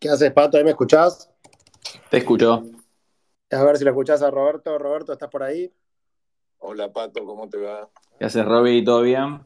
¿Qué 0.00 0.08
haces, 0.08 0.32
Pato? 0.32 0.56
¿Ahí 0.56 0.64
me 0.64 0.70
escuchás? 0.70 1.28
Te 2.08 2.18
escucho. 2.18 2.62
A 3.50 3.64
ver 3.64 3.78
si 3.78 3.84
lo 3.84 3.90
escuchás 3.90 4.22
a 4.22 4.30
Roberto. 4.30 4.78
Roberto, 4.78 5.12
¿estás 5.12 5.28
por 5.28 5.42
ahí? 5.42 5.72
Hola, 6.58 6.92
Pato, 6.92 7.24
¿cómo 7.24 7.48
te 7.48 7.58
va? 7.58 7.88
¿Qué 8.16 8.24
haces, 8.24 8.44
Robbie? 8.44 8.84
¿Todo 8.84 9.02
bien? 9.02 9.40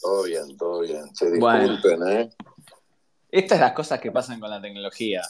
Todo 0.00 0.22
bien, 0.22 0.56
todo 0.56 0.80
bien. 0.80 1.14
Se 1.14 1.28
disculpen, 1.30 2.08
¿eh? 2.08 2.30
Estas 3.30 3.58
son 3.58 3.66
las 3.66 3.72
cosas 3.72 3.98
que 3.98 4.12
pasan 4.12 4.38
con 4.38 4.48
la 4.48 4.60
tecnología. 4.60 5.22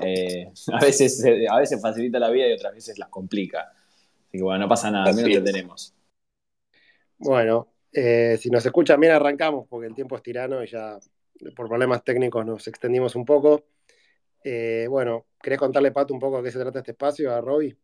Eh, 0.00 0.50
a, 0.72 0.80
veces, 0.80 1.22
a 1.50 1.58
veces 1.58 1.82
facilita 1.82 2.18
la 2.18 2.30
vida 2.30 2.48
y 2.48 2.54
otras 2.54 2.72
veces 2.72 2.98
las 2.98 3.10
complica. 3.10 3.72
Así 4.28 4.38
que 4.38 4.42
bueno, 4.42 4.60
no 4.60 4.68
pasa 4.68 4.90
nada, 4.90 5.10
al 5.10 5.14
menos 5.14 5.32
te 5.32 5.40
tenemos. 5.42 5.94
Bueno, 7.18 7.68
eh, 7.92 8.38
si 8.40 8.48
nos 8.48 8.64
escuchan 8.64 8.98
bien, 9.00 9.12
arrancamos, 9.12 9.66
porque 9.68 9.86
el 9.86 9.94
tiempo 9.94 10.16
es 10.16 10.22
tirano 10.22 10.64
y 10.64 10.66
ya 10.66 10.98
por 11.56 11.68
problemas 11.68 12.04
técnicos 12.04 12.44
nos 12.44 12.66
extendimos 12.66 13.14
un 13.16 13.24
poco. 13.24 13.64
Eh, 14.42 14.86
bueno, 14.88 15.26
¿querés 15.40 15.58
contarle, 15.58 15.92
Pato, 15.92 16.14
un 16.14 16.20
poco 16.20 16.38
a 16.38 16.42
qué 16.42 16.50
se 16.50 16.58
trata 16.58 16.78
este 16.78 16.92
espacio, 16.92 17.34
a 17.34 17.40
Robbie? 17.40 17.76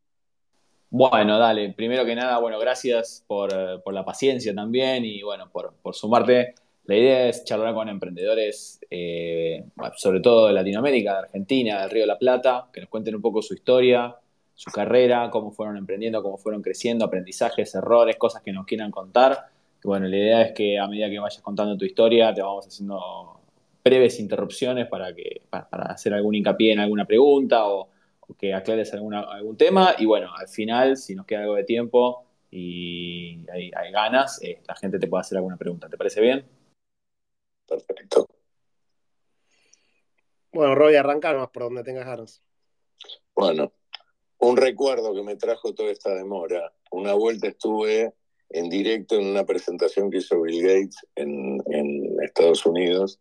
Bueno, 0.89 1.39
dale, 1.39 1.73
primero 1.73 2.05
que 2.05 2.15
nada, 2.15 2.39
bueno, 2.39 2.59
gracias 2.59 3.25
por, 3.27 3.53
la 3.53 4.05
paciencia 4.05 4.55
también 4.55 5.05
y 5.05 5.23
bueno, 5.23 5.51
por, 5.51 5.75
sumarte. 5.95 6.55
La 6.85 6.95
idea 6.95 7.29
es 7.29 7.45
charlar 7.45 7.75
con 7.75 7.89
emprendedores, 7.89 8.79
eh, 8.89 9.65
sobre 9.97 10.21
todo 10.21 10.47
de 10.47 10.53
Latinoamérica, 10.53 11.13
de 11.13 11.19
Argentina, 11.19 11.81
del 11.81 11.91
Río 11.91 12.03
de 12.03 12.07
la 12.07 12.19
Plata, 12.19 12.69
que 12.73 12.81
nos 12.81 12.89
cuenten 12.89 13.17
un 13.17 13.23
poco 13.23 13.43
su 13.43 13.55
historia, 13.55 14.17
su 14.55 14.71
carrera, 14.71 15.29
cómo 15.31 15.51
fueron 15.51 15.77
emprendiendo, 15.77 16.23
cómo 16.23 16.39
fueron 16.39 16.63
creciendo, 16.63 17.05
aprendizajes, 17.05 17.75
errores, 17.75 18.17
cosas 18.17 18.43
que 18.43 18.53
nos 18.53 18.65
quieran 18.67 18.93
contar. 18.93 19.47
bueno, 19.83 20.07
la 20.07 20.17
idea 20.17 20.43
es 20.43 20.53
que 20.53 20.79
a 20.79 20.87
medida 20.87 21.11
que 21.11 21.19
vayas 21.19 21.43
contando 21.43 21.77
tu 21.77 21.85
historia, 21.85 22.33
te 22.33 22.41
vamos 22.41 22.67
haciendo 22.69 23.41
breves 23.87 24.19
interrupciones 24.19 24.89
para, 24.89 25.15
que, 25.15 25.43
para, 25.49 25.87
hacer 25.87 26.13
algún 26.13 26.35
hincapié 26.35 26.73
en 26.73 26.81
alguna 26.81 27.07
pregunta 27.07 27.69
o, 27.69 27.89
que 28.37 28.53
aclares 28.53 28.93
alguna, 28.93 29.21
algún 29.21 29.57
tema. 29.57 29.95
Y 29.99 30.05
bueno, 30.05 30.35
al 30.37 30.49
final, 30.49 30.97
si 30.97 31.15
nos 31.15 31.27
queda 31.27 31.43
algo 31.43 31.55
de 31.55 31.63
tiempo 31.63 32.27
y 32.51 33.39
hay, 33.49 33.93
ganas, 33.93 34.43
eh, 34.43 34.61
la 34.67 34.75
gente 34.75 34.99
te 34.99 35.07
puede 35.07 35.21
hacer 35.21 35.39
alguna 35.39 35.57
pregunta. 35.57 35.89
¿Te 35.89 35.97
parece 35.97 36.21
bien? 36.21 36.45
Perfecto. 37.69 38.27
Bueno, 40.53 40.75
Roy, 40.75 40.97
arrancanos 40.97 41.51
por 41.51 41.63
donde 41.65 41.85
tengas 41.85 42.07
ganas. 42.07 42.43
Bueno, 43.37 43.73
un 44.39 44.57
recuerdo 44.57 45.15
que 45.15 45.23
me 45.23 45.37
trajo 45.37 45.73
toda 45.73 45.93
esta 45.93 46.13
demora. 46.13 46.73
Una 46.91 47.15
vuelta 47.15 47.47
estuve 47.47 48.13
en 48.51 48.69
directo 48.69 49.15
en 49.15 49.29
una 49.29 49.45
presentación 49.45 50.11
que 50.11 50.19
hizo 50.19 50.41
Bill 50.43 50.63
Gates 50.63 51.07
en, 51.15 51.63
en 51.67 52.17
Estados 52.25 52.67
Unidos 52.67 53.21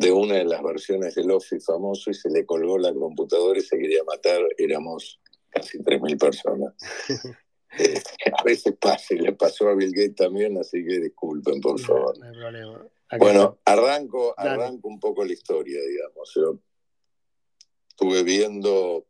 de 0.00 0.12
una 0.12 0.36
de 0.36 0.44
las 0.44 0.62
versiones 0.62 1.14
del 1.14 1.30
Office 1.30 1.60
famoso 1.60 2.10
y 2.10 2.14
se 2.14 2.30
le 2.30 2.46
colgó 2.46 2.78
la 2.78 2.92
computadora 2.94 3.58
y 3.58 3.62
se 3.62 3.78
quería 3.78 4.02
matar. 4.04 4.40
Éramos 4.56 5.20
casi 5.50 5.78
3.000 5.78 6.18
personas. 6.18 6.74
Eh, 7.78 8.02
a 8.36 8.42
veces 8.42 8.74
pasa 8.80 9.14
y 9.14 9.18
le 9.18 9.32
pasó 9.32 9.68
a 9.68 9.76
Bill 9.76 9.92
Gates 9.92 10.16
también, 10.16 10.58
así 10.58 10.84
que 10.84 10.98
disculpen, 10.98 11.60
por 11.60 11.78
favor. 11.78 12.18
No, 12.18 12.26
hay 12.26 12.32
problema. 12.32 12.86
bueno, 13.16 13.58
arranco, 13.64 14.34
arranco 14.36 14.88
un 14.88 14.98
poco 14.98 15.24
la 15.24 15.32
historia, 15.32 15.80
digamos. 15.80 16.32
Yo 16.34 16.58
estuve 17.90 18.24
viendo, 18.24 19.06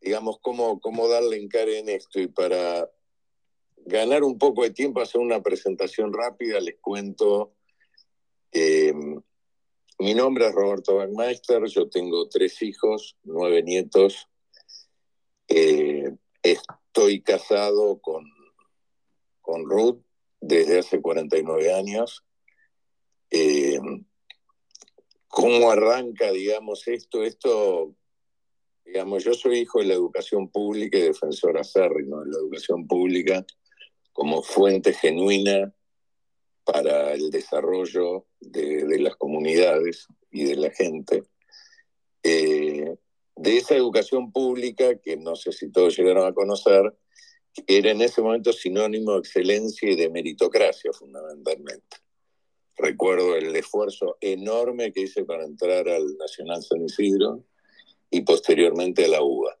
digamos, 0.00 0.40
cómo, 0.42 0.80
cómo 0.80 1.06
darle 1.06 1.36
encare 1.40 1.78
en 1.78 1.88
esto 1.88 2.18
y 2.18 2.26
para 2.26 2.90
ganar 3.86 4.24
un 4.24 4.38
poco 4.38 4.64
de 4.64 4.70
tiempo, 4.70 5.00
hacer 5.00 5.20
una 5.20 5.40
presentación 5.40 6.12
rápida, 6.12 6.58
les 6.58 6.80
cuento 6.80 7.54
que 8.50 8.92
mi 9.98 10.14
nombre 10.14 10.46
es 10.46 10.54
Roberto 10.54 10.96
Backmeister, 10.96 11.64
yo 11.66 11.88
tengo 11.88 12.28
tres 12.28 12.62
hijos, 12.62 13.16
nueve 13.24 13.62
nietos. 13.62 14.28
Eh, 15.48 16.14
estoy 16.42 17.20
casado 17.22 17.98
con, 18.00 18.24
con 19.40 19.68
Ruth 19.68 20.00
desde 20.40 20.78
hace 20.78 21.00
49 21.00 21.74
años. 21.74 22.24
Eh, 23.30 23.80
¿Cómo 25.26 25.70
arranca, 25.70 26.30
digamos, 26.30 26.86
esto? 26.86 27.24
Esto, 27.24 27.94
digamos, 28.84 29.24
yo 29.24 29.34
soy 29.34 29.60
hijo 29.60 29.80
de 29.80 29.86
la 29.86 29.94
educación 29.94 30.48
pública 30.48 30.96
y 30.98 31.02
defensor 31.02 31.58
acérrimo 31.58 32.20
de 32.20 32.30
la 32.30 32.38
educación 32.38 32.86
pública 32.86 33.44
como 34.12 34.42
fuente 34.42 34.92
genuina 34.92 35.72
para 36.70 37.14
el 37.14 37.30
desarrollo 37.30 38.26
de, 38.40 38.98
las 39.00 39.16
comunidades 39.16 40.06
y 40.30 40.44
de 40.44 40.56
la 40.56 40.70
gente. 40.70 41.22
Eh, 42.22 42.94
de 43.36 43.56
esa 43.56 43.74
educación 43.74 44.32
pública, 44.32 44.98
que 44.98 45.16
no 45.16 45.34
sé 45.34 45.52
si 45.52 45.72
todos 45.72 45.96
llegaron 45.96 46.26
a 46.26 46.34
conocer, 46.34 46.94
era 47.66 47.90
en 47.90 48.02
ese 48.02 48.20
momento 48.20 48.52
sinónimo 48.52 49.12
de 49.12 49.20
excelencia 49.20 49.90
y 49.90 49.96
de 49.96 50.10
meritocracia 50.10 50.92
fundamentalmente. 50.92 51.96
Recuerdo 52.76 53.34
el 53.34 53.56
esfuerzo 53.56 54.18
enorme 54.20 54.92
que 54.92 55.00
hice 55.02 55.24
para 55.24 55.44
entrar 55.44 55.88
al 55.88 56.18
Nacional 56.18 56.62
San 56.62 56.84
Isidro 56.84 57.44
y 58.10 58.20
posteriormente 58.20 59.06
a 59.06 59.08
la 59.08 59.22
UBA. 59.22 59.58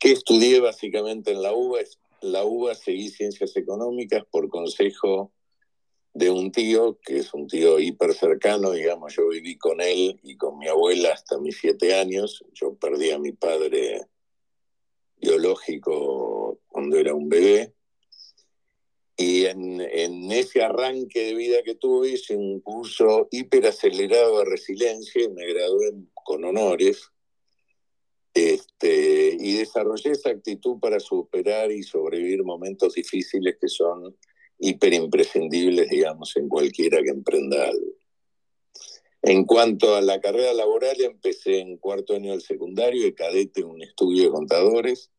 ¿Qué 0.00 0.10
estudié 0.12 0.58
básicamente 0.58 1.30
en 1.30 1.42
la 1.42 1.52
UBA? 1.52 1.80
La 2.20 2.44
UBA 2.44 2.74
seguí 2.74 3.08
ciencias 3.08 3.56
económicas 3.56 4.24
por 4.30 4.48
consejo 4.48 5.32
de 6.12 6.30
un 6.30 6.50
tío, 6.50 6.98
que 7.02 7.18
es 7.18 7.32
un 7.34 7.46
tío 7.46 7.78
hiper 7.78 8.14
cercano, 8.14 8.72
digamos, 8.72 9.14
yo 9.14 9.28
viví 9.28 9.56
con 9.56 9.80
él 9.80 10.18
y 10.22 10.36
con 10.36 10.58
mi 10.58 10.66
abuela 10.66 11.12
hasta 11.12 11.38
mis 11.38 11.58
siete 11.58 11.94
años, 11.94 12.44
yo 12.52 12.74
perdí 12.74 13.10
a 13.10 13.18
mi 13.18 13.32
padre 13.32 14.06
biológico 15.16 16.60
cuando 16.68 16.96
era 16.96 17.14
un 17.14 17.28
bebé, 17.28 17.74
y 19.20 19.44
en, 19.44 20.32
ese 20.32 20.62
arranque 20.62 21.26
de 21.26 21.34
vida 21.34 21.62
que 21.62 21.74
tuve 21.74 22.12
hice 22.12 22.34
un 22.34 22.60
curso 22.60 23.28
hiper 23.30 23.66
acelerado 23.66 24.38
de 24.38 24.46
resiliencia 24.46 25.28
me 25.28 25.46
gradué 25.46 25.92
con 26.24 26.42
honores, 26.42 27.10
este, 28.34 29.36
y 29.38 29.56
desarrollé 29.56 30.12
esa 30.12 30.30
actitud 30.30 30.78
para 30.78 31.00
superar 31.00 31.72
y 31.72 31.82
sobrevivir 31.82 32.44
momentos 32.44 32.94
difíciles 32.94 33.56
que 33.60 33.68
son 33.68 34.16
hiper 34.58 34.92
imprescindibles, 34.92 35.88
digamos, 35.88 36.36
en 36.36 36.48
cualquiera 36.48 37.02
que 37.02 37.10
emprenda 37.10 37.68
algo. 37.68 37.94
En 39.22 39.44
cuanto 39.44 39.96
a 39.96 40.00
la 40.00 40.20
carrera 40.20 40.54
laboral, 40.54 41.00
empecé 41.00 41.58
en 41.58 41.76
cuarto 41.76 42.14
año 42.14 42.32
del 42.32 42.40
secundario 42.40 43.02
de 43.02 43.14
cadete 43.14 43.60
en 43.60 43.68
un 43.68 43.82
estudio 43.82 44.24
de 44.24 44.30
contadores. 44.30 45.10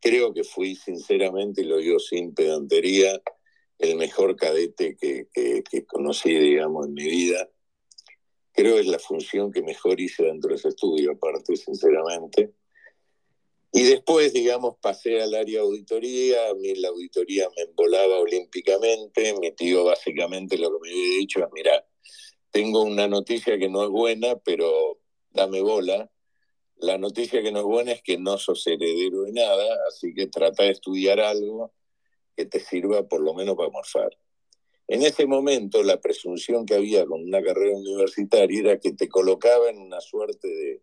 Creo 0.00 0.32
que 0.32 0.44
fui, 0.44 0.76
sinceramente, 0.76 1.62
y 1.62 1.64
lo 1.64 1.78
digo 1.78 1.98
sin 1.98 2.34
pedantería, 2.34 3.20
el 3.78 3.96
mejor 3.96 4.36
cadete 4.36 4.96
que, 4.96 5.28
que, 5.32 5.62
que 5.68 5.84
conocí, 5.86 6.32
digamos, 6.34 6.86
en 6.86 6.94
mi 6.94 7.04
vida 7.04 7.48
creo 8.58 8.74
que 8.74 8.80
es 8.80 8.86
la 8.88 8.98
función 8.98 9.52
que 9.52 9.62
mejor 9.62 10.00
hice 10.00 10.24
dentro 10.24 10.50
de 10.50 10.56
ese 10.56 10.70
estudio, 10.70 11.12
aparte, 11.12 11.54
sinceramente. 11.54 12.54
Y 13.72 13.84
después, 13.84 14.32
digamos, 14.32 14.78
pasé 14.80 15.22
al 15.22 15.32
área 15.32 15.60
auditoría, 15.60 16.50
a 16.50 16.54
mí 16.54 16.74
la 16.74 16.88
auditoría 16.88 17.48
me 17.56 17.62
embolaba 17.62 18.18
olímpicamente, 18.18 19.32
mi 19.38 19.52
tío 19.52 19.84
básicamente 19.84 20.58
lo 20.58 20.72
que 20.72 20.78
me 20.80 20.90
había 20.90 21.18
dicho 21.18 21.38
es, 21.38 21.46
mira, 21.52 21.86
tengo 22.50 22.82
una 22.82 23.06
noticia 23.06 23.56
que 23.60 23.68
no 23.68 23.84
es 23.84 23.90
buena, 23.90 24.34
pero 24.40 24.98
dame 25.30 25.60
bola. 25.60 26.10
La 26.78 26.98
noticia 26.98 27.40
que 27.40 27.52
no 27.52 27.60
es 27.60 27.64
buena 27.64 27.92
es 27.92 28.02
que 28.02 28.18
no 28.18 28.38
sos 28.38 28.66
heredero 28.66 29.22
de 29.22 29.34
nada, 29.34 29.76
así 29.86 30.12
que 30.12 30.26
trata 30.26 30.64
de 30.64 30.70
estudiar 30.70 31.20
algo 31.20 31.72
que 32.36 32.44
te 32.44 32.58
sirva 32.58 33.06
por 33.06 33.20
lo 33.20 33.34
menos 33.34 33.54
para 33.54 33.70
morfar. 33.70 34.18
En 34.88 35.02
ese 35.02 35.26
momento 35.26 35.82
la 35.82 36.00
presunción 36.00 36.64
que 36.64 36.74
había 36.74 37.04
con 37.04 37.22
una 37.22 37.42
carrera 37.42 37.76
universitaria 37.76 38.60
era 38.60 38.80
que 38.80 38.94
te 38.94 39.06
colocaba 39.06 39.68
en 39.68 39.78
una 39.78 40.00
suerte 40.00 40.48
de 40.48 40.82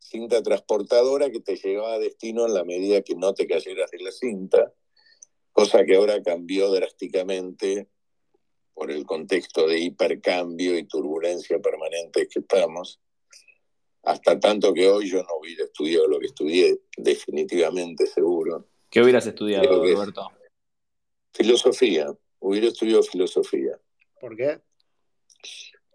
cinta 0.00 0.42
transportadora 0.42 1.30
que 1.30 1.40
te 1.40 1.54
llevaba 1.54 1.94
a 1.94 1.98
destino 2.00 2.46
en 2.46 2.54
la 2.54 2.64
medida 2.64 3.02
que 3.02 3.14
no 3.14 3.32
te 3.32 3.46
cayeras 3.46 3.92
de 3.92 4.02
la 4.02 4.10
cinta, 4.10 4.72
cosa 5.52 5.84
que 5.84 5.94
ahora 5.94 6.20
cambió 6.20 6.68
drásticamente 6.72 7.88
por 8.74 8.90
el 8.90 9.06
contexto 9.06 9.68
de 9.68 9.78
hipercambio 9.78 10.76
y 10.76 10.88
turbulencia 10.88 11.60
permanente 11.60 12.26
que 12.26 12.40
estamos, 12.40 12.98
hasta 14.02 14.40
tanto 14.40 14.74
que 14.74 14.88
hoy 14.88 15.08
yo 15.08 15.22
no 15.22 15.28
hubiera 15.40 15.64
estudiado 15.64 16.08
lo 16.08 16.18
que 16.18 16.26
estudié, 16.26 16.80
definitivamente 16.96 18.08
seguro. 18.08 18.66
¿Qué 18.90 19.00
hubieras 19.00 19.28
estudiado, 19.28 19.76
Roberto? 19.76 20.28
Filosofía 21.32 22.12
hubiera 22.44 22.68
estudiado 22.68 23.02
filosofía. 23.02 23.80
¿Por 24.20 24.36
qué? 24.36 24.60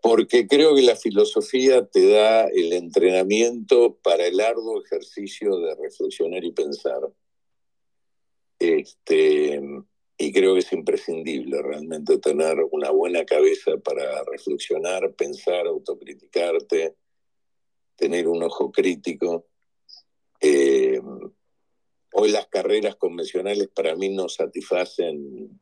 Porque 0.02 0.48
creo 0.48 0.76
que 0.76 0.82
la 0.82 0.96
filosofía 0.96 1.86
te 1.86 2.10
da 2.10 2.48
el 2.48 2.74
entrenamiento 2.74 3.98
para 4.02 4.26
el 4.26 4.40
arduo 4.40 4.84
ejercicio 4.84 5.58
de 5.60 5.76
reflexionar 5.76 6.44
y 6.44 6.52
pensar. 6.52 7.02
Este, 8.58 9.62
y 10.18 10.34
creo 10.34 10.54
que 10.54 10.62
es 10.62 10.74
imprescindible 10.74 11.62
realmente 11.62 12.18
tener 12.18 12.58
una 12.72 12.90
buena 12.92 13.26
cabeza 13.26 13.78
para 13.78 14.24
reflexionar, 14.24 15.14
pensar, 15.14 15.68
autocriticarte, 15.68 16.96
tener 17.96 18.28
un 18.28 18.42
ojo 18.42 18.72
crítico. 18.72 19.46
Eh, 20.42 21.00
hoy 22.14 22.32
las 22.32 22.48
carreras 22.48 22.96
convencionales 22.96 23.68
para 23.68 23.96
mí 23.96 24.10
no 24.10 24.30
satisfacen 24.30 25.60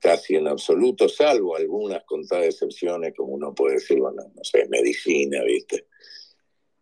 casi 0.00 0.34
en 0.34 0.48
absoluto, 0.48 1.08
salvo 1.08 1.56
algunas 1.56 2.02
contadas 2.04 2.46
excepciones, 2.46 3.12
como 3.16 3.34
uno 3.34 3.54
puede 3.54 3.74
decir, 3.74 3.98
bueno, 4.00 4.22
no 4.34 4.44
sé, 4.44 4.66
medicina, 4.68 5.42
¿viste? 5.44 5.86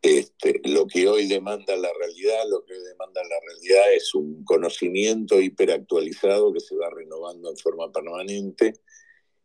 Este, 0.00 0.60
lo 0.64 0.86
que 0.86 1.08
hoy 1.08 1.26
demanda 1.26 1.76
la 1.76 1.90
realidad, 1.98 2.44
lo 2.48 2.64
que 2.64 2.74
hoy 2.74 2.84
demanda 2.84 3.20
la 3.24 3.40
realidad 3.40 3.92
es 3.92 4.14
un 4.14 4.44
conocimiento 4.44 5.40
hiperactualizado 5.40 6.52
que 6.52 6.60
se 6.60 6.76
va 6.76 6.88
renovando 6.88 7.50
en 7.50 7.56
forma 7.56 7.90
permanente 7.90 8.74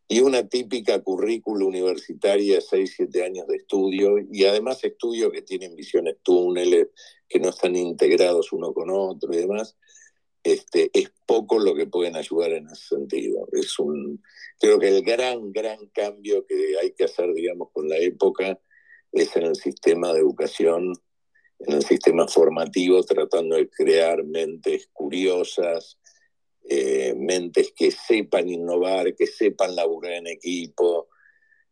y 0.07 0.19
una 0.19 0.47
típica 0.47 1.01
currícula 1.01 1.65
universitaria 1.65 2.55
de 2.55 2.61
6, 2.61 2.93
7 2.97 3.23
años 3.23 3.47
de 3.47 3.55
estudio 3.55 4.17
y 4.31 4.45
además 4.45 4.83
estudios 4.83 5.31
que 5.31 5.41
tienen 5.41 5.75
visiones 5.75 6.17
túneles, 6.21 6.89
que 7.27 7.39
no 7.39 7.49
están 7.49 7.75
integrados 7.75 8.53
uno 8.53 8.73
con 8.73 8.91
otro 8.91 9.33
y 9.33 9.37
demás. 9.37 9.75
Este, 10.43 10.91
es 10.93 11.11
poco 11.25 11.57
lo 11.57 11.73
que 11.73 11.87
pueden 11.87 12.15
ayudar 12.17 12.51
en 12.51 12.67
ese 12.67 12.95
sentido. 12.95 13.47
Creo 14.59 14.79
que 14.79 14.89
el 14.89 15.01
gran, 15.01 15.53
gran 15.53 15.87
cambio 15.87 16.45
que 16.45 16.77
hay 16.81 16.91
que 16.91 17.05
hacer, 17.05 17.33
digamos, 17.33 17.69
con 17.71 17.87
la 17.87 17.97
época 17.97 18.59
es 19.11 19.35
en 19.37 19.43
el 19.43 19.55
sistema 19.55 20.11
de 20.11 20.19
educación, 20.19 20.93
en 21.59 21.73
el 21.75 21.83
sistema 21.83 22.27
formativo, 22.27 23.01
tratando 23.03 23.55
de 23.55 23.69
crear 23.69 24.23
mentes 24.25 24.89
curiosas, 24.91 25.97
eh, 26.69 27.13
mentes 27.15 27.73
que 27.75 27.91
sepan 27.91 28.49
innovar, 28.49 29.15
que 29.15 29.27
sepan 29.27 29.75
laburar 29.75 30.13
en 30.13 30.27
equipo, 30.27 31.09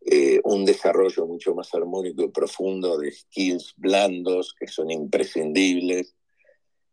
eh, 0.04 0.40
un 0.44 0.66
desarrollo 0.66 1.28
mucho 1.28 1.54
más 1.54 1.74
armónico 1.74 2.24
y 2.24 2.30
profundo 2.30 2.98
de 2.98 3.12
skills 3.12 3.74
blandos 3.78 4.56
que 4.60 4.68
son 4.68 4.92
imprescindibles, 4.92 6.16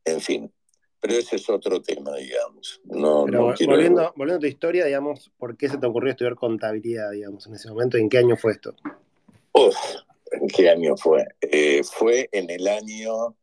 en 0.05 0.21
fin. 0.21 0.53
Pero 1.00 1.15
ese 1.15 1.37
es 1.37 1.49
otro 1.49 1.81
tema, 1.81 2.17
digamos. 2.17 2.81
No, 2.85 3.27
volviendo, 3.27 4.12
volviendo 4.17 4.37
a 4.37 4.41
tu 4.41 4.47
historia, 4.47 4.85
digamos, 4.85 5.31
¿por 5.39 5.56
qué 5.56 5.69
se 5.69 5.79
te 5.79 5.87
ocurrió 5.87 6.11
estudiar 6.11 6.35
contabilidad, 6.35 7.12
digamos, 7.12 7.47
en 7.47 7.55
ese 7.55 7.69
momento? 7.69 7.99
¿Y 7.99 8.03
en 8.03 8.09
qué 8.09 8.19
año 8.19 8.37
fue 8.37 8.53
esto? 8.53 8.75
¿En 10.33 10.49
qué 10.49 10.71
año 10.71 10.97
fue? 10.97 11.27
Eh, 11.41 11.83
fue 11.85 12.29
en 12.33 12.50
el 12.50 12.67
año, 12.67 13.37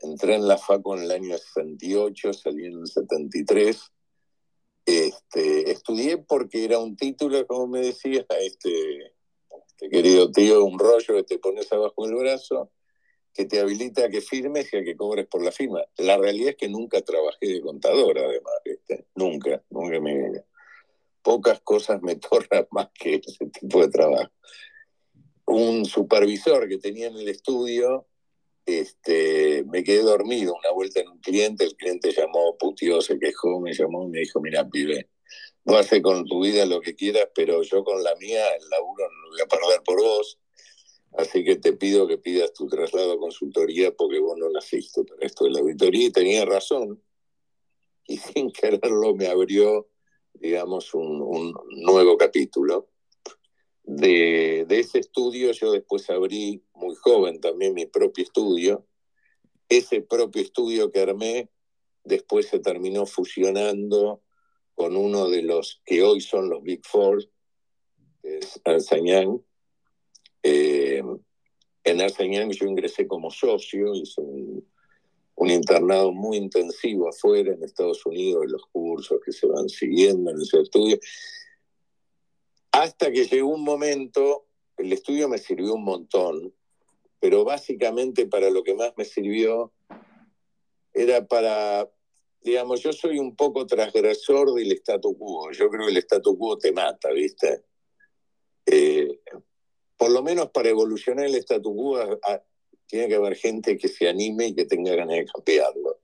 entré 0.00 0.34
en 0.34 0.46
la 0.46 0.58
FACO 0.58 0.96
en 0.96 1.04
el 1.04 1.10
año 1.10 1.38
68, 1.38 2.32
salí 2.32 2.66
en 2.66 2.80
el 2.80 2.86
73. 2.86 3.92
Este, 4.86 5.70
estudié 5.70 6.18
porque 6.18 6.64
era 6.64 6.78
un 6.78 6.96
título, 6.96 7.46
como 7.46 7.68
me 7.68 7.80
decía, 7.80 8.26
este, 8.40 9.12
este, 9.80 9.88
querido 9.88 10.30
tío, 10.30 10.64
un 10.64 10.78
rollo 10.78 11.14
que 11.14 11.22
te 11.22 11.38
pones 11.38 11.72
abajo 11.72 12.06
del 12.06 12.16
brazo, 12.16 12.70
que 13.32 13.44
te 13.44 13.60
habilita 13.60 14.04
a 14.04 14.08
que 14.08 14.20
firmes 14.20 14.72
y 14.72 14.76
a 14.76 14.84
que 14.84 14.96
cobres 14.96 15.26
por 15.26 15.42
la 15.42 15.52
firma. 15.52 15.82
La 15.96 16.16
realidad 16.16 16.50
es 16.50 16.56
que 16.56 16.68
nunca 16.68 17.00
trabajé 17.02 17.46
de 17.46 17.60
contador, 17.60 18.18
además, 18.18 18.54
nunca, 19.14 19.62
nunca 19.70 20.00
me... 20.00 20.44
Pocas 21.22 21.60
cosas 21.60 22.00
me 22.02 22.16
torran 22.16 22.66
más 22.70 22.88
que 22.94 23.16
ese 23.16 23.46
tipo 23.46 23.82
de 23.82 23.88
trabajo 23.88 24.30
un 25.50 25.84
supervisor 25.84 26.68
que 26.68 26.78
tenía 26.78 27.08
en 27.08 27.16
el 27.16 27.28
estudio, 27.28 28.06
este, 28.66 29.64
me 29.64 29.82
quedé 29.82 30.02
dormido 30.02 30.54
una 30.54 30.70
vuelta 30.70 31.00
en 31.00 31.08
un 31.08 31.18
cliente, 31.18 31.64
el 31.64 31.76
cliente 31.76 32.12
llamó, 32.12 32.56
putió, 32.56 33.00
se 33.00 33.18
quejó, 33.18 33.60
me 33.60 33.72
llamó 33.72 34.04
y 34.04 34.10
me 34.10 34.20
dijo, 34.20 34.40
mira, 34.40 34.68
pibe, 34.68 35.08
vos 35.64 35.80
haces 35.80 36.02
con 36.02 36.24
tu 36.24 36.42
vida 36.42 36.64
lo 36.66 36.80
que 36.80 36.94
quieras, 36.94 37.28
pero 37.34 37.62
yo 37.62 37.82
con 37.82 38.02
la 38.02 38.14
mía 38.16 38.46
el 38.54 38.68
laburo 38.68 39.08
no 39.08 39.22
lo 39.24 39.30
voy 39.30 39.40
a 39.40 39.46
perder 39.46 39.82
por 39.82 40.00
vos, 40.00 40.38
así 41.12 41.44
que 41.44 41.56
te 41.56 41.72
pido 41.72 42.06
que 42.06 42.18
pidas 42.18 42.52
tu 42.52 42.66
traslado 42.66 43.12
a 43.12 43.18
consultoría 43.18 43.94
porque 43.94 44.18
vos 44.18 44.36
no 44.38 44.50
naciste 44.50 45.04
para 45.04 45.26
esto 45.26 45.44
de 45.44 45.50
la 45.50 45.60
auditoría. 45.60 46.06
Y 46.06 46.12
tenía 46.12 46.44
razón, 46.44 47.02
y 48.06 48.16
sin 48.16 48.50
quererlo 48.50 49.14
me 49.14 49.28
abrió, 49.28 49.88
digamos, 50.34 50.94
un, 50.94 51.54
nuevo 51.68 52.16
capítulo. 52.16 52.88
De, 53.84 54.66
ese 54.68 54.98
estudio 54.98 55.52
yo 55.52 55.72
después 55.72 56.08
abrí 56.10 56.64
muy 56.74 56.94
joven 56.96 57.40
también 57.40 57.74
mi 57.74 57.86
propio 57.86 58.24
estudio. 58.24 58.86
Ese 59.68 60.02
propio 60.02 60.42
estudio 60.42 60.90
que 60.90 61.00
armé 61.00 61.50
después 62.02 62.46
se 62.46 62.58
terminó 62.58 63.06
fusionando 63.06 64.22
con 64.74 64.96
uno 64.96 65.28
de 65.28 65.42
los 65.42 65.80
que 65.84 66.02
hoy 66.02 66.20
son 66.20 66.48
los 66.50 66.62
Big 66.62 66.84
Four, 66.84 67.24
que 68.22 68.38
es 68.38 68.60
Ernst 68.64 68.92
eh, 70.42 70.79
en 71.84 72.00
Ernst 72.00 72.20
yo 72.20 72.66
ingresé 72.66 73.06
como 73.06 73.30
socio, 73.30 73.94
hice 73.94 74.20
un, 74.20 74.66
un, 75.34 75.50
internado 75.50 76.12
muy 76.12 76.36
intensivo 76.36 77.08
afuera 77.08 77.52
en 77.52 77.62
Estados 77.62 78.04
Unidos, 78.04 78.46
los 78.48 78.66
cursos 78.66 79.20
que 79.24 79.32
se 79.32 79.46
van 79.46 79.68
siguiendo 79.68 80.30
en 80.30 80.40
ese 80.40 80.60
estudio. 80.60 80.98
Hasta 82.72 83.10
que 83.10 83.26
llegó 83.26 83.48
un 83.48 83.64
momento, 83.64 84.46
el 84.76 84.92
estudio 84.92 85.28
me 85.28 85.38
sirvió 85.38 85.74
un 85.74 85.84
montón, 85.84 86.54
pero 87.18 87.44
básicamente 87.44 88.26
para 88.26 88.50
lo 88.50 88.62
que 88.62 88.74
más 88.74 88.92
me 88.96 89.04
sirvió 89.04 89.72
era 90.92 91.26
para, 91.26 91.90
digamos, 92.42 92.80
yo 92.80 92.92
soy 92.92 93.18
un 93.18 93.36
poco 93.36 93.66
transgresor 93.66 94.52
del 94.54 94.72
statu 94.72 95.16
quo, 95.16 95.50
yo 95.52 95.68
creo 95.68 95.86
que 95.86 95.92
el 95.92 95.98
statu 95.98 96.36
quo 96.36 96.58
te 96.58 96.72
mata, 96.72 97.10
¿viste? 97.10 97.64
Eh, 98.66 99.20
por 100.00 100.10
lo 100.10 100.22
menos 100.22 100.50
para 100.50 100.70
evolucionar 100.70 101.26
el 101.26 101.34
statu 101.34 101.76
quo 101.76 101.98
tiene 102.86 103.06
que 103.06 103.16
haber 103.16 103.36
gente 103.36 103.76
que 103.76 103.86
se 103.86 104.08
anime 104.08 104.46
y 104.46 104.54
que 104.54 104.64
tenga 104.64 104.94
ganas 104.94 105.18
de 105.18 105.26
cambiarlo. 105.26 106.00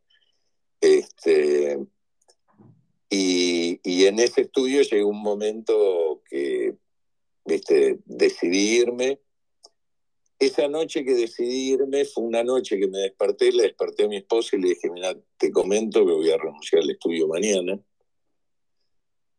Este, 0.83 1.79
y, 3.09 3.81
y, 3.83 4.05
en 4.05 4.19
ese 4.19 4.43
estudio 4.43 4.83
llegó 4.83 5.09
un 5.09 5.23
momento 5.23 6.23
que, 6.29 6.75
viste, 7.47 8.01
decidí 8.05 8.81
irme. 8.81 9.19
Esa 10.39 10.69
noche 10.69 11.03
que 11.03 11.15
decidí 11.15 11.73
irme 11.73 12.05
fue 12.05 12.25
una 12.25 12.45
noche 12.45 12.79
que 12.79 12.89
me 12.89 12.99
desperté, 12.99 13.51
le 13.51 13.63
desperté 13.63 14.05
a 14.05 14.09
mi 14.09 14.19
esposa 14.19 14.57
y 14.57 14.61
le 14.61 14.69
dije, 14.69 14.91
mira, 14.91 15.17
te 15.39 15.51
comento 15.51 16.05
que 16.05 16.13
voy 16.13 16.31
a 16.31 16.37
renunciar 16.37 16.83
al 16.83 16.91
estudio 16.91 17.29
mañana. 17.29 17.81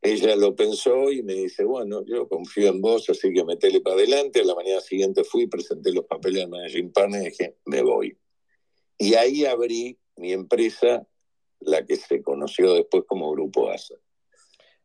Ella 0.01 0.35
lo 0.35 0.55
pensó 0.55 1.11
y 1.11 1.23
me 1.23 1.33
dice, 1.33 1.63
bueno, 1.63 2.05
yo 2.05 2.27
confío 2.27 2.69
en 2.69 2.81
vos, 2.81 3.09
así 3.09 3.33
que 3.33 3.44
metele 3.44 3.81
para 3.81 3.95
adelante. 3.95 4.41
A 4.41 4.45
la 4.45 4.55
mañana 4.55 4.79
siguiente 4.79 5.23
fui, 5.23 5.47
presenté 5.47 5.92
los 5.92 6.06
papeles 6.06 6.44
de 6.44 6.47
Managing 6.47 6.92
Partner 6.92 7.21
y 7.21 7.25
dije, 7.25 7.57
me 7.66 7.81
voy. 7.81 8.18
Y 8.97 9.16
ahí 9.16 9.45
abrí 9.45 9.99
mi 10.16 10.33
empresa 10.33 11.07
la 11.59 11.85
que 11.85 11.95
se 11.95 12.21
conoció 12.21 12.73
después 12.73 13.04
como 13.07 13.31
Grupo 13.31 13.69
ASA. 13.69 13.95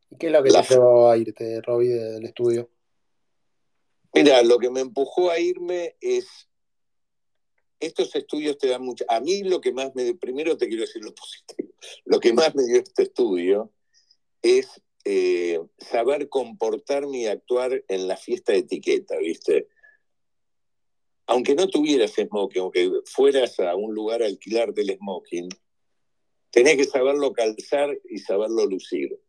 ¿Y 0.09 0.17
qué 0.17 0.27
es 0.27 0.33
lo 0.33 0.43
que 0.43 0.51
te 0.51 0.61
llevó 0.61 1.09
a 1.09 1.17
irte, 1.17 1.61
Robbie, 1.61 1.93
del 1.93 2.25
estudio? 2.25 2.69
Mira, 4.13 4.43
lo 4.43 4.59
que 4.59 4.69
me 4.69 4.81
empujó 4.81 5.31
a 5.31 5.39
irme 5.39 5.95
es. 6.01 6.47
Estos 7.79 8.15
estudios 8.15 8.57
te 8.57 8.69
dan 8.69 8.83
mucho. 8.83 9.03
A 9.09 9.19
mí 9.19 9.43
lo 9.43 9.59
que 9.59 9.73
más 9.73 9.93
me. 9.95 10.13
Primero 10.15 10.55
te 10.55 10.67
quiero 10.67 10.81
decir 10.81 11.03
lo 11.03 11.13
positivo. 11.15 11.73
Lo 12.05 12.19
que 12.19 12.33
más 12.33 12.53
me 12.55 12.63
dio 12.63 12.77
este 12.77 13.03
estudio 13.03 13.71
es 14.41 14.81
eh, 15.05 15.59
saber 15.77 16.29
comportarme 16.29 17.19
y 17.19 17.27
actuar 17.27 17.83
en 17.87 18.07
la 18.07 18.15
fiesta 18.15 18.53
de 18.53 18.59
etiqueta, 18.59 19.17
¿viste? 19.17 19.67
Aunque 21.25 21.55
no 21.55 21.67
tuvieras 21.67 22.13
smoking, 22.13 22.61
aunque 22.61 22.91
fueras 23.05 23.59
a 23.59 23.75
un 23.75 23.93
lugar 23.93 24.23
a 24.23 24.27
alquilar 24.27 24.73
del 24.73 24.95
smoking, 24.97 25.49
tenés 26.51 26.77
que 26.77 26.85
saberlo 26.85 27.33
calzar 27.33 27.97
y 28.09 28.19
saberlo 28.19 28.65
lucir. 28.65 29.19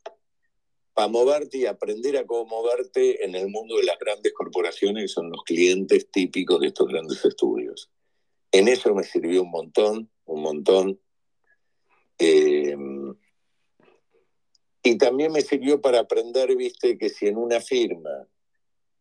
Para 0.92 1.08
moverte 1.08 1.58
y 1.58 1.66
aprender 1.66 2.16
a 2.16 2.24
cómo 2.24 2.44
moverte 2.46 3.24
en 3.24 3.34
el 3.34 3.48
mundo 3.48 3.76
de 3.76 3.84
las 3.84 3.98
grandes 3.98 4.32
corporaciones, 4.32 5.04
que 5.04 5.08
son 5.08 5.30
los 5.30 5.42
clientes 5.42 6.08
típicos 6.10 6.60
de 6.60 6.68
estos 6.68 6.86
grandes 6.86 7.24
estudios. 7.24 7.90
En 8.52 8.68
eso 8.68 8.94
me 8.94 9.02
sirvió 9.02 9.42
un 9.42 9.50
montón, 9.50 10.10
un 10.24 10.42
montón. 10.42 11.00
Eh, 12.18 12.76
y 14.86 14.98
también 14.98 15.32
me 15.32 15.40
sirvió 15.40 15.80
para 15.80 16.00
aprender, 16.00 16.54
viste, 16.54 16.98
que 16.98 17.08
si 17.08 17.26
en 17.26 17.38
una 17.38 17.58
firma, 17.58 18.28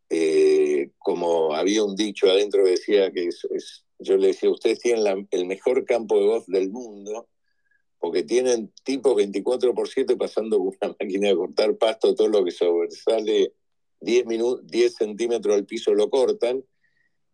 eh, 0.09 0.91
como 0.97 1.53
había 1.53 1.83
un 1.83 1.95
dicho 1.97 2.27
adentro 2.27 2.63
decía 2.63 3.11
que 3.11 3.29
yo 3.99 4.15
le 4.15 4.27
decía, 4.27 4.49
ustedes 4.49 4.79
tienen 4.79 5.27
el 5.29 5.45
mejor 5.45 5.83
campo 5.83 6.17
de 6.17 6.25
voz 6.25 6.47
del 6.47 6.69
mundo, 6.69 7.27
porque 7.99 8.23
tienen 8.23 8.71
tipos 8.83 9.13
24 9.13 9.75
por 9.75 9.89
7 9.89 10.15
pasando 10.15 10.57
con 10.57 10.67
una 10.67 10.95
máquina 10.99 11.27
de 11.27 11.35
cortar 11.35 11.77
pasto, 11.77 12.15
todo 12.15 12.29
lo 12.29 12.45
que 12.45 12.51
sobresale 12.51 13.53
10, 13.99 14.25
10 14.63 14.95
centímetros 14.95 15.55
del 15.57 15.65
piso 15.65 15.93
lo 15.93 16.09
cortan, 16.09 16.63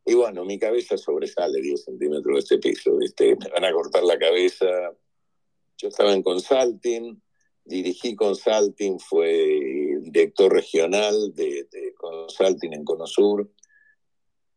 y 0.05 0.15
bueno, 0.15 0.43
mi 0.43 0.57
cabeza 0.57 0.97
sobresale 0.97 1.61
10 1.61 1.83
centímetros 1.83 2.33
de 2.33 2.39
ese 2.39 2.57
piso, 2.57 2.97
¿viste? 2.97 3.35
me 3.35 3.49
van 3.51 3.65
a 3.65 3.71
cortar 3.71 4.03
la 4.03 4.17
cabeza. 4.17 4.65
Yo 5.77 5.89
estaba 5.89 6.13
en 6.13 6.23
consulting, 6.23 7.21
dirigí 7.69 8.15
consulting, 8.15 8.99
fue 8.99 9.99
director 10.01 10.51
regional 10.51 11.33
de, 11.33 11.67
consulting 11.95 12.73
en 12.73 12.83
Conosur. 12.83 13.49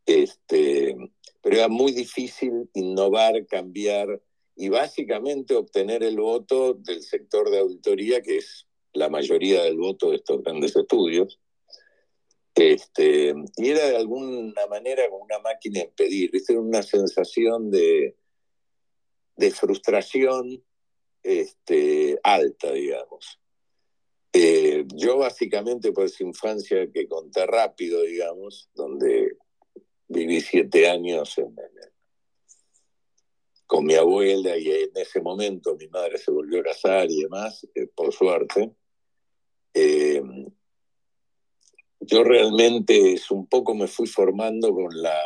Este, 0.07 0.97
pero 1.41 1.57
era 1.57 1.69
muy 1.69 1.93
difícil 1.93 2.69
innovar, 2.75 3.47
cambiar 3.47 4.21
y 4.57 4.69
básicamente 4.69 5.55
obtener 5.55 6.03
el 6.03 6.19
voto 6.19 6.75
del 6.75 7.03
sector 7.03 7.51
de 7.51 7.61
auditoría, 7.61 8.23
que 8.23 8.39
es 8.39 8.67
la 8.95 9.09
mayoría 9.09 9.63
del 9.63 9.77
voto 9.77 10.11
de 10.11 10.17
estos 10.17 10.43
grandes 10.43 10.75
estudios. 10.75 11.39
Este, 12.55 13.35
y 13.57 13.69
era 13.69 13.87
de 13.89 13.97
alguna 13.97 14.67
manera 14.69 15.09
como 15.09 15.25
una 15.25 15.39
máquina 15.39 15.81
en 15.81 15.91
pedir, 15.95 16.31
era 16.49 16.61
una 16.61 16.83
sensación 16.83 17.71
de, 17.71 18.17
de 19.37 19.51
frustración 19.51 20.63
este, 21.23 22.19
alta, 22.23 22.73
digamos. 22.73 23.39
Eh, 24.33 24.87
yo 24.95 25.19
básicamente 25.19 25.93
por 25.93 26.07
esa 26.07 26.25
infancia 26.25 26.91
que 26.91 27.07
conté 27.07 27.47
rápido, 27.47 28.03
digamos, 28.03 28.71
donde 28.75 29.37
viví 30.09 30.41
siete 30.41 30.89
años 30.89 31.37
con 33.67 33.85
mi 33.87 33.95
abuela 33.95 34.57
y 34.57 34.71
en 34.71 34.91
ese 34.95 35.21
momento 35.21 35.77
mi 35.77 35.89
madre 35.89 36.19
se 36.19 36.31
volvió 36.31 36.61
a 36.61 36.65
casar 36.65 37.11
y 37.11 37.23
demás, 37.23 37.67
eh, 37.75 37.87
por 37.95 38.13
suerte. 38.13 38.71
Eh, 39.75 40.23
yo 42.01 42.25
realmente 42.25 43.15
es 43.15 43.31
un 43.31 43.47
poco 43.47 43.75
me 43.75 43.87
fui 43.87 44.07
formando 44.07 44.75
con 44.75 45.01
la, 45.01 45.19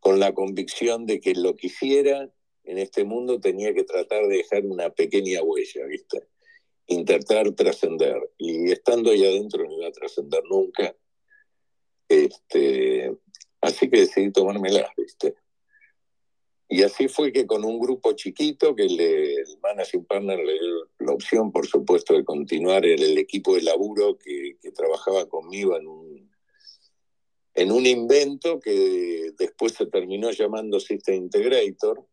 con 0.00 0.18
la 0.18 0.32
convicción 0.32 1.06
de 1.06 1.20
que 1.20 1.34
lo 1.34 1.54
que 1.54 1.68
hiciera 1.68 2.28
en 2.68 2.76
este 2.76 3.02
mundo 3.02 3.40
tenía 3.40 3.72
que 3.72 3.82
tratar 3.82 4.28
de 4.28 4.36
dejar 4.36 4.66
una 4.66 4.90
pequeña 4.90 5.42
huella, 5.42 5.86
¿viste? 5.86 6.28
Intentar 6.86 7.50
trascender. 7.52 8.30
Y 8.36 8.70
estando 8.70 9.10
ahí 9.10 9.24
adentro 9.24 9.64
no 9.64 9.72
iba 9.72 9.88
a 9.88 9.92
trascender 9.92 10.42
nunca. 10.50 10.94
Este, 12.06 13.16
así 13.62 13.88
que 13.88 14.00
decidí 14.00 14.30
tomármela, 14.30 14.92
¿viste? 14.98 15.34
Y 16.68 16.82
así 16.82 17.08
fue 17.08 17.32
que 17.32 17.46
con 17.46 17.64
un 17.64 17.80
grupo 17.80 18.12
chiquito, 18.12 18.76
que 18.76 18.84
el 18.84 19.58
Managing 19.62 20.04
Partner 20.04 20.38
le 20.38 20.52
dio 20.52 20.90
la 20.98 21.12
opción, 21.12 21.50
por 21.50 21.66
supuesto, 21.66 22.12
de 22.12 22.24
continuar 22.24 22.84
en 22.84 22.98
el 22.98 23.16
equipo 23.16 23.54
de 23.54 23.62
laburo 23.62 24.18
que, 24.18 24.58
que 24.60 24.72
trabajaba 24.72 25.26
conmigo 25.26 25.74
en 25.78 25.86
un, 25.86 26.30
en 27.54 27.72
un 27.72 27.86
invento 27.86 28.60
que 28.60 29.32
después 29.38 29.72
se 29.72 29.86
terminó 29.86 30.30
llamando 30.32 30.78
System 30.78 31.14
Integrator, 31.14 32.06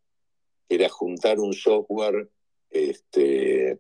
era 0.68 0.90
juntar 0.90 1.40
un 1.40 1.54
software 1.54 2.30
este, 2.70 3.80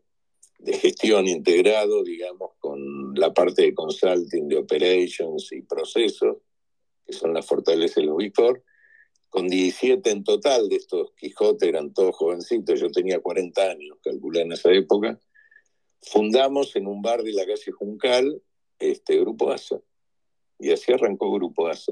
de 0.60 0.74
gestión 0.74 1.28
integrado, 1.28 2.04
digamos, 2.04 2.52
con 2.60 3.14
la 3.16 3.34
parte 3.34 3.64
de 3.64 3.74
consulting, 3.74 4.48
de 4.48 4.58
operations 4.58 5.52
y 5.52 5.62
procesos, 5.62 6.38
que 7.06 7.14
son 7.14 7.34
las 7.34 7.46
fortalezas 7.46 7.98
de 7.98 8.04
los 8.04 8.18
Big 8.18 8.34
con 9.36 9.50
17 9.50 10.10
en 10.12 10.24
total 10.24 10.70
de 10.70 10.78
estos 10.78 11.12
Quijote, 11.18 11.68
eran 11.68 11.94
todos 11.94 12.16
jovencitos, 12.16 12.80
yo 12.80 12.90
tenía 12.90 13.20
40 13.20 13.62
años, 13.64 13.98
calculé 14.02 14.44
en 14.44 14.54
esa 14.54 14.72
época, 14.72 15.20
fundamos 16.02 16.74
en 16.78 16.88
un 16.88 17.02
bar 17.02 17.22
de 17.22 17.34
la 17.34 17.46
calle 17.46 17.72
Juncal 17.74 18.42
este 18.80 19.20
Grupo 19.20 19.52
ASA. 19.52 19.82
Y 20.58 20.72
así 20.72 20.94
arrancó 20.94 21.34
Grupo 21.34 21.68
ASA. 21.68 21.92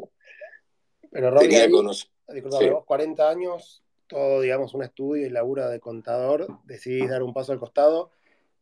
Pero 1.11 1.31
Robbie, 1.31 1.49
tenía 1.49 1.65
ahí, 1.65 2.71
40 2.85 3.29
años, 3.29 3.82
todo, 4.07 4.41
digamos, 4.41 4.73
un 4.73 4.83
estudio 4.83 5.25
y 5.25 5.29
labura 5.29 5.69
de 5.69 5.79
contador, 5.79 6.47
decidís 6.65 7.09
dar 7.09 7.23
un 7.23 7.33
paso 7.33 7.51
al 7.51 7.59
costado 7.59 8.11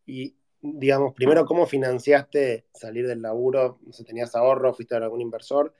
y, 0.05 0.35
digamos, 0.61 1.13
primero, 1.13 1.45
¿cómo 1.45 1.65
financiaste 1.65 2.65
salir 2.73 3.07
del 3.07 3.21
laburo? 3.21 3.79
No 3.85 3.93
sé, 3.93 4.03
¿tenías 4.03 4.35
ahorro? 4.35 4.73
¿Fuiste 4.73 4.95
a 4.95 4.99
algún 4.99 5.21
inversor? 5.21 5.73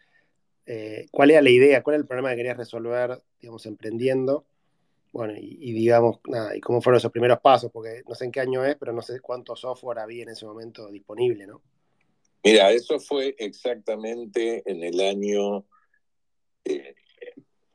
Eh, 0.65 1.07
cuál 1.11 1.31
era 1.31 1.41
la 1.41 1.49
idea, 1.49 1.83
cuál 1.83 1.95
era 1.95 2.01
el 2.01 2.07
problema 2.07 2.29
que 2.29 2.37
querías 2.37 2.57
resolver, 2.57 3.21
digamos, 3.39 3.65
emprendiendo. 3.65 4.45
Bueno, 5.11 5.33
y, 5.37 5.73
digamos, 5.73 6.19
nada, 6.27 6.55
y 6.55 6.61
cómo 6.61 6.81
fueron 6.81 6.97
esos 6.97 7.11
primeros 7.11 7.39
pasos, 7.41 7.69
porque 7.71 8.01
no 8.07 8.15
sé 8.15 8.25
en 8.25 8.31
qué 8.31 8.39
año 8.39 8.63
es, 8.63 8.77
pero 8.77 8.93
no 8.93 9.01
sé 9.01 9.19
cuánto 9.19 9.55
software 9.57 9.99
había 9.99 10.23
en 10.23 10.29
ese 10.29 10.45
momento 10.45 10.89
disponible, 10.89 11.45
¿no? 11.47 11.61
Mira, 12.43 12.71
eso 12.71 12.99
fue 12.99 13.35
exactamente 13.37 14.63
en 14.65 14.83
el 14.83 14.99
año 15.01 15.65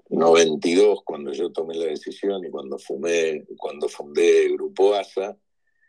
92 0.08 0.98
eh, 0.98 1.02
cuando 1.04 1.32
yo 1.32 1.50
tomé 1.50 1.74
la 1.74 1.86
decisión 1.86 2.44
y 2.44 2.50
cuando, 2.50 2.78
fumé, 2.78 3.44
cuando 3.56 3.88
fundé 3.88 4.48
Grupo 4.50 4.94
ASA. 4.94 5.36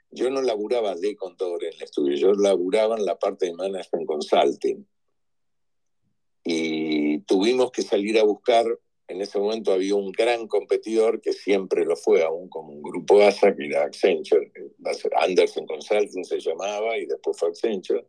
Yo 0.10 0.30
no 0.30 0.42
laburaba 0.42 0.96
de 0.96 1.16
contador 1.18 1.66
en 1.66 1.74
el 1.74 1.84
estudio, 1.84 2.16
yo 2.16 2.34
laburaba 2.34 2.96
en 2.96 3.06
la 3.06 3.20
parte 3.20 3.48
de 3.48 3.54
Management 3.54 4.08
Consulting 4.08 4.88
y 6.50 7.20
tuvimos 7.24 7.72
que 7.72 7.82
salir 7.82 8.18
a 8.18 8.24
buscar, 8.24 8.66
en 9.10 9.22
ese 9.22 9.38
momento 9.38 9.74
había 9.74 9.96
un 9.96 10.14
gran 10.14 10.48
competidor 10.48 11.20
que 11.20 11.34
siempre 11.34 11.84
lo 11.84 11.98
fue, 11.98 12.24
aún 12.24 12.48
como 12.48 12.82
grupo 12.82 13.22
ASA, 13.22 13.54
que 13.54 13.66
era 13.66 13.84
Accenture, 13.84 14.50
Anderson 15.18 15.66
Consulting 15.66 16.24
se 16.24 16.40
llamaba 16.40 16.98
y 16.98 17.06
después 17.06 17.38
fue 17.38 17.50
Accenture, 17.50 18.08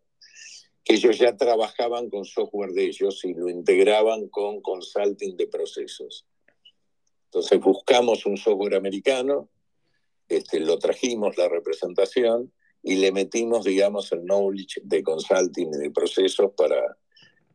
que 0.85 0.95
ellos 0.95 1.19
ya 1.19 1.37
trabajaban 1.37 2.09
con 2.09 2.25
software 2.25 2.71
de 2.71 2.87
ellos 2.87 3.25
y 3.25 3.35
lo 3.35 3.49
integraban 3.49 4.29
con 4.29 4.61
consulting 4.61 5.37
de 5.37 5.47
procesos. 5.47 6.27
Entonces 7.27 7.61
buscamos 7.61 8.25
un 8.25 8.37
software 8.37 8.75
americano, 8.75 9.51
este, 10.29 10.61
lo 10.61 10.79
trajimos 10.79 11.37
la 11.37 11.49
representación 11.49 12.53
y 12.83 12.97
le 12.97 13.13
metimos, 13.13 13.65
digamos, 13.65 14.13
el 14.13 14.25
knowledge 14.25 14.81
de 14.83 15.03
consulting 15.03 15.69
y 15.75 15.79
de 15.79 15.91
procesos 15.91 16.53
para 16.57 16.97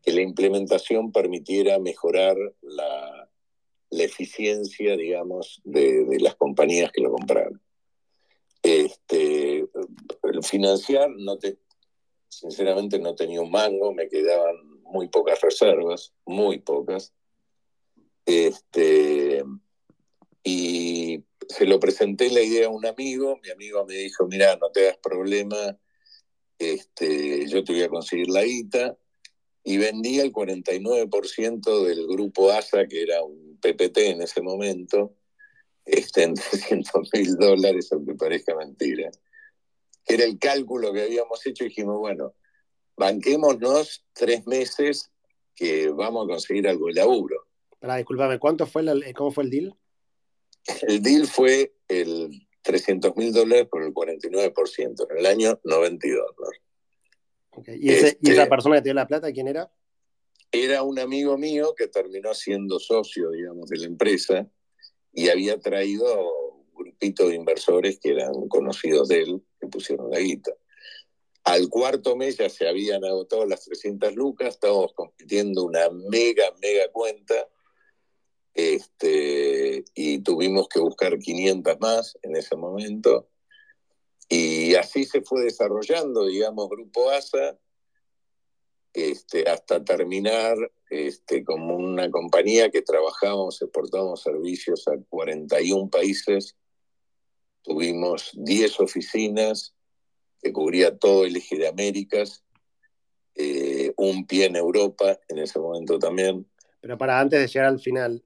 que 0.04 0.12
la 0.12 0.22
implementación 0.22 1.12
permitiera 1.12 1.80
mejorar 1.80 2.36
la, 2.62 3.30
eficiencia, 3.90 4.98
digamos, 4.98 5.62
de, 5.64 6.18
las 6.20 6.36
compañías 6.36 6.92
que 6.92 7.02
lo 7.02 7.12
compraron. 7.12 7.62
Este, 8.62 9.66
financiar, 10.42 11.10
no 11.12 11.38
te, 11.38 11.58
sinceramente 12.40 13.00
no 13.00 13.16
tenía 13.16 13.42
un 13.42 13.52
mango, 13.52 13.94
me 13.94 14.08
quedaban 14.08 14.56
muy 14.84 15.08
pocas 15.08 15.42
reservas, 15.42 16.14
muy 16.26 16.60
pocas. 16.60 17.14
Este, 18.26 19.44
y 20.44 21.24
se 21.48 21.66
lo 21.66 21.80
presenté 21.80 22.30
la 22.30 22.42
idea 22.42 22.68
a 22.68 22.72
un 22.72 22.86
amigo, 22.86 23.40
mi 23.44 23.50
amigo 23.50 23.86
me 23.86 23.96
dijo, 23.96 24.28
mira, 24.28 24.56
no 24.58 24.70
te 24.72 24.88
hagas 24.88 24.98
problema, 24.98 25.78
este, 26.58 27.48
yo 27.48 27.64
te 27.64 27.74
voy 27.74 27.84
a 27.84 27.90
conseguir 27.90 28.30
la 28.30 28.44
guita, 28.44 28.98
y 29.64 29.78
vendía 29.78 30.24
el 30.24 30.34
49% 30.34 31.86
del 31.86 32.08
grupo 32.08 32.52
ASA, 32.52 32.86
que 32.86 33.02
era 33.02 33.24
un 33.24 33.58
PPT 33.62 33.98
en 34.00 34.22
ese 34.22 34.42
momento, 34.42 35.16
este, 35.86 36.24
en 36.24 36.34
300 36.52 37.10
mil 37.14 37.36
dólares, 37.36 37.90
aunque 37.92 38.16
parezca 38.16 38.56
mentira. 38.56 39.10
Era 40.08 40.24
el 40.26 40.38
cálculo 40.38 40.92
que 40.94 41.04
habíamos 41.04 41.46
hecho 41.46 41.64
y 41.64 41.70
dijimos, 41.70 42.00
bueno, 42.00 42.34
banquémonos 42.96 44.06
tres 44.14 44.46
meses 44.46 45.12
que 45.56 45.90
vamos 45.90 46.26
a 46.26 46.30
conseguir 46.30 46.68
algo 46.68 46.88
de 46.88 46.94
laburo. 46.94 47.48
Para, 47.80 47.98
discúlpame, 47.98 48.40
¿cuánto 48.40 48.66
fue 48.66 48.84
¿cómo 49.14 49.32
fue 49.32 49.44
el 49.44 49.50
deal? 49.50 49.76
El 50.84 51.02
deal 51.02 51.28
fue 51.28 51.76
el 51.88 52.48
300 52.62 53.16
mil 53.16 53.34
dólares 53.34 53.68
por 53.70 53.84
el 53.84 53.94
49%, 53.94 55.08
en 55.12 55.18
el 55.18 55.26
año 55.26 55.60
92. 55.64 56.26
¿no? 56.40 57.64
¿Y, 57.68 57.92
esa 57.92 58.08
este, 58.08 58.48
persona 58.48 58.76
que 58.76 58.82
te 58.82 58.86
dio 58.86 58.94
la 58.94 59.08
plata, 59.08 59.32
quién 59.32 59.48
era? 59.48 59.72
Era 60.52 60.84
un 60.84 61.00
amigo 61.00 61.38
mío 61.38 61.74
que 61.76 61.88
terminó 61.88 62.34
siendo 62.34 62.80
socio, 62.80 63.32
digamos, 63.32 63.70
de 63.70 63.78
la 63.78 63.86
empresa 63.86 64.48
y 65.12 65.30
había 65.30 65.60
traído 65.60 66.06
un 66.56 66.74
grupito 66.74 67.28
de 67.28 67.36
inversores 67.36 68.00
que 68.00 68.12
eran 68.12 68.48
conocidos 68.48 69.08
de 69.10 69.22
él, 69.22 69.44
que 69.53 69.53
pusieron 69.74 70.10
la 70.12 70.20
guita. 70.20 70.52
Al 71.44 71.68
cuarto 71.68 72.16
mes 72.16 72.38
ya 72.38 72.50
se 72.50 72.68
habían 72.68 73.04
agotado 73.04 73.46
las 73.46 73.66
300 73.66 74.16
lucas, 74.16 74.50
estábamos 74.50 74.94
compitiendo 74.94 75.66
una 75.66 75.90
mega, 75.90 76.46
mega 76.62 76.90
cuenta 76.92 77.50
este, 78.54 79.84
y 79.94 80.20
tuvimos 80.20 80.70
que 80.70 80.80
buscar 80.80 81.20
500 81.20 81.80
más 81.82 82.18
en 82.22 82.36
ese 82.38 82.56
momento 82.56 83.28
y 84.30 84.76
así 84.76 85.06
se 85.06 85.22
fue 85.22 85.44
desarrollando, 85.44 86.26
digamos, 86.26 86.70
Grupo 86.70 87.10
ASA, 87.12 87.60
este, 88.94 89.50
hasta 89.50 89.84
terminar 89.84 90.56
este, 90.90 91.44
como 91.44 91.76
una 91.76 92.10
compañía 92.10 92.70
que 92.70 92.82
trabajábamos, 92.82 93.62
exportábamos 93.62 94.22
servicios 94.22 94.88
a 94.88 94.98
41 95.10 95.90
países. 95.90 96.56
Tuvimos 97.64 98.32
10 98.34 98.80
oficinas 98.80 99.74
que 100.42 100.52
cubría 100.52 100.98
todo 100.98 101.26
el 101.26 101.38
eje 101.38 101.58
de 101.58 101.68
Américas, 101.68 102.44
eh, 103.36 103.94
un 103.98 104.28
pie 104.28 104.46
en 104.46 104.58
Europa 104.58 105.20
en 105.30 105.40
ese 105.40 105.58
momento 105.60 105.98
también. 105.98 106.46
Pero 106.82 106.98
para 106.98 107.20
antes 107.20 107.40
de 107.40 107.48
llegar 107.48 107.70
al 107.70 107.80
final, 107.80 108.24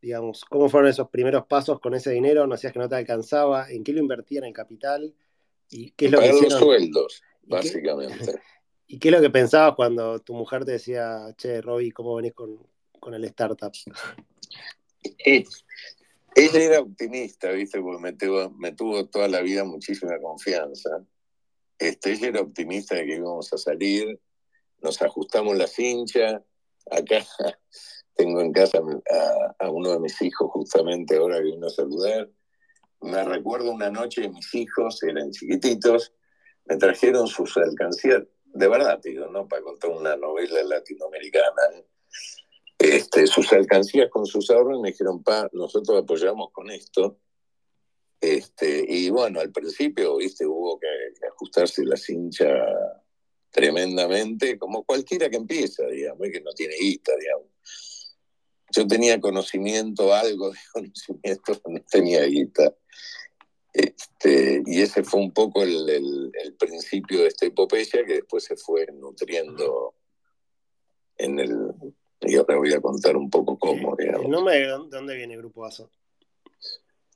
digamos, 0.00 0.44
¿cómo 0.44 0.68
fueron 0.68 0.90
esos 0.90 1.08
primeros 1.08 1.46
pasos 1.46 1.80
con 1.80 1.94
ese 1.94 2.10
dinero? 2.10 2.46
¿No 2.46 2.54
hacías 2.54 2.72
que 2.72 2.78
no 2.78 2.88
te 2.88 2.96
alcanzaba? 2.96 3.70
¿En 3.70 3.82
qué 3.82 3.92
lo 3.92 4.00
invertían 4.00 4.44
en 4.44 4.52
capital? 4.52 5.14
¿Y 5.70 5.92
qué 5.92 6.06
es 6.06 6.12
lo 6.12 6.18
pagar 6.18 6.34
que 6.34 6.42
los 6.42 6.58
sueldos, 6.58 7.22
básicamente. 7.42 8.40
¿Y 8.86 8.98
qué 8.98 9.08
es 9.08 9.14
lo 9.14 9.20
que 9.22 9.30
pensabas 9.30 9.74
cuando 9.74 10.18
tu 10.20 10.34
mujer 10.34 10.66
te 10.66 10.72
decía, 10.72 11.34
che, 11.38 11.62
Robbie, 11.62 11.90
¿cómo 11.90 12.14
venís 12.14 12.34
con, 12.34 12.58
con 13.00 13.14
el 13.14 13.24
startup? 13.24 13.72
Ella 16.36 16.60
era 16.60 16.80
optimista, 16.80 17.50
¿viste? 17.52 17.80
Porque 17.80 18.02
me 18.02 18.12
tuvo, 18.12 18.50
me 18.50 18.72
tuvo 18.72 19.06
toda 19.06 19.28
la 19.28 19.40
vida 19.40 19.64
muchísima 19.64 20.18
confianza. 20.20 21.04
Este, 21.78 22.12
ella 22.12 22.28
era 22.28 22.40
optimista 22.40 22.96
de 22.96 23.06
que 23.06 23.14
íbamos 23.16 23.52
a 23.52 23.58
salir, 23.58 24.20
nos 24.82 25.00
ajustamos 25.00 25.56
la 25.56 25.68
cincha. 25.68 26.42
Acá 26.90 27.24
tengo 28.16 28.40
en 28.40 28.52
casa 28.52 28.80
a, 29.58 29.70
uno 29.70 29.92
de 29.92 30.00
mis 30.00 30.20
hijos, 30.22 30.50
justamente 30.50 31.16
ahora 31.16 31.36
que 31.38 31.44
vino 31.44 31.68
a 31.68 31.70
saludar. 31.70 32.28
Me 33.00 33.22
recuerdo 33.22 33.70
una 33.70 33.90
noche, 33.90 34.28
mis 34.28 34.52
hijos 34.54 35.02
eran 35.04 35.30
chiquititos, 35.30 36.12
me 36.64 36.76
trajeron 36.76 37.28
sus 37.28 37.56
alcancías, 37.56 38.22
de 38.44 38.68
verdad, 38.68 38.98
digo, 39.02 39.26
no 39.26 39.46
para 39.46 39.62
contar 39.62 39.90
una 39.90 40.16
novela 40.16 40.62
latinoamericana. 40.64 41.62
¿eh? 41.74 41.86
Este, 42.84 43.26
sus 43.26 43.52
alcancías 43.52 44.10
con 44.10 44.26
sus 44.26 44.50
ahorros 44.50 44.80
me 44.80 44.90
dijeron, 44.90 45.22
pa, 45.22 45.48
nosotros 45.52 46.02
apoyamos 46.02 46.50
con 46.52 46.70
esto. 46.70 47.18
Este, 48.20 48.84
y 48.88 49.10
bueno, 49.10 49.40
al 49.40 49.52
principio, 49.52 50.16
viste, 50.16 50.46
hubo 50.46 50.78
que, 50.78 50.86
ajustarse 51.26 51.84
la 51.84 51.96
cincha 51.96 52.46
tremendamente, 53.50 54.58
como 54.58 54.84
cualquiera 54.84 55.30
que 55.30 55.36
empieza, 55.36 55.86
digamos, 55.86 56.28
que 56.30 56.40
no 56.40 56.52
tiene 56.52 56.74
guita, 56.76 57.12
digamos. 57.18 57.48
Yo 58.70 58.86
tenía 58.86 59.20
conocimiento, 59.20 60.12
algo 60.12 60.50
de 60.50 60.58
conocimiento, 60.72 61.60
no 61.68 61.80
tenía 61.90 62.24
guita. 62.24 62.74
Este, 63.72 64.62
y 64.66 64.82
ese 64.82 65.02
fue 65.02 65.20
un 65.20 65.32
poco 65.32 65.62
el, 65.62 65.88
el, 65.88 66.54
principio 66.58 67.22
de 67.22 67.28
esta 67.28 67.46
epopeya 67.46 68.04
que 68.04 68.14
después 68.14 68.44
se 68.44 68.56
fue 68.56 68.86
nutriendo 68.92 69.94
en 71.16 71.40
el, 71.40 71.72
y 72.26 72.36
ahora 72.36 72.56
voy 72.56 72.72
a 72.72 72.80
contar 72.80 73.16
un 73.16 73.30
poco 73.30 73.58
cómo. 73.58 73.96
¿El 73.98 74.30
nombre 74.30 74.58
de 74.60 74.66
dónde 74.66 75.14
viene 75.14 75.36
Grupo 75.36 75.64
ASA? 75.64 75.88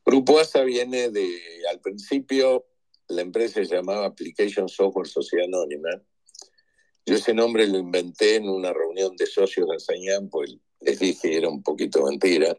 Grupo 0.04 0.38
ASA 0.38 0.62
viene 0.62 1.10
de, 1.10 1.28
al 1.70 1.80
principio, 1.80 2.66
la 3.08 3.22
empresa 3.22 3.64
se 3.64 3.74
llamaba 3.74 4.06
Application 4.06 4.68
Software 4.68 5.06
Sociedad 5.06 5.46
Anónima. 5.46 5.90
Yo 7.04 7.14
ese 7.14 7.34
nombre 7.34 7.66
lo 7.66 7.78
inventé 7.78 8.36
en 8.36 8.48
una 8.48 8.72
reunión 8.72 9.16
de 9.16 9.26
socios 9.26 9.68
de 9.68 9.76
Azañán, 9.76 10.28
pues 10.28 10.56
les 10.80 10.98
dije, 10.98 11.36
era 11.36 11.48
un 11.48 11.62
poquito 11.62 12.04
mentira, 12.04 12.56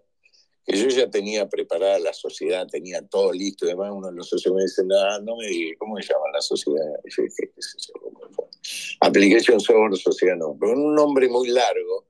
que 0.66 0.78
yo 0.78 0.88
ya 0.90 1.10
tenía 1.10 1.48
preparada 1.48 2.00
la 2.00 2.14
sociedad, 2.14 2.68
tenía 2.68 3.08
todo 3.08 3.32
listo 3.32 3.66
y 3.66 3.70
demás. 3.70 3.92
Uno 3.94 4.10
de 4.10 4.16
los 4.16 4.30
socios 4.30 4.54
me 4.54 4.64
dice, 4.64 4.84
no, 4.86 5.20
no 5.22 5.38
me 5.38 5.48
digas, 5.48 5.78
¿cómo 5.80 5.98
se 5.98 6.14
llama 6.14 6.26
la 6.34 6.42
sociedad? 6.42 6.86
Y 7.04 7.10
yo 7.10 7.24
dije, 7.24 7.52
¿qué 7.56 7.62
sé 7.62 7.94
Application 9.02 9.60
Software 9.60 9.98
Sociedad 9.98 10.36
Anónima, 10.36 10.60
pero 10.60 10.74
un 10.74 10.96
nombre 10.96 11.28
muy 11.30 11.48
largo 11.48 12.09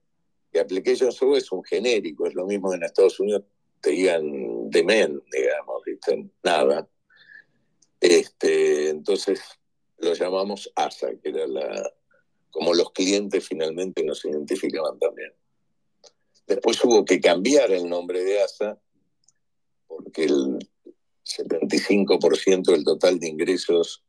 que 0.51 0.59
Application 0.59 1.11
Software 1.11 1.39
es 1.39 1.51
un 1.51 1.63
genérico, 1.63 2.27
es 2.27 2.33
lo 2.33 2.45
mismo 2.45 2.73
en 2.73 2.83
Estados 2.83 3.19
Unidos 3.19 3.43
te 3.81 3.91
digan 3.91 4.69
de 4.69 4.83
men, 4.83 5.21
digamos, 5.31 5.83
¿viste? 5.85 6.29
nada. 6.43 6.87
Este, 7.99 8.89
entonces 8.89 9.41
lo 9.97 10.13
llamamos 10.13 10.71
ASA, 10.75 11.09
que 11.21 11.29
era 11.29 11.47
la, 11.47 11.93
como 12.49 12.73
los 12.73 12.91
clientes 12.91 13.47
finalmente 13.47 14.03
nos 14.03 14.23
identificaban 14.25 14.97
también. 14.99 15.33
Después 16.47 16.83
hubo 16.83 17.05
que 17.05 17.19
cambiar 17.19 17.71
el 17.71 17.87
nombre 17.87 18.23
de 18.23 18.41
ASA, 18.41 18.79
porque 19.87 20.25
el 20.25 20.59
75% 21.23 22.71
del 22.71 22.83
total 22.83 23.19
de 23.19 23.27
ingresos 23.27 24.03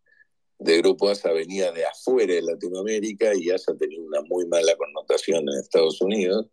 de 0.61 0.77
Grupo 0.79 1.09
ASA 1.09 1.33
venía 1.33 1.73
de 1.73 1.87
afuera 1.87 2.35
de 2.35 2.43
Latinoamérica 2.43 3.35
y 3.35 3.51
ASA 3.51 3.75
tenía 3.77 4.01
una 4.01 4.21
muy 4.23 4.47
mala 4.47 4.77
connotación 4.77 5.49
en 5.49 5.59
Estados 5.59 6.01
Unidos. 6.03 6.47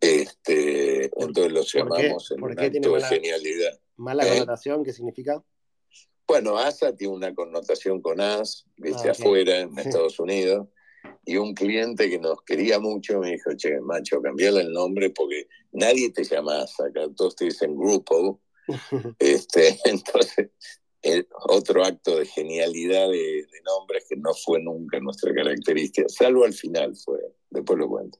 Este, 0.00 1.04
entonces 1.22 1.52
lo 1.52 1.62
llamamos 1.62 2.30
en 2.32 2.42
un 2.42 2.58
acto 2.58 2.94
de 2.94 3.02
genialidad. 3.02 3.78
¿Mala 3.96 4.26
¿Eh? 4.26 4.30
connotación 4.30 4.82
qué 4.82 4.92
significa? 4.92 5.42
Bueno, 6.26 6.58
ASA 6.58 6.94
tiene 6.96 7.14
una 7.14 7.34
connotación 7.34 8.00
con 8.00 8.20
AS, 8.20 8.66
desde 8.76 9.08
ah, 9.08 9.12
afuera, 9.12 9.60
en 9.60 9.78
Estados 9.78 10.18
Unidos. 10.18 10.68
Y 11.24 11.36
un 11.36 11.54
cliente 11.54 12.10
que 12.10 12.18
nos 12.18 12.42
quería 12.42 12.80
mucho 12.80 13.20
me 13.20 13.32
dijo, 13.32 13.50
che, 13.56 13.80
macho, 13.80 14.20
cambiale 14.20 14.62
el 14.62 14.72
nombre 14.72 15.10
porque 15.10 15.46
nadie 15.72 16.10
te 16.10 16.24
llama 16.24 16.62
ASA, 16.62 16.86
acá 16.86 17.02
todos 17.16 17.36
te 17.36 17.44
dicen 17.46 17.76
Grupo. 17.76 18.40
este, 19.18 19.78
entonces 19.84 20.50
otro 21.48 21.84
acto 21.84 22.18
de 22.18 22.26
genialidad 22.26 23.08
de, 23.08 23.46
nombres 23.64 24.06
que 24.08 24.16
no 24.16 24.32
fue 24.34 24.60
nunca 24.60 24.98
nuestra 25.00 25.32
característica, 25.34 26.08
salvo 26.08 26.44
al 26.44 26.52
final 26.52 26.96
fue, 26.96 27.20
después 27.50 27.78
lo 27.78 27.88
cuento. 27.88 28.18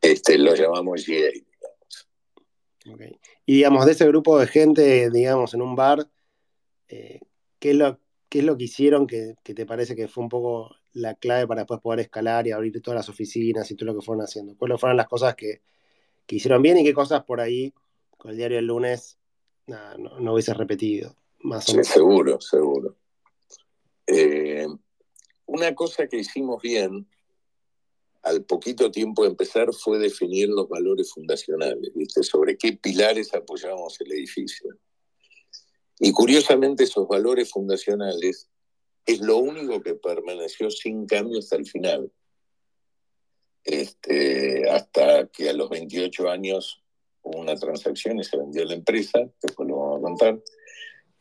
Este, 0.00 0.38
lo 0.38 0.54
llamamos 0.54 1.06
GA, 1.06 1.30
digamos. 1.32 3.16
Y 3.44 3.56
digamos, 3.56 3.86
de 3.86 3.92
ese 3.92 4.06
grupo 4.06 4.38
de 4.38 4.46
gente, 4.46 5.10
digamos, 5.10 5.54
en 5.54 5.62
un 5.62 5.74
bar, 5.76 6.08
eh, 6.88 7.20
¿qué, 7.58 7.70
es 7.70 7.76
lo, 7.76 8.00
¿qué 8.28 8.40
es 8.40 8.44
lo 8.44 8.56
que 8.56 8.64
hicieron 8.64 9.06
que, 9.06 9.36
te 9.42 9.66
parece 9.66 9.94
que 9.96 10.08
fue 10.08 10.22
un 10.22 10.30
poco 10.30 10.74
la 10.92 11.14
clave 11.14 11.46
para 11.46 11.62
después 11.62 11.80
poder 11.80 12.00
escalar 12.00 12.46
y 12.46 12.52
abrir 12.52 12.80
todas 12.80 12.96
las 12.96 13.08
oficinas 13.08 13.70
y 13.70 13.76
todo 13.76 13.92
lo 13.92 13.98
que 13.98 14.04
fueron 14.04 14.24
haciendo? 14.24 14.56
¿Cuáles 14.56 14.80
fueron 14.80 14.96
las 14.96 15.08
cosas 15.08 15.34
que, 15.34 15.62
hicieron 16.28 16.62
bien 16.62 16.78
y 16.78 16.84
qué 16.84 16.92
cosas 16.92 17.24
por 17.24 17.40
ahí 17.40 17.72
con 18.16 18.32
el 18.32 18.36
diario 18.36 18.58
el 18.58 18.66
lunes 18.66 19.18
no, 19.66 20.18
no 20.18 20.32
hubiese 20.32 20.54
repetido? 20.54 21.16
Sí, 21.60 21.84
seguro, 21.84 22.40
seguro. 22.40 22.96
Eh, 24.06 24.66
una 25.46 25.74
cosa 25.74 26.06
que 26.06 26.18
hicimos 26.18 26.62
bien 26.62 27.06
al 28.22 28.44
poquito 28.44 28.90
tiempo 28.90 29.22
de 29.22 29.30
empezar 29.30 29.72
fue 29.72 29.98
definir 29.98 30.48
los 30.48 30.68
valores 30.68 31.12
fundacionales, 31.12 31.92
¿viste? 31.94 32.24
Sobre 32.24 32.56
qué 32.56 32.72
pilares 32.72 33.32
apoyábamos 33.34 34.00
el 34.00 34.12
edificio. 34.12 34.76
Y 36.00 36.10
curiosamente 36.12 36.84
esos 36.84 37.06
valores 37.06 37.50
fundacionales 37.50 38.50
es 39.06 39.20
lo 39.20 39.38
único 39.38 39.80
que 39.80 39.94
permaneció 39.94 40.70
sin 40.70 41.06
cambio 41.06 41.38
hasta 41.38 41.56
el 41.56 41.66
final. 41.66 42.10
Este, 43.62 44.68
hasta 44.70 45.28
que 45.28 45.48
a 45.48 45.52
los 45.52 45.70
28 45.70 46.28
años 46.28 46.82
hubo 47.22 47.40
una 47.40 47.56
transacción 47.56 48.18
y 48.18 48.24
se 48.24 48.36
vendió 48.36 48.64
la 48.64 48.74
empresa, 48.74 49.20
después 49.40 49.68
lo 49.68 49.76
vamos 49.76 49.98
a 49.98 50.02
contar. 50.02 50.42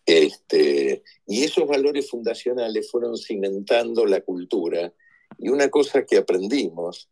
Este, 0.06 1.04
y 1.26 1.44
esos 1.44 1.68
valores 1.68 2.10
fundacionales 2.10 2.92
fueron 2.92 3.18
cimentando 3.18 4.06
la 4.06 4.22
cultura. 4.22 4.94
Y 5.38 5.50
una 5.50 5.70
cosa 5.70 6.06
que 6.06 6.18
aprendimos 6.18 7.10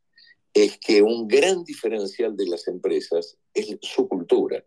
es 0.53 0.77
que 0.77 1.01
un 1.01 1.27
gran 1.27 1.63
diferencial 1.63 2.37
de 2.37 2.45
las 2.45 2.67
empresas 2.67 3.37
es 3.53 3.77
su 3.81 4.07
cultura. 4.07 4.63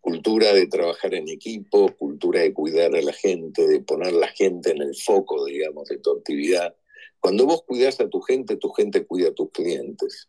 Cultura 0.00 0.52
de 0.52 0.66
trabajar 0.66 1.14
en 1.14 1.28
equipo, 1.28 1.96
cultura 1.96 2.40
de 2.40 2.52
cuidar 2.52 2.94
a 2.94 3.02
la 3.02 3.12
gente, 3.12 3.66
de 3.66 3.80
poner 3.80 4.12
la 4.12 4.28
gente 4.28 4.70
en 4.70 4.82
el 4.82 4.94
foco, 4.94 5.44
digamos, 5.46 5.88
de 5.88 5.98
tu 5.98 6.12
actividad. 6.12 6.76
Cuando 7.18 7.46
vos 7.46 7.62
cuidas 7.66 7.98
a 8.00 8.08
tu 8.08 8.20
gente, 8.20 8.56
tu 8.56 8.70
gente 8.70 9.04
cuida 9.06 9.30
a 9.30 9.34
tus 9.34 9.50
clientes. 9.50 10.28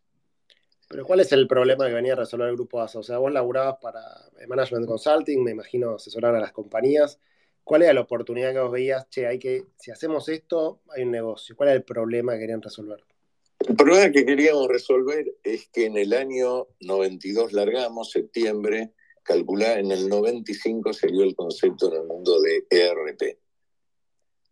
Pero 0.87 1.05
¿cuál 1.05 1.19
es 1.19 1.31
el 1.33 1.47
problema 1.47 1.87
que 1.87 1.93
venía 1.93 2.13
a 2.13 2.17
resolver 2.17 2.47
el 2.47 2.55
grupo 2.55 2.81
ASA? 2.81 2.99
O 2.99 3.03
sea, 3.03 3.17
vos 3.17 3.31
laburabas 3.31 3.77
para 3.81 4.01
Management 4.47 4.87
Consulting, 4.87 5.43
me 5.43 5.51
imagino 5.51 5.95
asesorar 5.95 6.35
a 6.35 6.39
las 6.39 6.53
compañías. 6.53 7.19
¿Cuál 7.63 7.81
era 7.81 7.93
la 7.93 8.01
oportunidad 8.01 8.53
que 8.53 8.59
vos 8.59 8.71
veías? 8.71 9.09
Che, 9.09 9.27
hay 9.27 9.39
que, 9.39 9.65
si 9.77 9.91
hacemos 9.91 10.29
esto, 10.29 10.79
hay 10.95 11.03
un 11.03 11.11
negocio. 11.11 11.55
¿Cuál 11.57 11.69
era 11.69 11.77
el 11.77 11.83
problema 11.83 12.33
que 12.33 12.39
querían 12.39 12.61
resolver? 12.61 13.03
El 13.67 13.75
problema 13.75 14.09
que 14.11 14.25
queríamos 14.25 14.67
resolver 14.69 15.25
es 15.43 15.67
que 15.67 15.85
en 15.85 15.97
el 15.97 16.13
año 16.13 16.67
92 16.79 17.51
largamos, 17.51 18.11
septiembre, 18.11 18.93
calcular 19.23 19.79
en 19.79 19.91
el 19.91 20.07
95 20.07 20.93
salió 20.93 21.23
el 21.23 21.35
concepto 21.35 21.89
en 21.89 22.01
el 22.01 22.07
mundo 22.07 22.39
de 22.39 22.65
ERP, 22.69 23.39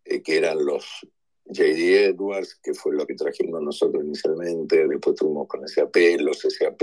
eh, 0.04 0.22
que 0.22 0.38
eran 0.38 0.66
los 0.66 1.08
JD 1.46 2.10
Edwards, 2.10 2.60
que 2.62 2.74
fue 2.74 2.96
lo 2.96 3.06
que 3.06 3.16
trajimos 3.16 3.62
nosotros 3.62 4.04
inicialmente, 4.04 4.88
después 4.88 5.16
tuvimos 5.16 5.48
con 5.48 5.68
SAP, 5.68 5.96
los 6.20 6.40
SAP, 6.40 6.82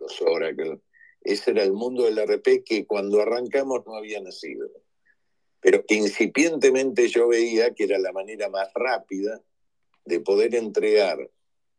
los 0.00 0.20
Oracle. 0.22 0.80
Ese 1.22 1.52
era 1.52 1.62
el 1.62 1.72
mundo 1.72 2.04
del 2.04 2.18
RP 2.18 2.64
que 2.64 2.86
cuando 2.86 3.20
arrancamos 3.20 3.86
no 3.86 3.94
había 3.94 4.20
nacido. 4.20 4.68
Pero 5.60 5.82
incipientemente 5.88 7.08
yo 7.08 7.28
veía 7.28 7.72
que 7.72 7.84
era 7.84 7.98
la 7.98 8.12
manera 8.12 8.50
más 8.50 8.68
rápida 8.74 9.40
de 10.04 10.20
poder 10.20 10.54
entregar 10.54 11.30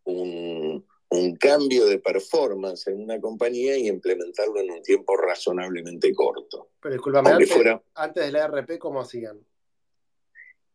un, 0.05 0.83
un 1.09 1.35
cambio 1.35 1.85
de 1.85 1.99
performance 1.99 2.87
en 2.87 3.01
una 3.01 3.19
compañía 3.19 3.77
y 3.77 3.87
implementarlo 3.87 4.59
en 4.59 4.71
un 4.71 4.81
tiempo 4.81 5.15
razonablemente 5.15 6.13
corto. 6.13 6.69
Pero 6.81 6.93
discúlpame, 6.93 7.31
antes, 7.31 7.51
fuera... 7.51 7.83
antes 7.93 8.25
del 8.25 8.35
ERP, 8.35 8.79
¿cómo 8.79 9.01
hacían? 9.01 9.39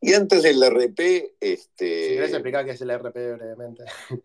Y 0.00 0.14
antes 0.14 0.42
del 0.42 0.62
RP, 0.62 1.34
este. 1.40 2.08
Si 2.08 2.14
querés 2.14 2.32
explicar 2.32 2.64
qué 2.64 2.72
es 2.72 2.80
el 2.80 2.90
RP 2.90 3.14
brevemente. 3.36 3.84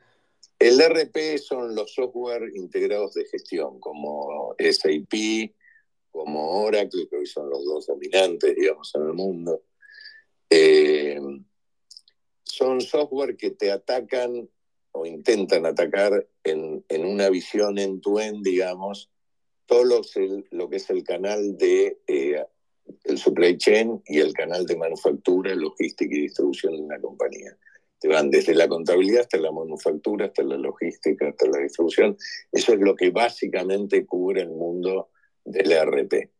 El 0.58 0.80
RP 0.80 1.38
son 1.38 1.76
los 1.76 1.94
software 1.94 2.50
integrados 2.56 3.14
de 3.16 3.26
gestión, 3.26 3.78
como 3.82 4.56
SAP 4.58 5.52
como 6.16 6.64
Oracle, 6.64 7.10
que 7.10 7.18
hoy 7.18 7.26
son 7.26 7.50
los 7.50 7.66
dos 7.66 7.88
dominantes, 7.88 8.56
digamos, 8.56 8.96
en 8.96 9.02
el 9.02 9.14
mundo. 9.14 9.64
Eh, 10.50 11.20
son 12.42 12.80
software 12.80 13.36
que 13.36 13.52
te 13.52 13.70
atacan 13.70 14.50
o 14.94 15.06
intentan 15.06 15.66
atacar 15.66 16.26
en, 16.46 16.86
una 16.90 17.30
visión 17.30 17.78
en 17.78 18.00
tu 18.00 18.18
end, 18.18 18.46
digamos, 18.46 19.12
todo 19.66 19.84
lo, 19.84 20.70
que 20.70 20.78
es 20.78 20.90
el 20.90 21.04
canal 21.04 21.58
de 21.58 22.00
eh, 22.08 22.46
el 23.04 23.18
supply 23.18 23.58
chain 23.58 24.02
y 24.06 24.20
el 24.20 24.34
canal 24.34 24.66
de 24.66 24.76
manufactura, 24.76 25.54
logística 25.56 26.14
y 26.16 26.22
distribución 26.22 26.74
de 26.74 26.82
una 26.82 27.00
compañía. 27.00 27.58
Te 28.00 28.08
van 28.08 28.30
desde 28.30 28.54
la 28.54 28.68
contabilidad 28.68 29.22
hasta 29.22 29.38
la 29.38 29.52
manufactura, 29.52 30.28
hasta 30.28 30.44
la 30.44 30.58
logística, 30.58 31.30
hasta 31.30 31.48
la 31.48 31.60
distribución. 31.60 32.18
Eso 32.52 32.74
es 32.74 32.80
lo 32.80 32.96
que 32.96 33.10
básicamente 33.10 34.06
cubre 34.06 34.42
el 34.42 34.50
mundo 34.50 35.10
del 35.44 35.72
ERP. 35.72 36.32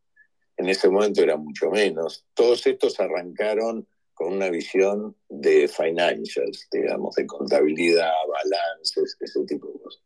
En 0.58 0.70
ese 0.70 0.90
momento 0.90 1.22
era 1.22 1.38
mucho 1.38 1.70
menos. 1.70 2.26
Todos 2.34 2.66
estos 2.68 3.00
arrancaron 3.00 3.88
con 4.14 4.34
una 4.34 4.50
visión 4.50 5.16
de 5.28 5.68
financials, 5.68 6.68
digamos, 6.72 7.16
de 7.16 7.28
contabilidad, 7.28 8.14
balances, 8.30 9.18
ese 9.20 9.44
tipo 9.46 9.68
de 9.68 9.80
cosas. 9.80 10.02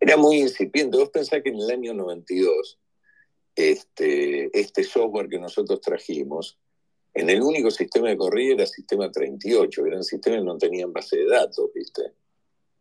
Era 0.00 0.16
muy 0.16 0.40
incipiente. 0.40 0.98
Vos 0.98 1.10
pensás 1.10 1.40
que 1.42 1.50
en 1.50 1.60
el 1.60 1.70
año 1.70 1.94
92, 1.94 2.78
este, 3.54 4.58
este 4.58 4.84
software 4.84 5.28
que 5.28 5.38
nosotros 5.38 5.80
trajimos, 5.80 6.58
en 7.12 7.30
el 7.30 7.42
único 7.42 7.70
sistema 7.70 8.08
de 8.08 8.16
corrida 8.16 8.54
era 8.54 8.66
sistema 8.66 9.10
38, 9.10 9.86
eran 9.86 10.02
sistemas 10.02 10.40
que 10.40 10.44
no 10.44 10.58
tenían 10.58 10.92
base 10.92 11.16
de 11.16 11.26
datos, 11.26 11.70
¿viste? 11.74 12.02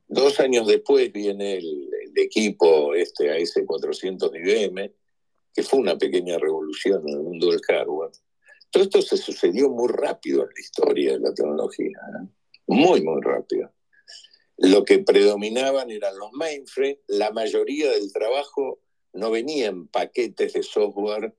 Dos 0.08 0.40
años 0.40 0.68
después 0.68 1.12
viene 1.12 1.58
el, 1.58 1.90
equipo 2.16 2.94
este 2.94 3.32
AS400 3.32 4.30
de 4.30 4.40
IBM, 4.40 4.94
que 5.52 5.64
fue 5.64 5.80
una 5.80 5.98
pequeña 5.98 6.38
revolución 6.38 7.02
en 7.08 7.16
el 7.16 7.24
mundo 7.24 7.50
del 7.50 7.62
hardware 7.62 8.12
todo 8.74 8.84
esto 8.84 9.02
se 9.04 9.18
sucedió 9.18 9.70
muy 9.70 9.88
rápido 9.88 10.42
en 10.42 10.48
la 10.48 10.60
historia 10.60 11.14
de 11.14 11.20
la 11.20 11.34
tecnología, 11.34 11.96
¿eh? 11.96 12.28
muy, 12.66 13.04
muy 13.04 13.22
rápido. 13.22 13.72
Lo 14.58 14.84
que 14.84 14.98
predominaban 14.98 15.92
eran 15.92 16.18
los 16.18 16.32
mainframes, 16.32 16.98
la 17.08 17.32
mayoría 17.32 17.92
del 17.92 18.12
trabajo 18.12 18.80
no 19.14 19.32
venía 19.32 19.68
en 19.68 19.88
paquetes 19.88 20.54
de 20.54 20.64
software 20.64 21.34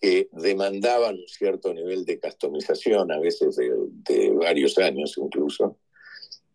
que 0.00 0.28
demandaban 0.32 1.16
un 1.16 1.28
cierto 1.28 1.72
nivel 1.72 2.04
de 2.04 2.20
customización, 2.20 3.10
a 3.10 3.18
veces 3.18 3.56
de, 3.56 4.30
varios 4.30 4.78
años 4.78 5.14
incluso, 5.16 5.78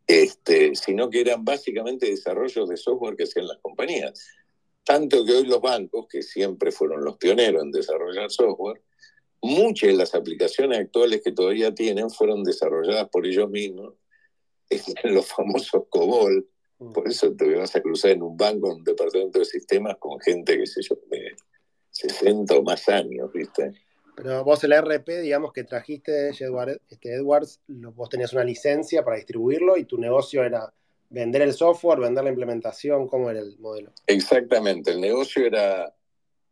este, 0.08 0.76
sino 0.76 1.10
que 1.10 1.22
eran 1.22 1.44
básicamente 1.44 2.08
desarrollos 2.08 2.70
de 2.70 2.78
software 2.78 3.16
que 3.16 3.24
hacían 3.24 3.48
las 3.48 3.58
compañías. 3.60 4.28
Tanto 4.84 5.26
que 5.26 5.34
hoy 5.34 5.46
los 5.46 5.62
bancos, 5.62 6.08
que 6.08 6.22
siempre 6.22 6.72
fueron 6.72 7.04
los 7.04 7.18
pioneros 7.18 7.64
en 7.64 7.72
desarrollar 7.72 8.30
software, 8.32 8.82
muchas 9.42 9.90
de 9.90 9.96
las 9.96 10.14
aplicaciones 10.14 10.80
actuales 10.80 11.22
que 11.24 11.32
todavía 11.32 11.74
tienen 11.74 12.10
fueron 12.10 12.44
desarrolladas 12.44 13.10
por 13.10 13.26
ellos 13.26 13.50
mismos 13.50 13.96
los 15.04 15.28
famosos 15.28 15.84
COBOL. 15.90 16.48
Por 16.94 17.08
eso 17.08 17.32
te 17.36 17.54
vas 17.56 17.76
a 17.76 17.82
cruzar 17.82 18.12
en 18.12 18.24
un 18.24 18.36
banco, 18.36 18.72
en 18.72 18.78
un 18.78 18.84
departamento 18.84 19.38
de 19.38 19.46
sistemas 19.46 19.98
con 19.98 20.20
gente, 20.20 20.58
qué 20.58 20.66
sé 20.66 20.82
yo, 20.82 20.98
de 21.12 21.36
60 21.92 22.56
o 22.56 22.64
más 22.64 22.90
años, 22.90 23.32
¿viste? 23.32 23.74
Pero 24.16 24.44
vos 24.44 24.64
el 24.64 24.74
RP, 24.74 25.22
digamos 25.22 25.54
que 25.54 25.64
trajiste, 25.64 26.30
este 26.30 27.14
Edwards, 27.14 27.62
vos 27.68 28.10
tenías 28.10 28.34
una 28.34 28.44
licencia 28.44 29.04
para 29.04 29.18
distribuirlo 29.18 29.78
y 29.78 29.86
tu 29.86 29.98
negocio 29.98 30.44
era 30.44 30.74
vender 31.10 31.44
el 31.44 31.54
software, 31.54 32.00
vender 32.00 32.24
la 32.24 32.30
implementación, 32.32 33.08
¿cómo 33.08 33.30
era 33.30 33.40
el 33.40 33.58
modelo? 33.60 33.94
Exactamente, 34.08 34.92
el 34.92 35.02
negocio 35.02 35.46
era 35.46 35.94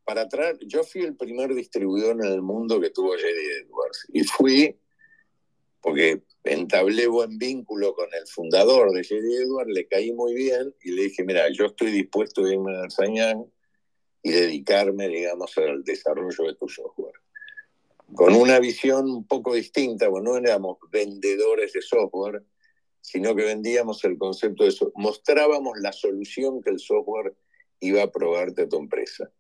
para 0.04 0.28
traer, 0.28 0.58
yo 0.62 0.84
fui 0.84 1.02
el 1.02 1.16
primer 1.16 1.54
distribuidor 1.54 2.24
en 2.24 2.32
el 2.32 2.42
mundo 2.42 2.80
que 2.80 2.90
tuvo 2.90 3.16
JD 3.16 3.66
Edwards 3.66 4.08
y 4.14 4.24
fui 4.24 4.78
porque 5.82 6.24
entablé 6.44 7.08
buen 7.08 7.38
vínculo 7.38 7.94
con 7.94 8.08
el 8.14 8.28
fundador 8.28 8.92
de 8.92 9.04
JD 9.04 9.44
Edwards, 9.44 9.72
le 9.72 9.88
caí 9.88 10.12
muy 10.12 10.34
bien 10.34 10.74
y 10.82 10.92
le 10.92 11.04
dije, 11.04 11.24
mira, 11.24 11.50
yo 11.52 11.68
estoy 11.68 11.92
dispuesto 11.92 12.44
a 12.44 12.52
irme 12.52 12.76
a 12.76 12.84
Arsañán 12.84 13.46
y 14.22 14.32
dedicarme, 14.32 15.08
digamos, 15.08 15.58
al 15.58 15.84
desarrollo 15.84 16.46
de 16.46 16.56
tu 16.56 16.68
software. 16.68 17.16
Con 18.14 18.36
una 18.36 18.60
visión 18.60 19.10
un 19.10 19.26
poco 19.26 19.54
distinta, 19.54 20.08
bueno, 20.08 20.32
no 20.32 20.38
éramos 20.38 20.78
vendedores 20.92 21.74
de 21.74 21.82
software, 21.82 22.44
sino 23.02 23.36
que 23.36 23.44
vendíamos 23.44 24.04
el 24.04 24.18
concepto 24.18 24.64
de 24.64 24.70
eso, 24.70 24.92
mostrábamos 24.96 25.78
la 25.80 25.94
solución 25.94 26.62
que 26.62 26.72
el 26.72 26.80
software 26.80 27.36
iba 27.80 28.04
a 28.04 28.12
probarte 28.12 28.64
a 28.64 28.70
tu 28.70 28.78
empresa. 28.78 29.32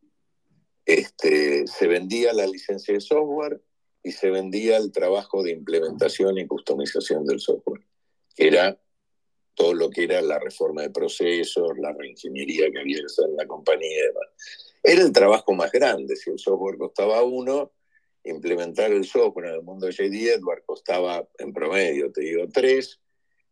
Este, 0.86 1.67
se 1.67 1.88
vendía 1.88 2.34
la 2.34 2.47
licencia 2.47 2.93
de 2.93 3.02
software 3.02 3.62
y 4.04 4.12
se 4.12 4.30
vendía 4.30 4.78
el 4.78 4.92
trabajo 4.92 5.44
de 5.44 5.52
implementación 5.52 6.38
y 6.38 6.48
customización 6.48 7.26
del 7.26 7.40
software, 7.40 7.86
que 8.36 8.48
era 8.48 8.80
todo 9.54 9.74
lo 9.74 9.90
que 9.90 10.06
era 10.06 10.22
la 10.22 10.40
reforma 10.40 10.84
de 10.84 10.90
procesos, 10.90 11.78
la 11.78 11.92
reingeniería 11.92 12.72
que 12.72 12.80
había 12.80 12.98
en 13.00 13.36
la 13.36 13.46
compañía 13.46 13.90
y 13.90 14.08
demás. 14.08 14.28
Era 14.82 15.02
el 15.02 15.12
trabajo 15.12 15.54
más 15.54 15.72
grande, 15.72 16.16
si 16.16 16.30
el 16.30 16.40
software 16.40 16.78
costaba 16.78 17.24
uno, 17.24 17.74
implementar 18.24 18.92
el 18.92 19.06
software 19.06 19.48
en 19.48 19.56
el 19.56 19.64
mundo 19.64 19.88
de 19.88 19.94
JD 19.94 20.36
Edward 20.36 20.64
costaba 20.66 21.28
en 21.38 21.54
promedio, 21.54 22.12
te 22.12 22.22
digo, 22.22 22.48
tres, 22.54 23.00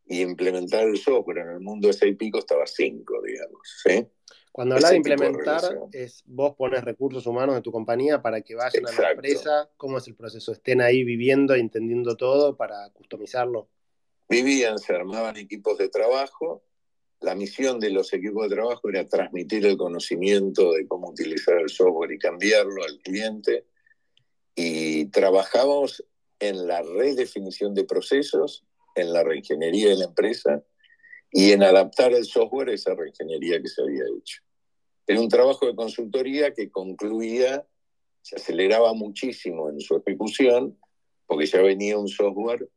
y 0.05 0.21
implementar 0.21 0.87
el 0.87 0.97
software 0.97 1.39
en 1.39 1.49
el 1.49 1.59
mundo 1.59 1.87
de 1.87 1.93
SAP 1.93 2.31
costaba 2.31 2.65
cinco, 2.65 3.21
digamos. 3.21 3.81
¿sí? 3.83 4.07
Cuando 4.57 4.73
hablas 4.73 4.89
de 4.89 4.97
implementar, 4.97 5.61
es 5.91 6.23
vos 6.25 6.55
pones 6.55 6.83
recursos 6.83 7.27
humanos 7.27 7.53
de 7.53 7.61
tu 7.61 7.71
compañía 7.71 8.23
para 8.23 8.41
que 8.41 8.55
vayan 8.55 8.87
a 8.87 8.91
la 8.91 9.11
empresa. 9.11 9.69
¿Cómo 9.77 9.99
es 9.99 10.07
el 10.07 10.15
proceso? 10.15 10.51
Estén 10.51 10.81
ahí 10.81 11.03
viviendo, 11.03 11.53
entendiendo 11.53 12.17
todo 12.17 12.57
para 12.57 12.89
customizarlo. 12.89 13.69
Vivían, 14.27 14.79
se 14.79 14.95
armaban 14.95 15.37
equipos 15.37 15.77
de 15.77 15.89
trabajo. 15.89 16.63
La 17.19 17.35
misión 17.35 17.79
de 17.79 17.91
los 17.91 18.11
equipos 18.13 18.49
de 18.49 18.55
trabajo 18.55 18.89
era 18.89 19.07
transmitir 19.07 19.63
el 19.67 19.77
conocimiento 19.77 20.71
de 20.71 20.87
cómo 20.87 21.11
utilizar 21.11 21.59
el 21.59 21.69
software 21.69 22.13
y 22.13 22.17
cambiarlo 22.17 22.83
al 22.83 22.97
cliente. 23.03 23.67
Y 24.55 25.05
trabajamos 25.11 26.03
en 26.39 26.65
la 26.65 26.81
redefinición 26.81 27.75
de 27.75 27.83
procesos, 27.83 28.65
en 28.95 29.13
la 29.13 29.23
reingeniería 29.23 29.89
de 29.89 29.97
la 29.97 30.05
empresa 30.05 30.63
y 31.31 31.51
en 31.51 31.61
adaptar 31.61 32.11
el 32.13 32.25
software 32.25 32.69
a 32.69 32.73
esa 32.73 32.95
reingeniería 32.95 33.61
que 33.61 33.67
se 33.67 33.83
había 33.83 34.01
hecho. 34.17 34.46
Era 35.07 35.21
un 35.21 35.29
trabajo 35.29 35.65
de 35.65 35.75
consultoría 35.75 36.53
que 36.53 36.69
concluía, 36.69 37.65
se 38.21 38.35
aceleraba 38.35 38.93
muchísimo 38.93 39.69
en 39.69 39.79
su 39.79 39.95
ejecución, 39.95 40.77
porque 41.25 41.45
ya 41.45 41.61
venía 41.61 41.97
un 41.97 42.09
software 42.09 42.69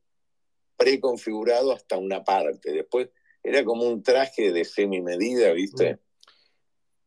preconfigurado 0.77 1.73
hasta 1.73 1.99
una 1.99 2.23
parte. 2.23 2.73
Después 2.73 3.11
era 3.43 3.65
como 3.65 3.85
un 3.85 4.03
traje 4.03 4.53
de 4.53 4.65
semi-medida, 4.65 5.53
¿viste? 5.53 5.99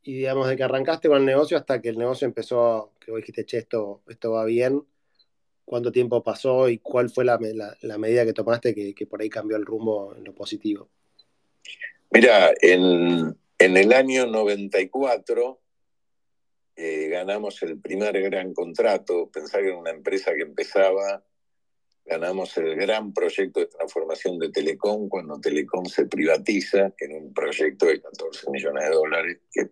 Y 0.03 0.15
digamos, 0.15 0.49
de 0.49 0.57
que 0.57 0.63
arrancaste 0.63 1.07
con 1.07 1.17
el 1.19 1.25
negocio 1.25 1.57
hasta 1.57 1.81
que 1.81 1.89
el 1.89 1.97
negocio 1.97 2.27
empezó, 2.27 2.91
que 2.99 3.12
vos 3.12 3.21
dijiste, 3.21 3.45
che, 3.45 3.59
esto, 3.59 4.01
esto 4.09 4.31
va 4.31 4.43
bien, 4.43 4.83
¿cuánto 5.63 5.93
tiempo 5.93 6.21
pasó 6.21 6.67
y 6.67 6.79
cuál 6.79 7.09
fue 7.09 7.23
la, 7.23 7.38
medida 7.97 8.25
que 8.25 8.33
tomaste 8.33 8.75
que, 8.75 8.93
que 8.93 9.07
por 9.07 9.21
ahí 9.21 9.29
cambió 9.29 9.55
el 9.55 9.65
rumbo 9.65 10.13
en 10.17 10.25
lo 10.25 10.36
positivo? 10.36 10.89
Mira, 12.12 12.53
en, 12.62 13.38
en 13.63 13.78
el 13.78 13.93
año 13.93 14.26
94 14.26 15.62
eh, 16.76 17.08
ganamos 17.08 17.63
el 17.63 17.80
primer 17.80 18.19
gran 18.21 18.54
contrato, 18.54 19.30
pensar 19.32 19.62
que 19.62 19.69
era 19.69 19.78
una 19.78 19.91
empresa 19.91 20.34
que 20.34 20.41
empezaba, 20.41 21.23
ganamos 22.04 22.58
el 22.58 22.76
gran 22.76 23.13
proyecto 23.13 23.62
de 23.62 23.67
transformación 23.67 24.38
de 24.38 24.49
Telecom 24.49 25.08
cuando 25.08 25.39
Telecom 25.39 25.86
se 25.86 26.08
privatiza, 26.08 26.93
en 26.99 27.15
un 27.15 27.34
proyecto 27.34 27.86
de 27.86 28.02
14 28.02 28.52
millones 28.52 28.84
de 28.84 28.89
dólares, 28.89 29.39
que 29.49 29.69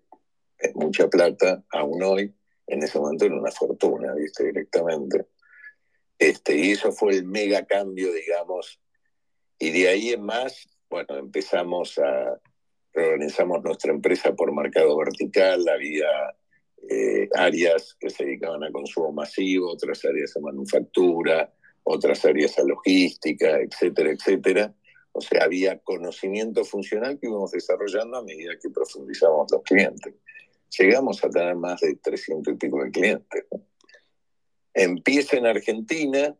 es 0.57 0.75
mucha 0.75 1.09
plata 1.09 1.61
aún 1.71 2.01
hoy, 2.01 2.33
en 2.67 2.83
ese 2.83 2.97
momento 2.97 3.25
era 3.25 3.35
una 3.35 3.51
fortuna, 3.51 4.13
viste, 4.13 4.45
directamente. 4.45 5.25
Este, 6.17 6.55
y 6.55 6.71
eso 6.71 6.93
fue 6.93 7.15
el 7.15 7.25
mega 7.25 7.65
cambio, 7.65 8.13
digamos, 8.13 8.79
y 9.59 9.71
de 9.71 9.89
ahí 9.89 10.09
en 10.11 10.23
más, 10.23 10.69
bueno, 10.89 11.17
empezamos 11.17 11.99
a, 11.99 12.39
reorganizamos 12.93 13.63
nuestra 13.63 13.91
empresa 13.91 14.33
por 14.35 14.53
mercado 14.53 14.97
vertical, 14.97 15.67
había 15.69 16.07
eh, 16.89 17.29
áreas 17.35 17.95
que 17.99 18.09
se 18.09 18.25
dedicaban 18.25 18.63
a 18.63 18.71
consumo 18.71 19.11
masivo, 19.11 19.71
otras 19.71 20.03
áreas 20.05 20.35
a 20.35 20.39
manufactura, 20.39 21.53
otras 21.83 22.25
áreas 22.25 22.57
a 22.59 22.63
logística, 22.63 23.59
etcétera, 23.59 24.11
etcétera. 24.11 24.75
O 25.13 25.21
sea, 25.21 25.43
había 25.43 25.77
conocimiento 25.79 26.63
funcional 26.63 27.19
que 27.19 27.27
íbamos 27.27 27.51
desarrollando 27.51 28.17
a 28.17 28.23
medida 28.23 28.57
que 28.61 28.69
profundizamos 28.69 29.51
los 29.51 29.61
clientes. 29.63 30.13
Llegamos 30.77 31.23
a 31.23 31.29
tener 31.29 31.55
más 31.55 31.81
de 31.81 31.95
300 31.95 32.53
y 32.53 32.57
pico 32.57 32.83
de 32.83 32.91
clientes. 32.91 33.45
Empieza 34.73 35.35
en 35.35 35.45
Argentina, 35.45 36.35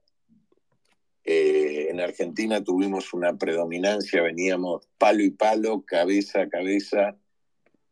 eh, 1.25 1.70
en 1.91 1.99
Argentina 1.99 2.63
tuvimos 2.63 3.13
una 3.13 3.37
predominancia, 3.37 4.21
veníamos 4.21 4.87
palo 4.97 5.23
y 5.23 5.31
palo, 5.31 5.83
cabeza 5.85 6.41
a 6.41 6.49
cabeza, 6.49 7.17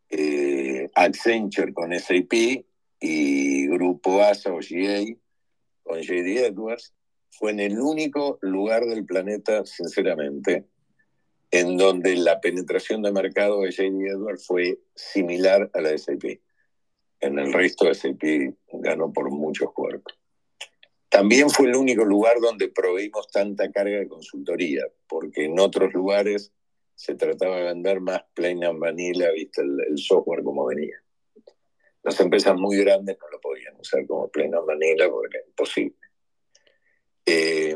eh, 0.09 0.89
Accenture 0.95 1.73
con 1.73 1.91
SAP, 1.93 2.63
y 3.01 3.67
Grupo 3.67 4.21
ASA 4.21 4.51
o 4.51 4.59
GA 4.59 5.05
con 5.83 6.01
JD 6.01 6.45
Edwards, 6.45 6.93
fue 7.29 7.51
en 7.51 7.59
el 7.59 7.79
único 7.79 8.37
lugar 8.41 8.85
del 8.85 9.05
planeta, 9.05 9.65
sinceramente, 9.65 10.65
en 11.51 11.77
donde 11.77 12.15
la 12.15 12.41
penetración 12.41 13.01
de 13.01 13.11
mercado 13.11 13.61
de 13.61 13.71
JD 13.71 14.07
Edwards 14.07 14.45
fue 14.45 14.79
similar 14.95 15.69
a 15.73 15.81
la 15.81 15.89
de 15.89 15.97
SAP. 15.97 16.39
En 17.21 17.39
el 17.39 17.53
resto 17.53 17.93
SAP 17.93 18.53
ganó 18.73 19.11
por 19.11 19.29
muchos 19.31 19.71
cuerpos. 19.73 20.18
También 21.09 21.49
fue 21.49 21.67
el 21.67 21.75
único 21.75 22.05
lugar 22.05 22.39
donde 22.39 22.69
proveímos 22.69 23.27
tanta 23.29 23.71
carga 23.71 23.97
de 23.97 24.07
consultoría, 24.07 24.85
porque 25.07 25.45
en 25.45 25.59
otros 25.59 25.91
lugares 25.93 26.53
se 26.95 27.15
trataba 27.15 27.57
de 27.57 27.63
vender 27.63 27.99
más 27.99 28.21
plain 28.35 28.63
and 28.63 28.79
vanilla, 28.79 29.31
viste, 29.31 29.61
el, 29.61 29.97
software 29.97 30.43
como 30.43 30.65
venía. 30.65 31.01
Las 32.03 32.19
empresas 32.19 32.55
muy 32.55 32.77
grandes 32.77 33.17
no 33.19 33.29
lo 33.29 33.41
podían 33.41 33.75
usar 33.79 34.05
como 34.05 34.29
plain 34.29 34.53
and 34.53 34.67
vanilla 34.67 35.09
porque 35.09 35.37
era 35.37 35.47
imposible. 35.47 35.97
Eh, 37.25 37.75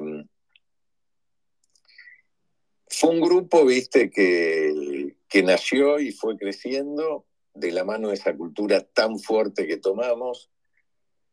fue 2.87 3.09
un 3.09 3.21
grupo, 3.21 3.65
viste, 3.65 4.11
que 4.11 5.43
nació 5.43 5.99
y 5.99 6.11
fue 6.11 6.37
creciendo 6.37 7.25
de 7.53 7.71
la 7.71 7.83
mano 7.83 8.09
de 8.09 8.15
esa 8.15 8.35
cultura 8.35 8.81
tan 8.81 9.19
fuerte 9.19 9.67
que 9.67 9.77
tomamos, 9.77 10.51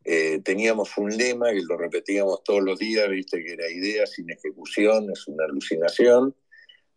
eh, 0.03 0.39
teníamos 0.43 0.97
un 0.97 1.15
lema 1.15 1.51
que 1.51 1.61
lo 1.61 1.77
repetíamos 1.77 2.43
todos 2.43 2.61
los 2.61 2.79
días, 2.79 3.07
viste 3.09 3.43
que 3.43 3.53
era 3.53 3.69
idea 3.69 4.07
sin 4.07 4.29
ejecución, 4.31 5.11
es 5.11 5.27
una 5.27 5.45
alucinación. 5.45 6.35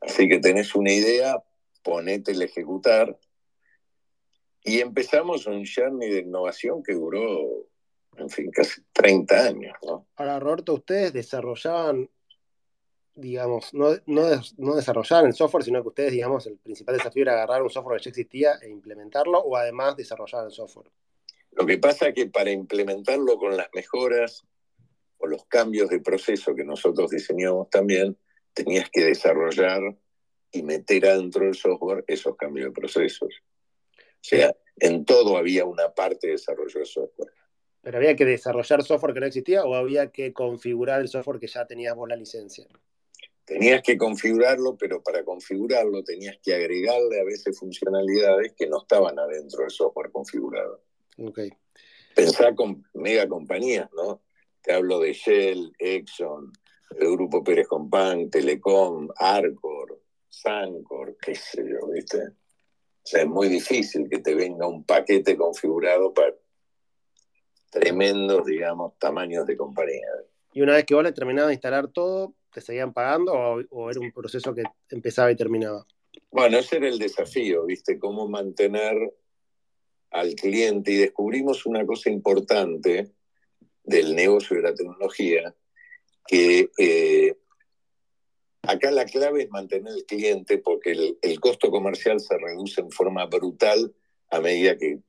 Así 0.01 0.29
que 0.29 0.39
tenés 0.39 0.75
una 0.75 0.93
idea, 0.93 1.43
ponete 1.83 2.33
a 2.33 2.45
ejecutar. 2.45 3.19
Y 4.63 4.81
empezamos 4.81 5.47
un 5.47 5.65
journey 5.67 6.09
de 6.09 6.21
innovación 6.21 6.83
que 6.83 6.95
duró, 6.95 7.67
en 8.17 8.31
fin, 8.31 8.51
casi 8.51 8.81
30 8.93 9.47
años. 9.49 9.77
Ahora, 10.17 10.41
Roberto, 10.41 10.75
ustedes 10.75 11.13
desarrollaban, 11.13 12.09
digamos, 13.15 13.75
no, 13.75 13.91
no, 14.07 14.23
no 14.57 14.77
desarrollaban 14.77 15.27
el 15.27 15.35
software, 15.35 15.65
sino 15.65 15.83
que 15.83 15.89
ustedes, 15.89 16.13
digamos, 16.13 16.47
el 16.47 16.57
principal 16.57 16.97
desafío 16.97 17.25
era 17.25 17.35
agarrar 17.35 17.63
un 17.63 17.69
software 17.69 17.99
que 17.99 18.05
ya 18.05 18.11
existía 18.11 18.55
e 18.63 18.71
implementarlo, 18.71 19.39
o 19.41 19.55
además 19.57 19.97
desarrollar 19.97 20.47
el 20.47 20.53
software. 20.53 20.91
Lo 21.57 21.67
que 21.67 21.79
pasa 21.79 22.09
es 22.09 22.15
que 22.15 22.27
para 22.27 22.51
implementarlo 22.51 23.37
con 23.37 23.57
las 23.57 23.69
mejoras 23.75 24.45
o 25.19 25.27
los 25.27 25.45
cambios 25.47 25.89
de 25.89 26.01
proceso 26.01 26.55
que 26.55 26.65
nosotros 26.65 27.11
diseñamos 27.11 27.71
también, 27.71 28.19
tenías 28.53 28.91
que 28.91 29.05
desarrollar 29.05 29.81
y 30.53 30.63
meter 30.63 31.07
adentro 31.07 31.45
del 31.45 31.55
software 31.55 32.05
esos 32.07 32.37
cambios 32.37 32.67
de 32.67 32.73
procesos. 32.73 33.35
O 33.99 34.27
sea, 34.27 34.57
en 34.79 35.05
todo 35.05 35.37
había 35.37 35.65
una 35.65 35.93
parte 35.93 36.29
de 36.29 36.33
desarrollo 36.35 36.81
de 36.81 36.87
software. 36.87 37.33
¿Pero 37.83 37.99
había 37.99 38.17
que 38.17 38.25
desarrollar 38.25 38.83
software 38.83 39.13
que 39.13 39.21
no 39.21 39.27
existía 39.27 39.65
o 39.65 39.75
había 39.75 40.11
que 40.11 40.33
configurar 40.33 41.03
el 41.03 41.09
software 41.09 41.39
que 41.39 41.47
ya 41.47 41.67
tenías 41.67 41.95
vos 41.95 42.09
la 42.09 42.17
licencia? 42.17 42.67
Tenías 43.45 43.83
que 43.83 43.99
configurarlo, 43.99 44.77
pero 44.79 45.03
para 45.03 45.23
configurarlo 45.23 46.03
tenías 46.03 46.39
que 46.43 46.55
agregarle 46.55 47.21
a 47.21 47.25
veces 47.25 47.59
funcionalidades 47.59 48.55
que 48.57 48.67
no 48.67 48.83
estaban 48.83 49.19
adentro 49.19 49.61
del 49.61 49.71
software 49.71 50.11
configurado. 50.11 50.83
Okay. 51.17 51.51
Pensá 52.15 52.55
con 52.55 52.85
mega 52.95 53.29
compañías, 53.29 53.89
¿no? 53.93 54.23
Te 54.63 54.73
hablo 54.73 55.01
de 55.01 55.13
Shell, 55.13 55.73
Exxon, 55.79 56.53
el 56.99 57.11
Grupo 57.13 57.43
Pérez 57.43 57.67
Compán, 57.69 58.31
Telecom, 58.31 59.09
Arcor, 59.17 60.01
Sancor, 60.29 61.17
qué 61.21 61.35
sé 61.35 61.65
yo, 61.69 61.89
¿viste? 61.89 62.19
O 62.19 63.07
sea, 63.07 63.23
es 63.23 63.29
muy 63.29 63.49
difícil 63.49 64.09
que 64.09 64.19
te 64.19 64.35
venga 64.35 64.67
un 64.67 64.85
paquete 64.85 65.37
configurado 65.37 66.15
para 66.15 66.35
tremendos, 67.71 68.47
digamos, 68.47 68.99
tamaños 68.99 69.45
de 69.47 69.57
compañía. 69.57 70.07
Y 70.53 70.63
una 70.63 70.75
vez 70.75 70.85
que 70.85 70.95
vos 70.95 71.03
le 71.03 71.13
terminabas 71.13 71.49
de 71.49 71.55
instalar 71.55 71.89
todo, 71.89 72.35
¿te 72.53 72.61
seguían 72.61 72.93
pagando 72.93 73.33
o, 73.33 73.61
o, 73.71 73.91
era 73.91 74.01
un 74.01 74.13
proceso 74.13 74.55
que 74.55 74.63
empezaba 74.89 75.31
y 75.31 75.37
terminaba? 75.37 75.85
Bueno, 76.31 76.59
ese 76.59 76.77
era 76.77 76.89
el 76.89 76.99
desafío, 76.99 77.67
¿viste? 77.67 77.99
Cómo 77.99 78.29
mantener 78.29 78.97
al 80.15 80.37
cliente 80.37 80.93
y 80.93 80.97
descubrimos 80.97 81.67
una 81.67 81.85
cosa 81.85 82.09
importante 82.09 83.11
del 83.83 84.15
negocio 84.15 84.57
de 84.57 84.63
la 84.63 84.75
tecnología, 84.75 85.55
que 86.25 86.71
eh, 86.79 87.37
acá 88.63 88.93
la 88.93 89.07
clave 89.07 89.43
es 89.43 89.51
mantener 89.51 89.93
el 89.93 90.05
cliente 90.07 90.59
porque 90.59 91.17
el, 91.21 91.41
costo 91.41 91.69
comercial 91.69 92.21
se 92.21 92.39
reduce 92.39 92.81
en 92.81 92.93
forma 92.93 93.27
brutal 93.27 93.93
a 94.31 94.41
medida 94.41 94.79
que 94.79 95.01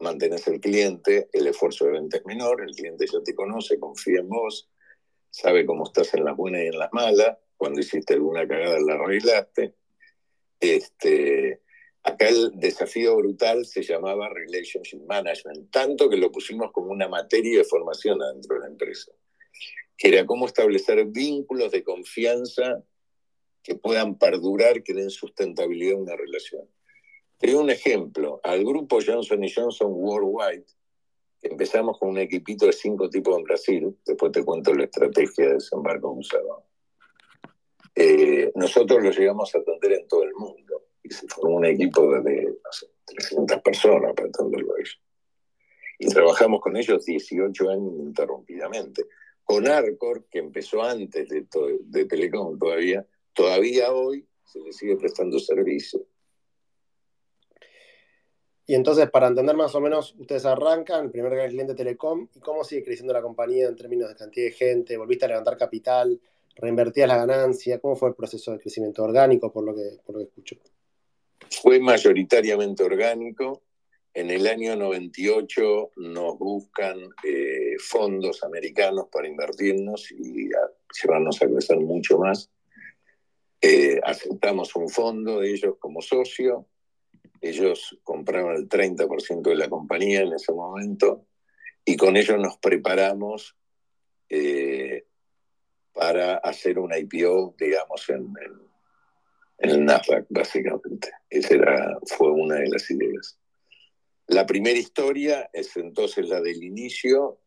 mantenés 0.00 0.46
el 0.48 0.60
cliente, 0.60 1.30
el 1.32 1.46
esfuerzo 1.46 1.86
de 1.86 1.92
venta 1.92 2.18
es 2.18 2.26
menor, 2.26 2.60
el 2.60 2.74
cliente 2.74 3.06
ya 3.10 3.22
te 3.24 3.34
conoce, 3.34 3.80
confía 3.80 4.20
en 4.20 4.28
vos, 4.28 4.68
sabe 5.30 5.64
cómo 5.64 5.84
estás 5.84 6.12
en 6.12 6.26
las 6.26 6.36
buenas 6.36 6.62
y 6.62 6.66
en 6.66 6.78
las 6.78 6.92
malas, 6.92 7.38
cuando 7.56 7.80
hiciste 7.80 8.12
alguna 8.12 8.46
cagada 8.46 8.78
la 8.80 8.94
arreglaste. 8.96 9.74
Este, 10.60 11.62
Acá 12.06 12.28
el 12.28 12.52
desafío 12.54 13.16
brutal 13.16 13.66
se 13.66 13.82
llamaba 13.82 14.28
Relationship 14.28 15.00
Management, 15.08 15.72
tanto 15.72 16.08
que 16.08 16.16
lo 16.16 16.30
pusimos 16.30 16.70
como 16.70 16.92
una 16.92 17.08
materia 17.08 17.58
de 17.58 17.64
formación 17.64 18.20
dentro 18.20 18.54
de 18.54 18.60
la 18.60 18.68
empresa, 18.68 19.10
que 19.98 20.08
era 20.08 20.24
cómo 20.24 20.46
establecer 20.46 21.04
vínculos 21.06 21.72
de 21.72 21.82
confianza 21.82 22.84
que 23.60 23.74
puedan 23.74 24.16
perdurar, 24.18 24.84
que 24.84 24.94
den 24.94 25.10
sustentabilidad 25.10 25.98
a 25.98 26.02
una 26.02 26.14
relación. 26.14 26.70
Te 27.38 27.56
un 27.56 27.70
ejemplo, 27.70 28.40
al 28.44 28.64
grupo 28.64 29.00
Johnson 29.04 29.40
Johnson 29.52 29.90
Worldwide, 29.92 30.66
empezamos 31.42 31.98
con 31.98 32.10
un 32.10 32.18
equipito 32.18 32.66
de 32.66 32.72
cinco 32.72 33.10
tipos 33.10 33.36
en 33.36 33.42
Brasil, 33.42 33.96
después 34.06 34.30
te 34.30 34.44
cuento 34.44 34.72
la 34.72 34.84
estrategia 34.84 35.46
de 35.46 35.54
desembarco 35.54 36.12
usado. 36.12 36.66
Eh, 37.96 38.52
nosotros 38.54 39.02
lo 39.02 39.10
llegamos 39.10 39.52
a 39.52 39.58
atender 39.58 39.92
en 39.92 40.06
todo 40.06 40.22
el 40.22 40.34
mundo 40.34 40.85
y 41.08 41.12
se 41.12 41.26
formó 41.28 41.56
un 41.56 41.66
equipo 41.66 42.20
de, 42.20 42.42
no 42.42 42.72
sé, 42.72 42.86
300 43.04 43.62
personas 43.62 44.12
a 44.18 44.22
ellos. 44.22 45.00
Y 45.98 46.08
trabajamos 46.08 46.60
con 46.60 46.76
ellos 46.76 47.04
18 47.04 47.70
años 47.70 47.94
ininterrumpidamente. 47.94 49.04
Con 49.44 49.68
Arcor, 49.68 50.26
que 50.28 50.40
empezó 50.40 50.82
antes 50.82 51.28
de, 51.28 51.46
de 51.80 52.04
Telecom 52.04 52.58
todavía, 52.58 53.06
todavía 53.32 53.92
hoy 53.92 54.26
se 54.44 54.58
le 54.60 54.72
sigue 54.72 54.96
prestando 54.96 55.38
servicio. 55.38 56.04
Y 58.68 58.74
entonces, 58.74 59.08
para 59.08 59.28
entender 59.28 59.54
más 59.54 59.74
o 59.76 59.80
menos, 59.80 60.16
ustedes 60.18 60.44
arrancan, 60.44 61.04
el 61.04 61.10
primer 61.12 61.32
gran 61.32 61.48
cliente 61.48 61.76
Telecom, 61.76 62.28
¿y 62.34 62.40
cómo 62.40 62.64
sigue 62.64 62.82
creciendo 62.82 63.12
la 63.12 63.22
compañía 63.22 63.68
en 63.68 63.76
términos 63.76 64.08
de 64.08 64.16
cantidad 64.16 64.46
de 64.46 64.52
gente? 64.52 64.96
¿Volviste 64.96 65.24
a 65.24 65.28
levantar 65.28 65.56
capital? 65.56 66.20
¿Reinvertías 66.56 67.06
la 67.06 67.18
ganancia? 67.18 67.78
¿Cómo 67.78 67.94
fue 67.94 68.08
el 68.08 68.16
proceso 68.16 68.50
de 68.50 68.58
crecimiento 68.58 69.04
orgánico, 69.04 69.52
por 69.52 69.62
lo 69.62 69.72
que, 69.72 70.00
por 70.04 70.16
lo 70.16 70.20
que 70.20 70.24
escucho? 70.24 70.56
Fue 71.50 71.78
mayoritariamente 71.80 72.82
orgánico. 72.82 73.62
En 74.14 74.30
el 74.30 74.46
año 74.46 74.76
98 74.76 75.90
nos 75.96 76.38
buscan 76.38 76.96
eh, 77.22 77.76
fondos 77.78 78.42
americanos 78.42 79.08
para 79.12 79.28
invertirnos 79.28 80.10
y 80.10 80.48
llevarnos 81.02 81.42
a 81.42 81.46
crecer 81.46 81.78
mucho 81.78 82.18
más. 82.18 82.50
Eh, 83.60 84.00
aceptamos 84.02 84.74
un 84.76 84.88
fondo 84.88 85.40
de 85.40 85.52
ellos 85.52 85.76
como 85.78 86.00
socio. 86.00 86.66
Ellos 87.40 87.98
compraron 88.02 88.56
el 88.56 88.68
30% 88.68 89.42
de 89.42 89.56
la 89.56 89.68
compañía 89.68 90.22
en 90.22 90.32
ese 90.32 90.52
momento 90.52 91.26
y 91.84 91.96
con 91.96 92.16
ellos 92.16 92.38
nos 92.38 92.58
preparamos 92.58 93.56
eh, 94.28 95.04
para 95.92 96.36
hacer 96.38 96.78
un 96.78 96.92
IPO, 96.92 97.54
digamos, 97.58 98.08
en 98.08 98.32
el 99.58 99.84
Nasdaq, 99.84 100.26
básicamente. 100.28 101.10
Esa 101.30 101.54
era, 101.54 101.98
fue 102.06 102.30
una 102.30 102.56
de 102.56 102.68
las 102.68 102.90
ideas. 102.90 103.38
La 104.26 104.46
primera 104.46 104.78
historia 104.78 105.48
es 105.52 105.76
entonces 105.76 106.28
la 106.28 106.40
del 106.40 106.62
inicio. 106.62 107.40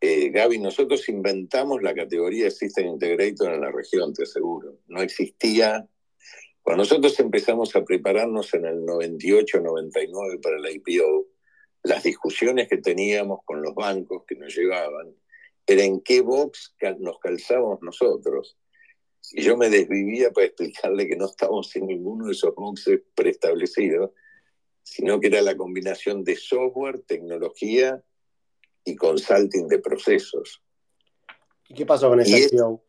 Eh, 0.00 0.30
Gaby, 0.30 0.58
nosotros 0.58 1.08
inventamos 1.08 1.82
la 1.82 1.94
categoría 1.94 2.50
System 2.50 2.86
Integrator 2.86 3.52
en 3.52 3.60
la 3.60 3.70
región, 3.70 4.12
te 4.12 4.24
aseguro. 4.24 4.78
No 4.88 5.02
existía. 5.02 5.86
Cuando 6.62 6.82
nosotros 6.82 7.18
empezamos 7.20 7.74
a 7.76 7.84
prepararnos 7.84 8.54
en 8.54 8.64
el 8.64 8.82
98-99 8.82 10.40
para 10.40 10.58
la 10.58 10.70
IPO, 10.70 11.26
las 11.84 12.02
discusiones 12.04 12.68
que 12.68 12.78
teníamos 12.78 13.40
con 13.44 13.62
los 13.62 13.74
bancos 13.74 14.24
que 14.26 14.36
nos 14.36 14.54
llevaban 14.56 15.14
era 15.66 15.82
en 15.82 16.00
qué 16.00 16.20
box 16.20 16.74
nos 16.98 17.18
calzábamos 17.18 17.82
nosotros 17.82 18.56
y 19.30 19.42
yo 19.42 19.56
me 19.56 19.70
desvivía 19.70 20.30
para 20.30 20.46
explicarle 20.46 21.06
que 21.06 21.16
no 21.16 21.26
estábamos 21.26 21.74
en 21.76 21.86
ninguno 21.86 22.26
de 22.26 22.32
esos 22.32 22.54
boxes 22.54 23.00
preestablecidos, 23.14 24.10
sino 24.82 25.20
que 25.20 25.28
era 25.28 25.42
la 25.42 25.56
combinación 25.56 26.24
de 26.24 26.36
software, 26.36 27.00
tecnología 27.00 28.02
y 28.84 28.96
consulting 28.96 29.68
de 29.68 29.78
procesos. 29.78 30.62
¿Y 31.68 31.74
qué 31.74 31.86
pasó 31.86 32.08
con 32.08 32.20
ese 32.20 32.48
IPO? 32.52 32.84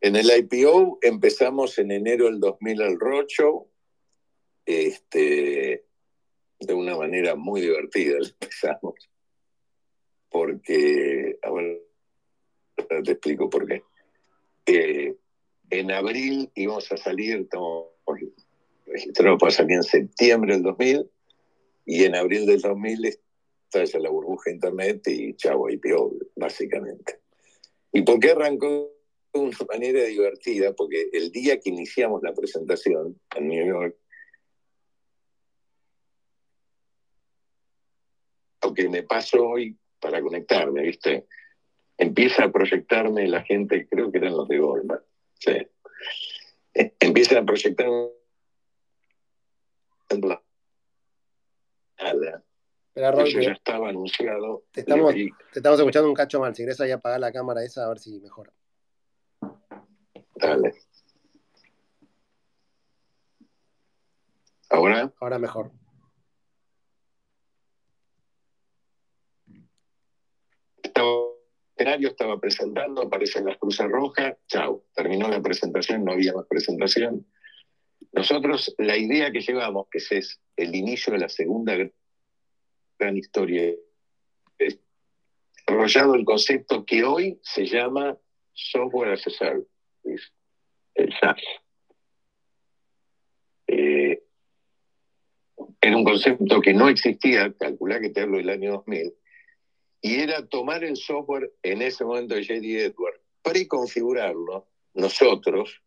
En 0.00 0.16
el 0.16 0.30
IPO 0.30 0.98
empezamos 1.02 1.78
en 1.78 1.92
enero 1.92 2.26
del 2.26 2.40
2000 2.40 2.82
al 2.82 3.00
Rocho. 3.00 3.68
Este, 4.66 5.86
de 6.58 6.74
una 6.74 6.96
manera 6.96 7.36
muy 7.36 7.60
divertida, 7.60 8.18
empezamos. 8.18 8.94
Porque, 10.28 11.38
ahora 11.42 11.76
te 13.04 13.12
explico 13.12 13.48
por 13.48 13.66
qué. 13.66 13.82
Eh, 14.66 15.16
en 15.70 15.90
abril 15.90 16.50
íbamos 16.54 16.90
a 16.92 16.96
salir, 16.96 17.36
estamos 17.36 17.86
registrados 18.86 19.38
para 19.38 19.52
salir 19.52 19.76
en 19.76 19.82
septiembre 19.82 20.54
del 20.54 20.62
2000, 20.62 21.10
y 21.86 22.04
en 22.04 22.16
abril 22.16 22.46
del 22.46 22.60
2000 22.60 23.18
estalla 23.64 23.98
la 24.00 24.10
burbuja 24.10 24.50
internet 24.50 25.06
y 25.06 25.34
chavo, 25.34 25.70
IPO, 25.70 26.16
básicamente. 26.34 27.20
¿Y 27.92 28.02
por 28.02 28.18
qué 28.18 28.32
arrancó 28.32 28.92
de 29.32 29.40
una 29.40 29.56
manera 29.68 30.04
divertida? 30.04 30.74
Porque 30.74 31.08
el 31.12 31.30
día 31.30 31.58
que 31.60 31.70
iniciamos 31.70 32.22
la 32.22 32.34
presentación 32.34 33.18
en 33.36 33.48
New 33.48 33.66
York, 33.66 33.96
lo 38.62 38.74
que 38.74 38.88
me 38.88 39.04
pasó 39.04 39.46
hoy 39.46 39.76
para 40.00 40.20
conectarme, 40.20 40.82
¿viste? 40.82 41.26
Empieza 41.98 42.44
a 42.44 42.52
proyectarme 42.52 43.26
la 43.26 43.42
gente, 43.42 43.88
creo 43.88 44.10
que 44.10 44.18
eran 44.18 44.36
los 44.36 44.48
de 44.48 44.58
Goldman, 44.58 45.00
¿sí? 45.38 45.66
E, 46.74 46.94
empiezan 47.00 47.38
a 47.38 47.46
proyectar 47.46 47.88
nada. 51.98 52.42
Eso 52.94 53.40
ya 53.40 53.52
estaba 53.52 53.90
anunciado. 53.90 54.64
Te 54.72 54.80
estamos, 54.80 55.14
te 55.14 55.58
estamos 55.58 55.78
escuchando 55.78 56.08
un 56.08 56.14
cacho 56.14 56.40
mal. 56.40 56.54
Si 56.54 56.62
querés 56.62 56.80
ahí 56.80 56.90
apagar 56.90 57.20
la 57.20 57.32
cámara 57.32 57.62
esa 57.62 57.84
a 57.84 57.88
ver 57.88 57.98
si 57.98 58.18
mejora. 58.20 58.52
Dale. 60.36 60.74
¿Ahora? 64.70 65.12
Ahora 65.20 65.38
mejor. 65.38 65.70
Escenario 71.76 72.08
estaba 72.08 72.40
presentando, 72.40 73.02
aparecen 73.02 73.44
las 73.44 73.58
cruces 73.58 73.86
rojas, 73.88 74.36
chao, 74.48 74.84
terminó 74.94 75.28
la 75.28 75.42
presentación, 75.42 76.04
no 76.04 76.12
había 76.12 76.32
más 76.32 76.46
presentación. 76.46 77.26
Nosotros, 78.12 78.74
la 78.78 78.96
idea 78.96 79.30
que 79.30 79.40
llevamos, 79.40 79.86
que 79.90 79.98
es 79.98 80.40
el 80.56 80.74
inicio 80.74 81.12
de 81.12 81.18
la 81.18 81.28
segunda 81.28 81.76
gran 82.98 83.16
historia, 83.16 83.74
es 84.58 84.78
desarrollado 85.54 86.14
el 86.14 86.24
concepto 86.24 86.84
que 86.86 87.04
hoy 87.04 87.38
se 87.42 87.66
llama 87.66 88.16
Software 88.54 89.12
as 89.12 89.26
el 90.94 91.12
SaaS. 91.20 91.42
Eh, 93.66 94.22
era 95.82 95.96
un 95.96 96.04
concepto 96.04 96.60
que 96.62 96.72
no 96.72 96.88
existía, 96.88 97.52
calcular 97.52 98.00
que 98.00 98.10
te 98.10 98.22
hablo 98.22 98.38
del 98.38 98.48
año 98.48 98.72
2000, 98.72 99.12
y 100.06 100.20
era 100.20 100.46
tomar 100.46 100.84
el 100.84 100.96
software 100.96 101.52
en 101.64 101.82
ese 101.82 102.04
momento 102.04 102.36
de 102.36 102.44
JD 102.44 102.92
Edwards, 102.92 103.20
preconfigurarlo 103.42 104.68
nosotros 104.94 105.82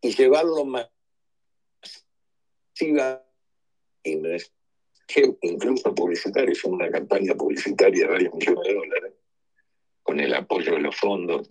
y 0.00 0.16
llevarlo 0.16 0.64
más 0.64 0.90
incluso 5.42 5.94
publicitario, 5.94 6.56
fue 6.56 6.72
una 6.72 6.90
campaña 6.90 7.34
publicitaria 7.34 8.04
de 8.04 8.10
varios 8.10 8.34
millones 8.34 8.66
de 8.66 8.74
dólares, 8.74 9.12
con 10.02 10.18
el 10.18 10.34
apoyo 10.34 10.72
de 10.72 10.80
los 10.80 10.96
fondos 10.96 11.48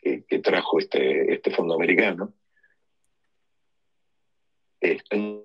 que, 0.00 0.24
trajo 0.42 0.80
este, 0.80 1.34
este 1.34 1.52
fondo 1.52 1.74
americano. 1.74 2.34
Este, 4.80 5.44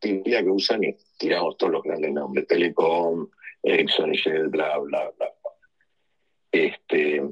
que 0.00 0.50
usan 0.50 0.84
y 0.84 0.96
tiramos 1.18 1.56
todos 1.56 1.72
los 1.72 1.82
grandes 1.82 2.12
nombres, 2.12 2.46
Telecom, 2.46 3.28
Ericsson, 3.62 4.12
Shell, 4.12 4.48
bla, 4.48 4.78
bla, 4.78 5.10
bla. 5.16 5.32
Este, 6.52 7.22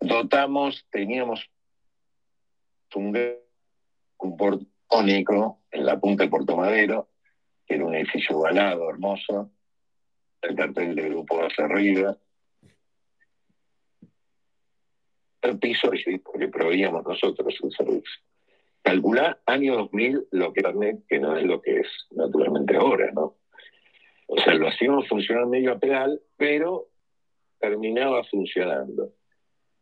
dotamos, 0.00 0.86
teníamos 0.90 1.48
un, 2.94 3.16
un 4.18 4.36
portónico 4.36 5.60
en 5.70 5.86
la 5.86 5.98
punta 5.98 6.24
del 6.24 6.30
Puerto 6.30 6.56
Madero, 6.56 7.08
que 7.66 7.74
era 7.74 7.84
un 7.84 7.94
edificio 7.94 8.38
ovalado, 8.38 8.90
hermoso, 8.90 9.50
el 10.42 10.56
cartel 10.56 10.94
del 10.94 11.10
grupo 11.10 11.38
hacia 11.38 11.64
arriba. 11.64 12.16
El 15.42 15.58
piso, 15.58 15.90
porque 16.24 16.48
proveíamos 16.48 17.04
nosotros 17.04 17.54
el 17.62 17.72
servicio. 17.72 18.22
Calcular 18.82 19.40
año 19.46 19.76
2000 19.76 20.28
lo 20.30 20.52
que 20.52 20.60
Internet, 20.60 21.04
que 21.08 21.18
no 21.18 21.36
es 21.36 21.44
lo 21.44 21.60
que 21.60 21.80
es 21.80 21.86
naturalmente 22.10 22.76
ahora, 22.76 23.10
¿no? 23.12 23.36
O 24.26 24.40
sea, 24.40 24.54
lo 24.54 24.68
hacíamos 24.68 25.08
funcionar 25.08 25.46
medio 25.46 25.72
a 25.72 25.78
pedal, 25.78 26.20
pero 26.36 26.88
terminaba 27.58 28.24
funcionando. 28.24 29.12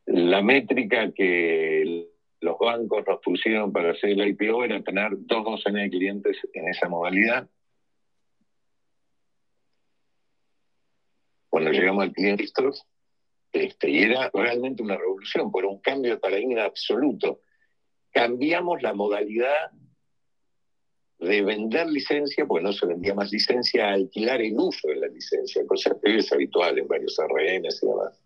La 0.06 0.42
métrica 0.42 1.12
que 1.12 2.08
los 2.40 2.58
bancos 2.58 3.04
nos 3.06 3.20
pusieron 3.20 3.72
para 3.72 3.92
hacer 3.92 4.10
el 4.10 4.28
IPO 4.28 4.64
era 4.64 4.82
tener 4.82 5.10
dos 5.12 5.44
docenas 5.44 5.82
de 5.82 5.90
clientes 5.90 6.36
en 6.52 6.68
esa 6.68 6.88
modalidad. 6.88 7.48
Cuando 11.50 11.70
llegamos 11.70 12.04
al 12.04 12.12
cliente, 12.12 12.46
este, 13.52 13.90
y 13.90 13.98
era 14.02 14.30
realmente 14.32 14.82
una 14.82 14.96
revolución, 14.96 15.50
por 15.50 15.64
un 15.64 15.80
cambio 15.80 16.12
de 16.12 16.20
paradigma 16.20 16.64
absoluto 16.64 17.40
cambiamos 18.12 18.82
la 18.82 18.94
modalidad 18.94 19.70
de 21.18 21.42
vender 21.42 21.88
licencia, 21.88 22.46
porque 22.46 22.64
no 22.64 22.72
se 22.72 22.86
vendía 22.86 23.14
más 23.14 23.30
licencia, 23.32 23.88
a 23.88 23.94
alquilar 23.94 24.40
el 24.40 24.54
uso 24.56 24.88
de 24.88 24.96
la 24.96 25.08
licencia, 25.08 25.66
cosa 25.66 25.96
que 26.02 26.18
es 26.18 26.32
habitual 26.32 26.78
en 26.78 26.86
varios 26.86 27.16
RNs 27.18 27.82
y 27.82 27.86
demás. 27.86 28.22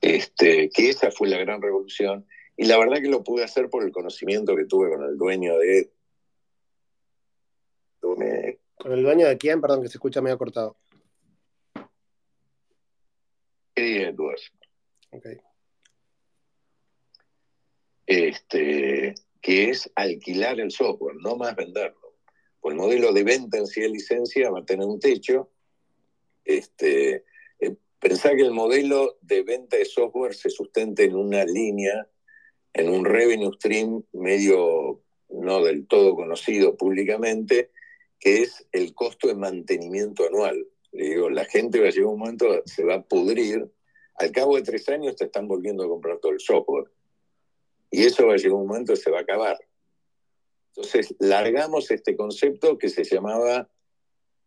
Este, 0.00 0.68
que 0.70 0.90
esa 0.90 1.10
fue 1.10 1.28
la 1.28 1.38
gran 1.38 1.60
revolución. 1.62 2.26
Y 2.56 2.66
la 2.66 2.78
verdad 2.78 3.00
que 3.00 3.08
lo 3.08 3.24
pude 3.24 3.44
hacer 3.44 3.70
por 3.70 3.82
el 3.82 3.92
conocimiento 3.92 4.54
que 4.54 4.66
tuve 4.66 4.90
con 4.90 5.04
el 5.04 5.16
dueño 5.16 5.56
de... 5.58 5.90
¿Con 8.00 8.92
el 8.92 9.02
dueño 9.02 9.26
de 9.26 9.36
quién? 9.38 9.60
Perdón, 9.60 9.82
que 9.82 9.88
se 9.88 9.96
escucha 9.96 10.20
medio 10.20 10.38
cortado. 10.38 10.76
Edwards. 13.74 14.52
Okay 15.10 15.38
este, 18.06 19.14
que 19.40 19.70
es 19.70 19.90
alquilar 19.94 20.60
el 20.60 20.70
software, 20.70 21.16
no 21.16 21.36
más 21.36 21.54
venderlo. 21.56 22.14
Pues 22.60 22.72
el 22.72 22.80
modelo 22.80 23.12
de 23.12 23.24
venta 23.24 23.58
en 23.58 23.66
sí 23.66 23.80
de 23.80 23.90
licencia 23.90 24.50
va 24.50 24.60
a 24.60 24.64
tener 24.64 24.86
un 24.86 24.98
techo. 24.98 25.50
Este, 26.44 27.24
eh, 27.60 27.76
pensar 28.00 28.36
que 28.36 28.42
el 28.42 28.52
modelo 28.52 29.18
de 29.20 29.42
venta 29.42 29.76
de 29.76 29.84
software 29.84 30.34
se 30.34 30.50
sustente 30.50 31.04
en 31.04 31.16
una 31.16 31.44
línea, 31.44 32.08
en 32.72 32.88
un 32.88 33.04
revenue 33.04 33.52
stream 33.54 34.04
medio 34.12 35.02
no 35.28 35.62
del 35.62 35.86
todo 35.86 36.14
conocido 36.14 36.76
públicamente, 36.76 37.70
que 38.18 38.42
es 38.42 38.66
el 38.72 38.94
costo 38.94 39.28
de 39.28 39.34
mantenimiento 39.34 40.26
anual. 40.26 40.66
Le 40.92 41.10
digo, 41.10 41.30
la 41.30 41.44
gente 41.44 41.80
va 41.80 41.88
a 41.88 41.90
llegar 41.90 42.06
un 42.06 42.18
momento, 42.18 42.62
se 42.64 42.84
va 42.84 42.94
a 42.94 43.02
pudrir. 43.02 43.70
Al 44.14 44.32
cabo 44.32 44.56
de 44.56 44.62
tres 44.62 44.88
años 44.88 45.16
te 45.16 45.26
están 45.26 45.46
volviendo 45.46 45.84
a 45.84 45.88
comprar 45.88 46.18
todo 46.18 46.32
el 46.32 46.40
software. 46.40 46.90
Y 47.96 48.04
eso 48.04 48.26
va 48.26 48.34
a 48.34 48.36
llegar 48.36 48.52
un 48.52 48.66
momento 48.66 48.92
que 48.92 49.00
se 49.00 49.10
va 49.10 49.20
a 49.20 49.22
acabar. 49.22 49.56
Entonces, 50.74 51.14
largamos 51.18 51.90
este 51.90 52.14
concepto 52.14 52.76
que 52.76 52.90
se 52.90 53.04
llamaba, 53.04 53.70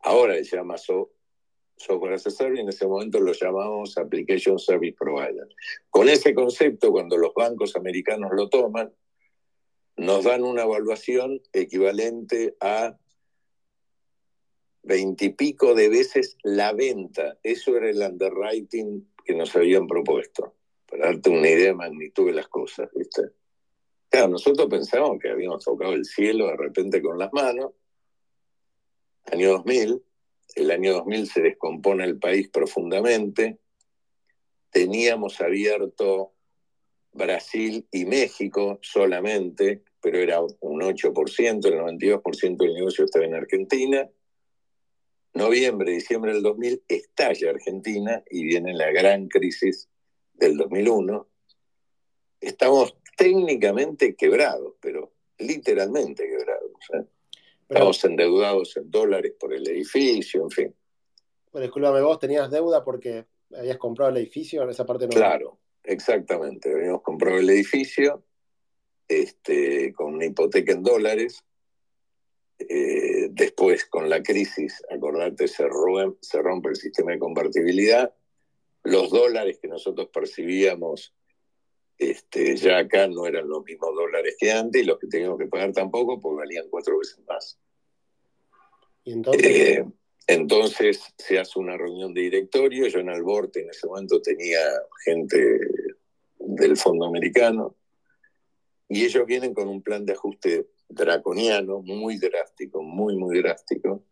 ahora 0.02 0.36
se 0.36 0.56
llama 0.56 0.76
Software 0.78 2.14
as 2.14 2.28
a 2.28 2.30
Service, 2.30 2.62
en 2.62 2.70
ese 2.70 2.86
momento 2.86 3.20
lo 3.20 3.32
llamamos 3.32 3.98
Application 3.98 4.60
Service 4.60 4.96
Provider. 4.96 5.48
Con 5.90 6.10
ese 6.10 6.36
concepto, 6.36 6.92
cuando 6.92 7.18
los 7.18 7.34
bancos 7.34 7.76
americanos 7.76 8.30
lo 8.36 8.50
toman, 8.50 8.94
nos 9.98 10.26
dan 10.26 10.44
una 10.44 10.62
evaluación 10.62 11.42
equivalente 11.52 12.56
a 12.60 13.00
veintipico 14.84 15.74
de 15.74 15.90
veces 15.90 16.38
la 16.44 16.72
venta. 16.74 17.40
Eso 17.42 17.76
era 17.76 17.90
el 17.90 18.00
underwriting 18.00 19.12
que 19.26 19.34
nos 19.34 19.56
habían 19.56 19.88
propuesto 19.88 20.54
para 20.86 21.08
darte 21.08 21.32
una 21.32 21.50
idea 21.50 21.70
de 21.70 21.74
magnitud 21.74 22.28
de 22.28 22.34
las 22.34 22.48
cosas, 22.48 22.90
¿viste? 22.94 23.39
Claro, 24.10 24.30
nosotros 24.30 24.68
pensamos 24.70 25.20
que 25.22 25.30
habíamos 25.30 25.64
tocado 25.64 25.94
el 25.94 26.04
cielo 26.04 26.48
de 26.48 26.58
repente 26.58 27.02
con 27.02 27.20
las 27.20 27.32
manos. 27.32 27.74
Año 29.32 29.52
2000, 29.52 30.04
el 30.56 30.72
año 30.72 30.94
2000 30.94 31.28
se 31.28 31.42
descompone 31.42 32.06
el 32.06 32.18
país 32.18 32.50
profundamente. 32.50 33.60
Teníamos 34.72 35.40
abierto 35.42 36.34
Brasil 37.12 37.88
y 37.92 38.06
México 38.06 38.80
solamente, 38.82 39.84
pero 40.02 40.18
era 40.18 40.42
un 40.42 40.82
8%, 40.82 41.66
el 41.68 41.80
92% 41.80 42.58
del 42.58 42.74
negocio 42.74 43.06
estaba 43.06 43.26
en 43.26 43.36
Argentina. 43.36 44.10
Noviembre, 45.34 45.92
diciembre 45.92 46.34
del 46.34 46.42
2000 46.42 46.84
estalla 46.88 47.52
Argentina 47.52 48.24
y 48.32 48.44
viene 48.44 48.74
la 48.74 48.92
gran 48.92 49.28
crisis 49.28 49.88
del 50.34 50.58
2001, 50.58 51.28
estamos 52.42 52.96
técnicamente 53.20 54.16
quebrados, 54.16 54.76
pero 54.80 55.12
literalmente 55.40 56.24
quebrados. 56.26 56.72
¿eh? 56.94 57.04
Estamos 57.68 58.04
endeudados 58.06 58.78
en 58.78 58.90
dólares 58.90 59.34
por 59.38 59.54
el 59.54 59.68
edificio, 59.68 60.44
en 60.44 60.50
fin. 60.50 60.76
Pero 61.52 61.64
discúlpame, 61.64 62.02
vos 62.02 62.18
tenías 62.18 62.50
deuda 62.50 62.82
porque 62.82 63.26
habías 63.54 63.78
comprado 63.78 64.12
el 64.12 64.18
edificio, 64.18 64.64
en 64.64 64.70
esa 64.70 64.86
parte 64.86 65.06
no. 65.06 65.12
Claro, 65.12 65.60
exactamente. 65.84 66.74
Habíamos 66.74 67.02
comprado 67.02 67.38
el 67.40 67.50
edificio 67.50 68.24
este, 69.06 69.92
con 69.94 70.14
una 70.14 70.26
hipoteca 70.26 70.72
en 70.72 70.84
dólares. 70.84 71.44
Eh, 72.58 73.28
después, 73.32 73.86
con 73.86 74.10
la 74.10 74.24
crisis, 74.24 74.82
acordate, 74.90 75.50
se, 75.50 75.66
se 76.22 76.42
rompe 76.42 76.70
el 76.70 76.76
sistema 76.78 77.12
de 77.12 77.20
convertibilidad. 77.20 78.14
Los 78.84 79.10
dólares 79.10 79.60
que 79.62 79.68
nosotros 79.68 80.08
percibíamos 80.08 81.14
este, 82.00 82.56
ya 82.56 82.80
acá 82.80 83.08
no 83.08 83.28
eran 83.28 83.48
los 83.48 83.64
mismos 83.66 83.94
dólares 83.94 84.36
que 84.40 84.52
antes 84.52 84.82
y 84.82 84.86
los 84.86 84.98
que 84.98 85.08
teníamos 85.08 85.38
que 85.38 85.48
pagar 85.48 85.74
tampoco 85.74 86.20
porque 86.20 86.38
valían 86.38 86.66
cuatro 86.70 86.98
veces 86.98 87.20
más. 87.28 87.60
¿Y 89.04 89.14
entonces? 89.14 89.46
Eh, 89.46 89.86
entonces 90.28 91.02
se 91.18 91.40
hace 91.40 91.60
una 91.60 91.76
reunión 91.76 92.14
de 92.14 92.22
directorio, 92.22 92.88
yo 92.88 93.00
en 93.00 93.10
Alborte 93.10 93.62
en 93.62 93.70
ese 93.70 93.88
momento 93.88 94.22
tenía 94.22 94.60
gente 95.04 95.60
del 96.38 96.78
Fondo 96.78 97.06
Americano, 97.06 97.76
y 98.88 99.06
ellos 99.06 99.26
vienen 99.26 99.54
con 99.54 99.68
un 99.68 99.82
plan 99.82 100.06
de 100.06 100.14
ajuste 100.14 100.68
draconiano, 100.88 101.82
muy 101.82 102.18
drástico, 102.18 102.82
muy, 102.82 103.16
muy 103.16 103.40
drástico, 103.40 104.04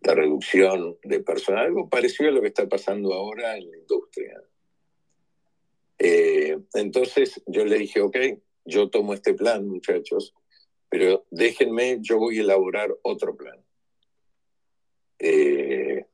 la 0.00 0.14
reducción 0.14 0.96
de 1.04 1.20
personal, 1.20 1.66
algo 1.66 1.88
parecido 1.88 2.30
a 2.30 2.32
lo 2.32 2.40
que 2.40 2.48
está 2.48 2.68
pasando 2.68 3.12
ahora 3.12 3.56
en 3.56 3.70
la 3.70 3.76
industria. 3.76 4.40
Eh, 5.98 6.58
entonces 6.74 7.42
yo 7.46 7.64
le 7.64 7.78
dije, 7.78 8.00
ok, 8.00 8.16
yo 8.64 8.90
tomo 8.90 9.14
este 9.14 9.34
plan, 9.34 9.66
muchachos, 9.66 10.34
pero 10.88 11.26
déjenme, 11.30 11.98
yo 12.00 12.18
voy 12.18 12.38
a 12.38 12.42
elaborar 12.42 12.94
otro 13.02 13.36
plan. 13.36 13.58
Eh, 15.18 16.06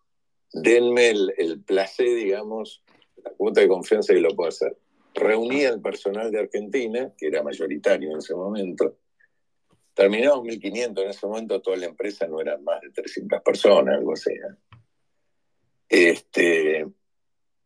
denme 0.52 1.10
el, 1.10 1.62
placer, 1.64 2.14
digamos, 2.14 2.82
la 3.16 3.30
cuota 3.32 3.60
de 3.60 3.68
confianza 3.68 4.14
y 4.14 4.20
lo 4.20 4.34
puedo 4.34 4.48
hacer. 4.48 4.76
Reuní 5.14 5.64
al 5.64 5.80
personal 5.80 6.30
de 6.30 6.40
Argentina, 6.40 7.12
que 7.16 7.26
era 7.26 7.42
mayoritario 7.42 8.10
en 8.12 8.18
ese 8.18 8.34
momento. 8.34 8.98
Terminamos 9.94 10.46
1.500, 10.46 11.02
en 11.02 11.10
ese 11.10 11.26
momento 11.26 11.60
toda 11.60 11.76
la 11.76 11.86
empresa 11.86 12.26
no 12.26 12.40
eran 12.40 12.64
más 12.64 12.80
de 12.80 12.90
300 12.90 13.42
personas, 13.42 13.98
algo 13.98 14.12
así. 14.14 14.32
Este, 15.88 16.86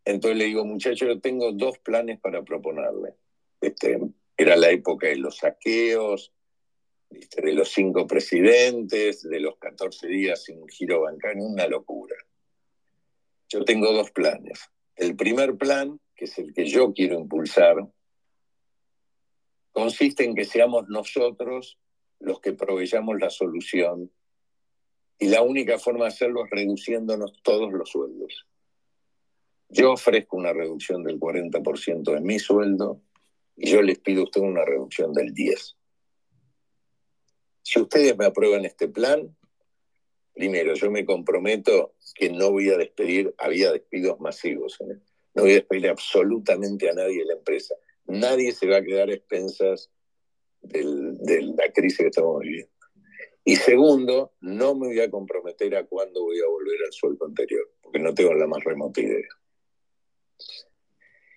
entonces 0.07 0.39
le 0.39 0.45
digo, 0.45 0.65
muchachos, 0.65 1.09
yo 1.09 1.21
tengo 1.21 1.51
dos 1.53 1.79
planes 1.79 2.21
para 2.21 2.43
proponerle. 2.43 3.17
Este, 3.61 3.99
era 4.37 4.57
la 4.57 4.71
época 4.71 5.09
de 5.09 5.17
los 5.17 5.39
saqueos, 5.39 6.33
de 7.11 7.53
los 7.53 7.71
cinco 7.71 8.07
presidentes, 8.07 9.23
de 9.23 9.41
los 9.41 9.57
14 9.59 10.07
días 10.07 10.45
sin 10.45 10.67
giro 10.69 11.03
bancario, 11.03 11.43
una 11.43 11.67
locura. 11.67 12.15
Yo 13.49 13.65
tengo 13.65 13.93
dos 13.93 14.13
planes. 14.13 14.61
El 14.95 15.17
primer 15.17 15.57
plan, 15.57 16.01
que 16.15 16.27
es 16.27 16.39
el 16.39 16.55
que 16.55 16.67
yo 16.67 16.93
quiero 16.93 17.19
impulsar, 17.19 17.77
consiste 19.73 20.25
en 20.25 20.37
que 20.37 20.45
seamos 20.45 20.89
nosotros 20.89 21.81
los 22.21 22.41
que 22.41 22.53
proveyamos 22.53 23.19
la 23.19 23.31
solución 23.31 24.13
y 25.19 25.29
la 25.29 25.43
única 25.43 25.81
forma 25.81 26.05
de 26.05 26.11
hacerlo 26.11 26.45
es 26.45 26.51
reduciéndonos 26.51 27.43
todos 27.43 27.73
los 27.73 27.91
sueldos. 27.91 28.47
Yo 29.69 29.93
ofrezco 29.93 30.37
una 30.37 30.53
reducción 30.53 31.03
del 31.03 31.19
40% 31.19 32.15
de 32.15 32.21
mi 32.21 32.39
sueldo 32.39 33.03
y 33.57 33.71
yo 33.71 33.83
les 33.83 33.99
pido 33.99 34.21
a 34.21 34.25
ustedes 34.25 34.47
una 34.47 34.65
reducción 34.65 35.13
del 35.13 35.35
10%. 35.35 35.75
Si 37.63 37.81
ustedes 37.81 38.17
me 38.17 38.27
aprueban 38.27 38.65
este 38.65 38.87
plan, 38.87 39.37
primero, 40.33 40.75
yo 40.75 40.91
me 40.91 41.05
comprometo 41.05 41.95
que 42.15 42.31
no 42.31 42.53
voy 42.53 42.71
a 42.71 42.79
despedir, 42.79 43.35
había 43.39 43.73
despidos 43.73 44.21
masivos, 44.21 44.81
¿eh? 44.83 45.01
no 45.35 45.43
voy 45.43 45.53
a 45.53 45.55
despedir 45.55 45.89
absolutamente 45.89 46.89
a 46.89 46.95
nadie 46.95 47.19
de 47.19 47.25
la 47.25 47.35
empresa. 47.35 47.75
Nadie 48.07 48.53
se 48.53 48.69
va 48.69 48.77
a 48.77 48.83
quedar 48.83 49.09
a 49.09 49.15
expensas 49.15 49.91
de 50.61 51.43
la 51.43 51.73
crisis 51.73 51.99
que 51.99 52.07
estamos 52.07 52.41
viviendo. 52.41 52.71
Y 53.45 53.57
segundo, 53.57 54.33
no 54.41 54.75
me 54.75 54.89
voy 54.89 55.01
a 55.01 55.11
comprometer 55.11 55.77
a 55.77 55.87
cuándo 55.87 56.23
voy 56.23 56.39
a 56.41 56.49
volver 56.49 56.79
al 56.85 56.93
sueldo 56.93 57.27
anterior, 57.27 57.71
porque 57.81 57.99
no 57.99 58.15
tengo 58.15 58.35
la 58.35 58.47
más 58.47 58.63
remota 58.65 59.01
idea. 59.01 59.29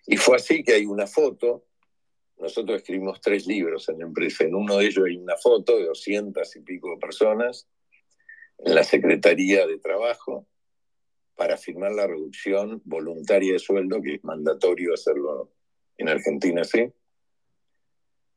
Y 0.05 0.17
fue 0.17 0.37
así 0.37 0.63
que 0.63 0.73
hay 0.73 0.85
una 0.85 1.07
foto 1.07 1.65
nosotros 2.39 2.77
escribimos 2.77 3.19
tres 3.19 3.45
libros 3.45 3.89
en 3.89 3.99
la 3.99 4.05
empresa. 4.05 4.45
En 4.45 4.55
uno 4.55 4.77
de 4.77 4.85
ellos 4.85 5.05
hay 5.05 5.17
una 5.17 5.35
foto 5.35 5.77
de 5.77 5.85
doscientas 5.85 6.55
y 6.55 6.61
pico 6.61 6.89
de 6.91 6.97
personas 6.97 7.67
en 8.59 8.75
la 8.75 8.83
Secretaría 8.83 9.67
de 9.67 9.77
Trabajo 9.77 10.47
para 11.35 11.57
firmar 11.57 11.91
la 11.91 12.07
reducción 12.07 12.81
voluntaria 12.85 13.53
de 13.53 13.59
sueldo, 13.59 14.01
que 14.01 14.15
es 14.15 14.23
mandatorio 14.23 14.93
hacerlo 14.93 15.51
en 15.97 16.09
Argentina, 16.09 16.63
¿sí? 16.63 16.91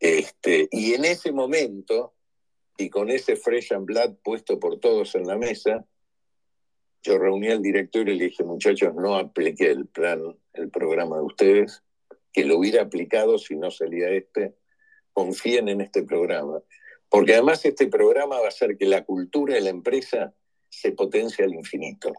Este, 0.00 0.68
y 0.72 0.94
en 0.94 1.04
ese 1.04 1.30
momento, 1.30 2.14
y 2.76 2.90
con 2.90 3.08
ese 3.08 3.36
fresh 3.36 3.72
and 3.72 3.86
blood 3.86 4.16
puesto 4.24 4.58
por 4.58 4.80
todos 4.80 5.14
en 5.14 5.28
la 5.28 5.36
mesa, 5.36 5.86
yo 7.02 7.18
reuní 7.18 7.48
al 7.48 7.62
director 7.62 8.08
y 8.08 8.16
le 8.16 8.24
dije, 8.26 8.44
muchachos, 8.44 8.94
no 8.94 9.16
apliqué 9.16 9.70
el 9.70 9.86
plan, 9.86 10.20
el 10.52 10.70
programa 10.70 11.16
de 11.16 11.22
ustedes, 11.22 11.82
que 12.32 12.44
lo 12.44 12.58
hubiera 12.58 12.82
aplicado 12.82 13.38
si 13.38 13.56
no 13.56 13.70
salía 13.70 14.10
este, 14.10 14.54
confíen 15.12 15.68
en 15.68 15.80
este 15.80 16.04
programa. 16.04 16.62
Porque 17.08 17.34
además 17.34 17.64
este 17.64 17.88
programa 17.88 18.38
va 18.38 18.46
a 18.46 18.48
hacer 18.48 18.78
que 18.78 18.86
la 18.86 19.04
cultura 19.04 19.54
de 19.54 19.60
la 19.60 19.70
empresa 19.70 20.34
se 20.68 20.92
potencie 20.92 21.44
al 21.44 21.52
infinito. 21.52 22.12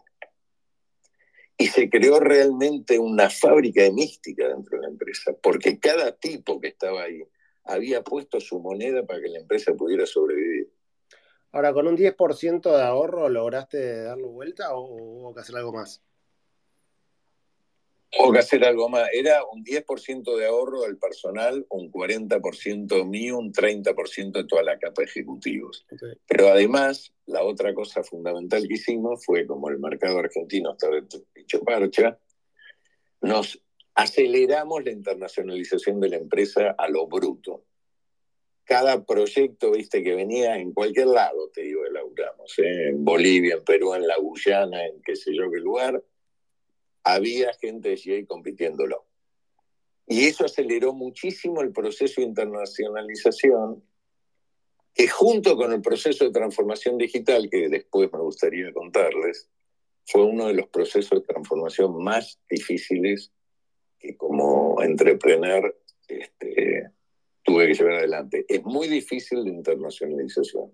Y 1.56 1.66
se 1.68 1.88
creó 1.88 2.20
realmente 2.20 2.98
una 2.98 3.30
fábrica 3.30 3.82
de 3.82 3.92
mística 3.92 4.48
dentro 4.48 4.76
de 4.76 4.82
la 4.82 4.88
empresa, 4.88 5.32
porque 5.42 5.78
cada 5.78 6.16
tipo 6.16 6.60
que 6.60 6.68
estaba 6.68 7.04
ahí 7.04 7.22
había 7.64 8.02
puesto 8.02 8.40
su 8.40 8.60
moneda 8.60 9.04
para 9.06 9.20
que 9.20 9.28
la 9.28 9.38
empresa 9.38 9.72
pudiera 9.74 10.04
sobrevivir. 10.04 10.70
Ahora, 11.54 11.72
¿con 11.72 11.86
un 11.86 11.96
10% 11.96 12.76
de 12.76 12.82
ahorro 12.82 13.28
lograste 13.28 14.02
darlo 14.02 14.26
vuelta 14.30 14.74
o 14.74 14.88
hubo 14.90 15.32
que 15.32 15.40
hacer 15.40 15.54
algo 15.54 15.72
más? 15.72 16.02
Hubo 18.18 18.32
que 18.32 18.40
hacer 18.40 18.64
algo 18.64 18.88
más. 18.88 19.08
Era 19.12 19.44
un 19.44 19.62
10% 19.62 20.36
de 20.36 20.46
ahorro 20.46 20.80
del 20.80 20.98
personal, 20.98 21.64
un 21.70 21.92
40% 21.92 23.06
mío, 23.06 23.38
un 23.38 23.52
30% 23.52 24.32
de 24.32 24.48
toda 24.48 24.64
la 24.64 24.80
capa 24.80 25.02
de 25.02 25.04
ejecutivos. 25.04 25.86
Pero 26.26 26.48
además, 26.48 27.14
la 27.26 27.44
otra 27.44 27.72
cosa 27.72 28.02
fundamental 28.02 28.66
que 28.66 28.74
hicimos 28.74 29.24
fue, 29.24 29.46
como 29.46 29.68
el 29.68 29.78
mercado 29.78 30.18
argentino 30.18 30.72
estaba 30.72 30.96
hecho 31.36 31.60
parcha, 31.60 32.18
nos 33.20 33.62
aceleramos 33.94 34.84
la 34.84 34.90
internacionalización 34.90 36.00
de 36.00 36.08
la 36.08 36.16
empresa 36.16 36.74
a 36.76 36.88
lo 36.88 37.06
bruto. 37.06 37.62
Cada 38.64 39.04
proyecto, 39.04 39.72
viste, 39.72 40.02
que 40.02 40.14
venía 40.14 40.56
en 40.56 40.72
cualquier 40.72 41.08
lado, 41.08 41.50
te 41.50 41.62
digo, 41.62 41.84
elaboramos, 41.84 42.58
¿eh? 42.58 42.88
en 42.88 43.04
Bolivia, 43.04 43.56
en 43.56 43.64
Perú, 43.64 43.94
en 43.94 44.06
la 44.06 44.16
Guyana, 44.16 44.86
en 44.86 45.02
qué 45.02 45.16
sé 45.16 45.34
yo 45.34 45.50
qué 45.50 45.58
lugar, 45.58 46.02
había 47.02 47.52
gente 47.54 47.90
de 47.90 48.26
compitiéndolo. 48.26 49.04
Y 50.06 50.24
eso 50.26 50.44
aceleró 50.44 50.92
muchísimo 50.92 51.60
el 51.60 51.72
proceso 51.72 52.20
de 52.20 52.26
internacionalización, 52.26 53.82
que 54.94 55.08
junto 55.08 55.56
con 55.56 55.72
el 55.72 55.82
proceso 55.82 56.24
de 56.24 56.30
transformación 56.30 56.96
digital, 56.98 57.48
que 57.50 57.68
después 57.68 58.10
me 58.12 58.20
gustaría 58.20 58.72
contarles, 58.72 59.50
fue 60.06 60.24
uno 60.24 60.46
de 60.46 60.54
los 60.54 60.68
procesos 60.68 61.20
de 61.20 61.26
transformación 61.26 62.02
más 62.02 62.38
difíciles 62.48 63.32
que 63.98 64.16
como 64.16 64.82
entrepreneur 64.82 65.74
este, 66.08 66.63
tuve 67.44 67.68
que 67.68 67.74
llevar 67.74 67.96
adelante. 67.96 68.44
Es 68.48 68.64
muy 68.64 68.88
difícil 68.88 69.44
la 69.44 69.50
internacionalización. 69.50 70.72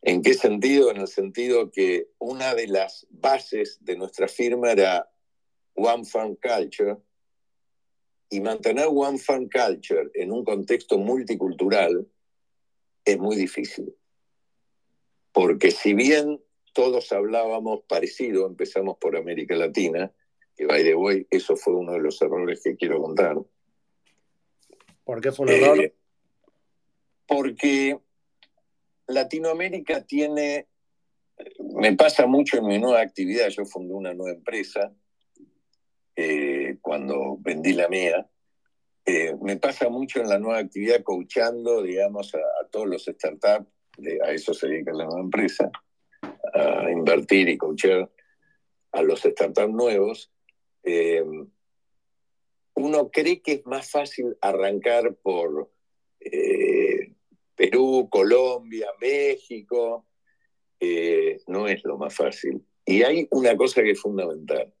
¿En 0.00 0.22
qué 0.22 0.34
sentido? 0.34 0.90
En 0.90 0.98
el 0.98 1.08
sentido 1.08 1.70
que 1.70 2.08
una 2.18 2.54
de 2.54 2.68
las 2.68 3.06
bases 3.10 3.78
de 3.80 3.96
nuestra 3.96 4.28
firma 4.28 4.70
era 4.70 5.10
One 5.74 6.04
Farm 6.04 6.36
Culture 6.36 6.96
y 8.30 8.40
mantener 8.40 8.86
One 8.88 9.18
Farm 9.18 9.48
Culture 9.48 10.10
en 10.14 10.32
un 10.32 10.44
contexto 10.44 10.98
multicultural 10.98 12.06
es 13.04 13.18
muy 13.18 13.36
difícil. 13.36 13.94
Porque 15.32 15.70
si 15.72 15.94
bien 15.94 16.40
todos 16.72 17.10
hablábamos 17.12 17.82
parecido, 17.88 18.46
empezamos 18.46 18.98
por 18.98 19.16
América 19.16 19.56
Latina, 19.56 20.12
que 20.56 20.66
by 20.66 20.84
the 20.84 20.94
way, 20.94 21.26
eso 21.30 21.56
fue 21.56 21.74
uno 21.74 21.92
de 21.92 22.00
los 22.00 22.20
errores 22.22 22.60
que 22.62 22.76
quiero 22.76 23.00
contar. 23.00 23.36
¿Por 25.08 25.22
qué 25.22 25.32
fue 25.32 25.46
un 25.46 25.52
error? 25.52 25.80
Eh, 25.80 25.94
porque 27.26 27.98
Latinoamérica 29.06 30.04
tiene, 30.04 30.68
me 31.76 31.96
pasa 31.96 32.26
mucho 32.26 32.58
en 32.58 32.66
mi 32.66 32.78
nueva 32.78 33.00
actividad, 33.00 33.48
yo 33.48 33.64
fundé 33.64 33.94
una 33.94 34.12
nueva 34.12 34.36
empresa 34.36 34.92
eh, 36.14 36.76
cuando 36.82 37.38
vendí 37.40 37.72
la 37.72 37.88
mía, 37.88 38.28
eh, 39.06 39.34
me 39.40 39.56
pasa 39.56 39.88
mucho 39.88 40.20
en 40.20 40.28
la 40.28 40.38
nueva 40.38 40.58
actividad 40.58 41.02
coachando, 41.02 41.82
digamos, 41.82 42.34
a, 42.34 42.68
todos 42.70 42.86
los 42.86 43.06
startups 43.06 43.66
a 44.26 44.30
eso 44.32 44.52
se 44.52 44.68
dedica 44.68 44.92
la 44.92 45.06
nueva 45.06 45.22
empresa, 45.22 45.70
a 46.52 46.90
invertir 46.90 47.48
y 47.48 47.56
coachar 47.56 48.10
a 48.92 49.00
los 49.00 49.20
startups 49.20 49.72
nuevos, 49.72 50.30
eh, 50.82 51.24
uno 52.78 53.10
cree 53.10 53.42
que 53.42 53.52
es 53.52 53.66
más 53.66 53.90
fácil 53.90 54.36
arrancar 54.40 55.14
por 55.16 55.70
eh, 56.20 57.12
Perú, 57.54 58.08
Colombia, 58.10 58.88
México. 59.00 60.06
No 61.48 61.66
es 61.66 61.82
lo 61.84 61.98
más 61.98 62.14
fácil. 62.14 62.64
Y 62.86 63.02
hay 63.02 63.26
una 63.32 63.56
cosa 63.56 63.82
que 63.82 63.90
es 63.90 64.00
fundamental. 64.00 64.72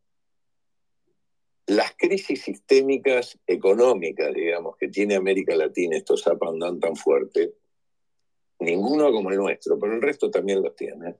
Las 1.66 1.94
crisis 1.94 2.40
sistémicas 2.42 3.38
económicas, 3.46 4.32
digamos, 4.32 4.78
que 4.78 4.88
tiene 4.88 5.16
América 5.16 5.54
Latina, 5.54 5.96
estos 5.98 6.26
andan 6.26 6.80
tan 6.80 6.96
fuerte, 6.96 7.52
ninguno 8.60 9.12
como 9.12 9.30
el 9.30 9.36
nuestro, 9.36 9.78
pero 9.78 9.92
el 9.92 10.00
resto 10.00 10.30
también 10.30 10.62
los 10.62 10.74
tiene, 10.74 11.16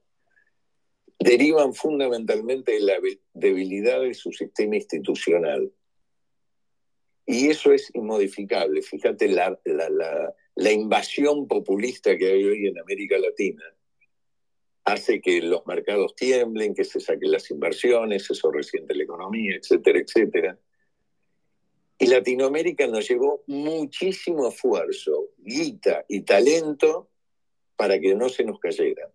derivan 1.18 1.74
fundamentalmente 1.74 2.72
de 2.72 2.80
la 2.80 2.94
debilidad 3.34 4.00
de 4.00 4.14
su 4.14 4.32
sistema 4.32 4.76
institucional. 4.76 5.70
Y 7.30 7.50
eso 7.50 7.74
es 7.74 7.90
inmodificable. 7.94 8.80
Fíjate 8.80 9.28
la, 9.28 9.60
la, 9.66 10.72
invasión 10.72 11.46
populista 11.46 12.16
que 12.16 12.32
hay 12.32 12.42
hoy 12.42 12.68
en 12.68 12.78
América 12.78 13.18
Latina 13.18 13.62
hace 14.84 15.20
que 15.20 15.42
los 15.42 15.66
mercados 15.66 16.14
tiemblen, 16.16 16.74
que 16.74 16.84
se 16.84 17.00
saquen 17.00 17.30
las 17.30 17.50
inversiones, 17.50 18.30
eso 18.30 18.50
resiente 18.50 18.94
la 18.94 19.04
economía, 19.04 19.56
etcétera, 19.56 19.98
etcétera. 19.98 20.58
Y 21.98 22.06
Latinoamérica 22.06 22.86
nos 22.86 23.06
llevó 23.06 23.44
muchísimo 23.46 24.48
esfuerzo, 24.48 25.28
guita 25.36 26.06
y 26.08 26.22
talento 26.22 27.10
para 27.76 28.00
que 28.00 28.14
no 28.14 28.30
se 28.30 28.42
nos 28.42 28.58
cayera. 28.58 29.12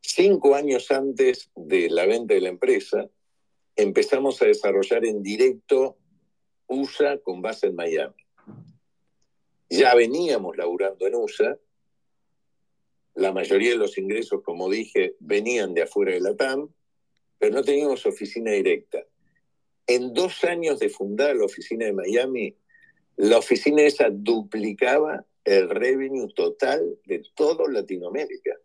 Cinco 0.00 0.54
años 0.54 0.88
antes 0.92 1.50
de 1.56 1.90
la 1.90 2.06
venta 2.06 2.34
de 2.34 2.40
la 2.40 2.50
empresa, 2.50 3.10
empezamos 3.76 4.40
a 4.42 4.46
desarrollar 4.46 5.04
en 5.04 5.22
directo 5.22 5.96
USA 6.66 7.18
con 7.18 7.42
base 7.42 7.68
en 7.68 7.76
Miami. 7.76 8.14
Ya 9.68 9.94
veníamos 9.94 10.56
laburando 10.56 11.06
en 11.06 11.14
USA, 11.14 11.58
la 13.14 13.32
mayoría 13.32 13.70
de 13.70 13.76
los 13.76 13.98
ingresos, 13.98 14.42
como 14.42 14.70
dije, 14.70 15.14
venían 15.20 15.74
de 15.74 15.82
afuera 15.82 16.12
de 16.12 16.20
la 16.20 16.36
TAM, 16.36 16.68
pero 17.38 17.54
no 17.54 17.62
teníamos 17.62 18.06
oficina 18.06 18.52
directa. 18.52 19.04
En 19.86 20.12
dos 20.14 20.44
años 20.44 20.78
de 20.78 20.88
fundar 20.88 21.36
la 21.36 21.44
oficina 21.44 21.86
de 21.86 21.92
Miami, 21.92 22.56
la 23.16 23.38
oficina 23.38 23.82
esa 23.82 24.08
duplicaba 24.10 25.26
el 25.44 25.68
revenue 25.68 26.32
total 26.34 26.98
de 27.06 27.22
toda 27.34 27.70
Latinoamérica. 27.70 28.56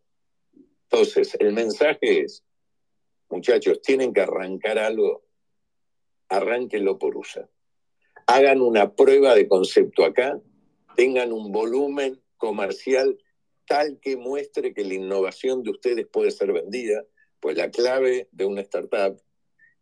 Entonces, 0.84 1.36
el 1.39 1.53
mensaje 1.53 2.22
es, 2.22 2.43
muchachos, 3.30 3.82
tienen 3.82 4.13
que 4.13 4.21
arrancar 4.21 4.78
algo, 4.78 5.23
arránquenlo 6.30 6.97
por 6.97 7.17
USA. 7.17 7.49
Hagan 8.28 8.61
una 8.61 8.95
prueba 8.95 9.36
de 9.36 9.47
concepto 9.47 10.03
acá, 10.03 10.39
tengan 10.95 11.32
un 11.32 11.51
volumen 11.51 12.21
comercial 12.38 13.17
tal 13.67 13.99
que 13.99 14.17
muestre 14.17 14.73
que 14.73 14.84
la 14.84 14.93
innovación 14.93 15.63
de 15.63 15.71
ustedes 15.71 16.07
puede 16.07 16.32
ser 16.32 16.51
vendida, 16.51 17.03
pues 17.39 17.57
la 17.57 17.69
clave 17.69 18.28
de 18.32 18.45
una 18.45 18.61
startup 18.61 19.19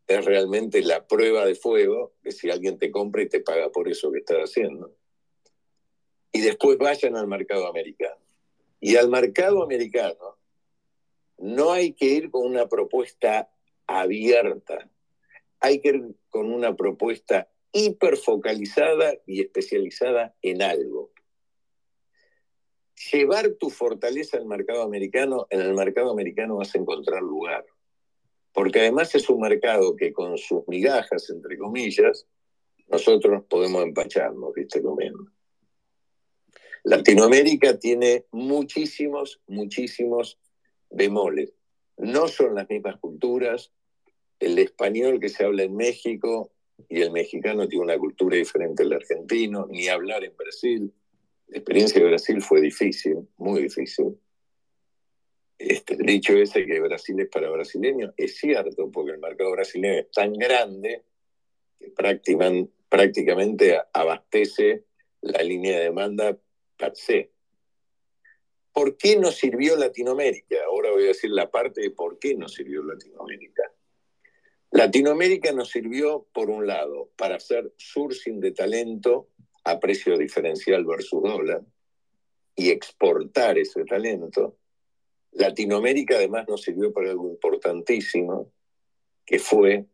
es 0.07 0.25
realmente 0.25 0.81
la 0.81 1.07
prueba 1.07 1.45
de 1.45 1.55
fuego, 1.55 2.13
de 2.21 2.31
si 2.31 2.49
alguien 2.49 2.77
te 2.77 2.91
compra 2.91 3.21
y 3.21 3.29
te 3.29 3.39
paga 3.39 3.69
por 3.69 3.87
eso 3.87 4.11
que 4.11 4.19
estás 4.19 4.37
haciendo. 4.37 4.95
Y 6.31 6.41
después 6.41 6.77
vayan 6.77 7.15
al 7.15 7.27
mercado 7.27 7.67
americano. 7.67 8.19
Y 8.79 8.97
al 8.97 9.09
mercado 9.09 9.63
americano 9.63 10.32
no 11.43 11.73
hay 11.73 11.91
que 11.91 12.05
ir 12.05 12.31
con 12.31 12.45
una 12.45 12.69
propuesta 12.69 13.49
abierta, 13.85 14.89
hay 15.59 15.81
que 15.81 15.89
ir 15.89 16.15
con 16.29 16.53
una 16.53 16.73
propuesta 16.77 17.49
hiperfocalizada 17.73 19.15
y 19.27 19.41
especializada 19.41 20.33
en 20.41 20.61
algo. 20.61 21.11
Llevar 23.11 23.49
tu 23.59 23.69
fortaleza 23.69 24.37
al 24.37 24.45
mercado 24.45 24.83
americano, 24.83 25.45
en 25.49 25.59
el 25.59 25.73
mercado 25.73 26.11
americano 26.11 26.55
vas 26.55 26.73
a 26.75 26.77
encontrar 26.77 27.21
lugar. 27.21 27.65
Porque 28.53 28.79
además 28.79 29.13
es 29.13 29.29
un 29.29 29.41
mercado 29.41 29.97
que 29.97 30.13
con 30.13 30.37
sus 30.37 30.65
migajas, 30.69 31.29
entre 31.29 31.57
comillas, 31.57 32.25
nosotros 32.87 33.43
podemos 33.49 33.83
empacharnos, 33.83 34.53
viste, 34.53 34.81
comiendo. 34.81 35.25
Latinoamérica 36.85 37.77
tiene 37.77 38.27
muchísimos, 38.31 39.41
muchísimos 39.47 40.37
bemoles. 40.93 41.53
No 41.97 42.27
son 42.27 42.55
las 42.55 42.69
mismas 42.69 42.99
culturas. 42.99 43.71
El 44.39 44.57
español 44.59 45.19
que 45.19 45.29
se 45.29 45.45
habla 45.45 45.63
en 45.63 45.75
México 45.75 46.51
y 46.89 47.01
el 47.01 47.11
mexicano 47.11 47.67
tiene 47.67 47.85
una 47.85 47.97
cultura 47.97 48.37
diferente 48.37 48.83
al 48.83 48.93
argentino, 48.93 49.67
ni 49.69 49.87
hablar 49.87 50.23
en 50.23 50.35
Brasil. 50.35 50.93
La 51.47 51.57
experiencia 51.57 52.01
de 52.01 52.07
Brasil 52.07 52.41
fue 52.41 52.61
difícil, 52.61 53.27
muy 53.37 53.63
difícil. 53.63 54.17
Este, 55.57 55.95
dicho 55.95 56.33
ese 56.33 56.65
que 56.65 56.79
Brasil 56.79 57.19
es 57.19 57.29
para 57.29 57.49
brasileños, 57.49 58.13
es 58.17 58.37
cierto, 58.37 58.91
porque 58.91 59.11
el 59.11 59.19
mercado 59.19 59.51
brasileño 59.51 59.99
es 59.99 60.11
tan 60.11 60.33
grande 60.33 61.03
que 61.79 61.93
prácticamente 62.89 63.79
abastece 63.93 64.83
la 65.21 65.41
línea 65.41 65.77
de 65.77 65.85
demanda 65.85 66.37
per 66.75 66.95
se. 66.95 67.31
¿Por 68.73 68.97
qué 68.97 69.17
nos 69.17 69.35
sirvió 69.35 69.77
Latinoamérica? 69.77 70.57
Ahora 70.65 70.82
voy 70.93 71.05
a 71.05 71.07
decir 71.07 71.29
la 71.31 71.49
parte 71.49 71.81
de 71.81 71.91
por 71.91 72.19
qué 72.19 72.35
nos 72.35 72.53
sirvió 72.53 72.83
Latinoamérica. 72.83 73.63
Latinoamérica 74.71 75.51
nos 75.51 75.69
sirvió, 75.69 76.27
por 76.33 76.49
un 76.49 76.65
lado, 76.65 77.11
para 77.15 77.35
hacer 77.35 77.73
sourcing 77.77 78.39
de 78.39 78.51
talento 78.51 79.29
a 79.63 79.79
precio 79.79 80.17
diferencial 80.17 80.85
versus 80.85 81.21
dólar 81.21 81.61
y 82.55 82.69
exportar 82.69 83.57
ese 83.57 83.85
talento. 83.85 84.57
Latinoamérica 85.31 86.15
además 86.15 86.47
nos 86.47 86.61
sirvió 86.61 86.91
para 86.91 87.11
algo 87.11 87.29
importantísimo, 87.29 88.51
que 89.25 89.39
fue 89.39 89.85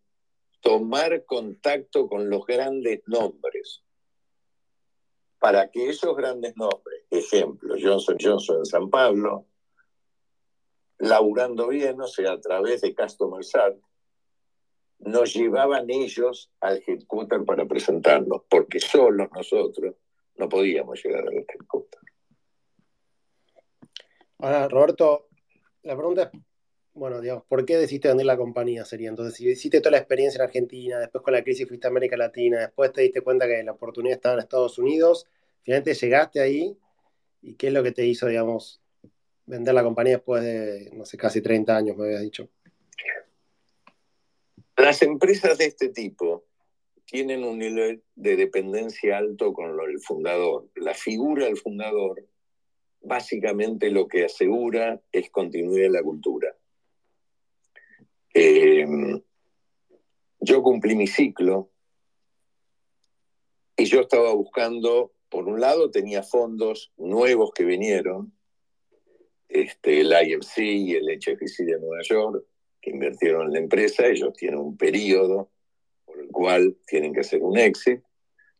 tomar 0.62 1.26
contacto 1.26 2.08
con 2.08 2.30
los 2.30 2.46
grandes 2.46 3.02
nombres 3.06 3.84
para 5.40 5.72
que 5.72 5.90
esos 5.90 6.16
grandes 6.16 6.56
nombres, 6.58 7.04
ejemplo, 7.10 7.76
Johnson 7.82 8.18
Johnson 8.20 8.58
en 8.58 8.66
San 8.66 8.90
Pablo, 8.90 9.46
laburando 11.00 11.68
bien, 11.68 12.00
o 12.00 12.08
sea, 12.08 12.34
a 12.34 12.40
través 12.40 12.82
de 12.82 12.94
Customer 12.94 13.44
Sat, 13.44 13.76
nos 15.00 15.34
llevaban 15.34 15.90
ellos 15.90 16.52
al 16.60 16.84
headquarter 16.86 17.46
para 17.46 17.66
presentarnos, 17.66 18.42
porque 18.50 18.80
solos 18.80 19.30
nosotros 19.34 19.96
no 20.36 20.50
podíamos 20.50 21.04
llegar 21.04 21.26
al 21.28 21.34
headquarter. 21.34 22.00
Ahora, 24.40 24.68
Roberto, 24.68 25.28
la 25.84 25.96
pregunta 25.96 26.24
es, 26.24 26.42
bueno, 26.94 27.22
digamos, 27.22 27.46
¿por 27.46 27.66
qué 27.66 27.78
decidiste 27.78 28.10
vender 28.10 28.26
la 28.26 28.38
compañía? 28.38 28.84
Sería 28.84 29.10
entonces, 29.10 29.36
si 29.36 29.48
hiciste 29.48 29.80
toda 29.80 29.92
la 29.92 29.98
experiencia 30.00 30.38
en 30.40 30.48
Argentina, 30.48 31.00
después 31.00 31.24
con 31.24 31.34
la 31.34 31.44
crisis 31.44 31.68
fuiste 31.68 31.88
a 31.88 31.90
América 31.90 32.18
Latina, 32.18 32.60
después 32.60 32.92
te 32.92 33.02
diste 33.02 33.22
cuenta 33.22 33.48
que 33.48 33.64
la 33.64 33.72
oportunidad 33.72 34.16
estaba 34.16 34.36
en 34.36 34.42
Estados 34.42 34.78
Unidos, 34.78 35.26
finalmente 35.62 35.94
llegaste 35.94 36.42
ahí 36.42 36.78
y 37.42 37.56
qué 37.56 37.68
es 37.68 37.74
lo 37.74 37.84
que 37.84 37.94
te 37.94 38.06
hizo, 38.06 38.28
digamos, 38.28 38.82
vender 39.50 39.74
la 39.74 39.84
compañía 39.84 40.18
después 40.18 40.44
de, 40.44 40.92
no 40.94 41.06
sé, 41.06 41.18
casi 41.18 41.42
30 41.42 41.76
años, 41.76 41.98
me 41.98 42.06
habías 42.06 42.22
dicho. 42.22 42.48
Las 44.78 45.02
empresas 45.02 45.58
de 45.58 45.66
este 45.66 45.90
tipo 45.90 46.46
tienen 47.06 47.44
un 47.44 47.58
nivel 47.58 48.04
de 48.16 48.36
dependencia 48.36 49.18
alto 49.18 49.52
con 49.52 49.72
el 49.90 50.00
fundador. 50.00 50.70
La 50.76 50.94
figura 50.94 51.46
del 51.46 51.58
fundador 51.58 52.24
básicamente 53.02 53.90
lo 53.90 54.08
que 54.08 54.26
asegura 54.26 55.02
es 55.12 55.32
continuidad 55.32 55.88
en 55.88 55.94
la 55.94 56.04
cultura. 56.04 56.56
Em, 58.32 59.20
yo 60.42 60.62
cumplí 60.62 60.96
mi 60.96 61.08
ciclo 61.08 61.72
y 63.76 63.86
yo 63.86 64.02
estaba 64.02 64.32
buscando, 64.34 65.14
por 65.30 65.48
un 65.48 65.60
lado 65.60 65.90
tenía 65.90 66.22
fondos 66.22 66.94
nuevos 66.98 67.52
que 67.52 67.64
vinieron, 67.64 68.32
este, 69.50 70.02
el 70.02 70.14
IFC 70.14 70.60
y 70.60 70.96
el 70.96 71.08
HFC 71.08 71.64
de 71.66 71.80
Nueva 71.80 72.04
York, 72.04 72.46
que 72.80 72.92
invirtieron 72.92 73.48
en 73.48 73.54
la 73.54 73.60
empresa, 73.60 74.06
ellos 74.06 74.34
tienen 74.34 74.60
un 74.60 74.78
periodo 74.78 75.50
por 76.06 76.20
el 76.20 76.30
cual 76.30 76.78
tienen 76.86 77.14
que 77.14 77.22
hacer 77.22 77.42
un 77.42 77.58
exit. 77.58 78.02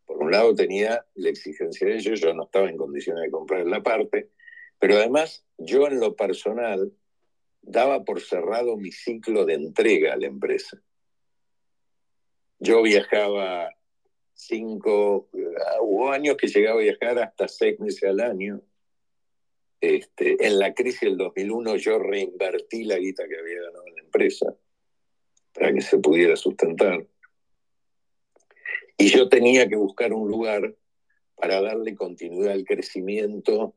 Por 0.06 0.18
un 0.18 0.32
lado 0.32 0.56
tenía 0.56 1.06
la 1.14 1.30
exigencia 1.30 1.88
de 1.88 1.96
ellos, 1.96 2.20
yo 2.20 2.34
no 2.34 2.46
estaba 2.46 2.70
en 2.70 2.78
condiciones 2.78 3.24
de 3.24 3.32
comprar 3.32 3.66
la 3.68 3.84
parte, 3.84 4.30
pero 4.80 4.96
además 4.96 5.46
yo 5.58 5.88
en 5.88 6.00
lo 6.00 6.16
personal 6.16 6.92
daba 7.62 8.04
por 8.04 8.20
cerrado 8.20 8.76
mi 8.76 8.92
ciclo 8.92 9.46
de 9.46 9.54
entrega 9.54 10.14
a 10.14 10.18
la 10.18 10.26
empresa. 10.26 10.82
Yo 12.58 12.82
viajaba 12.82 13.70
cinco, 14.34 15.30
hubo 15.82 16.12
años 16.12 16.36
que 16.38 16.48
llegaba 16.48 16.80
a 16.80 16.84
viajar 16.84 17.20
hasta 17.20 17.48
seis 17.48 17.80
meses 17.80 18.04
al 18.04 18.20
año 18.22 18.62
Este, 19.82 20.46
en 20.46 20.60
la 20.60 20.74
crisis 20.74 21.02
del 21.02 21.18
2001 21.18 21.78
yo 21.78 22.00
reinvertí 22.00 22.84
la 22.84 22.98
guita 22.98 23.28
que 23.28 23.38
había 23.38 23.62
ganado 23.62 23.88
en 23.88 23.96
la 23.96 24.02
empresa 24.02 24.54
para 25.54 25.74
que 25.74 25.82
se 25.82 25.98
pudiera 26.00 26.36
sustentar. 26.36 27.06
Y 28.98 29.08
yo 29.08 29.30
tenía 29.30 29.70
que 29.70 29.78
buscar 29.78 30.12
un 30.14 30.30
lugar 30.30 30.76
para 31.36 31.62
darle 31.62 31.96
continuidad 31.96 32.52
al 32.52 32.66
crecimiento 32.66 33.74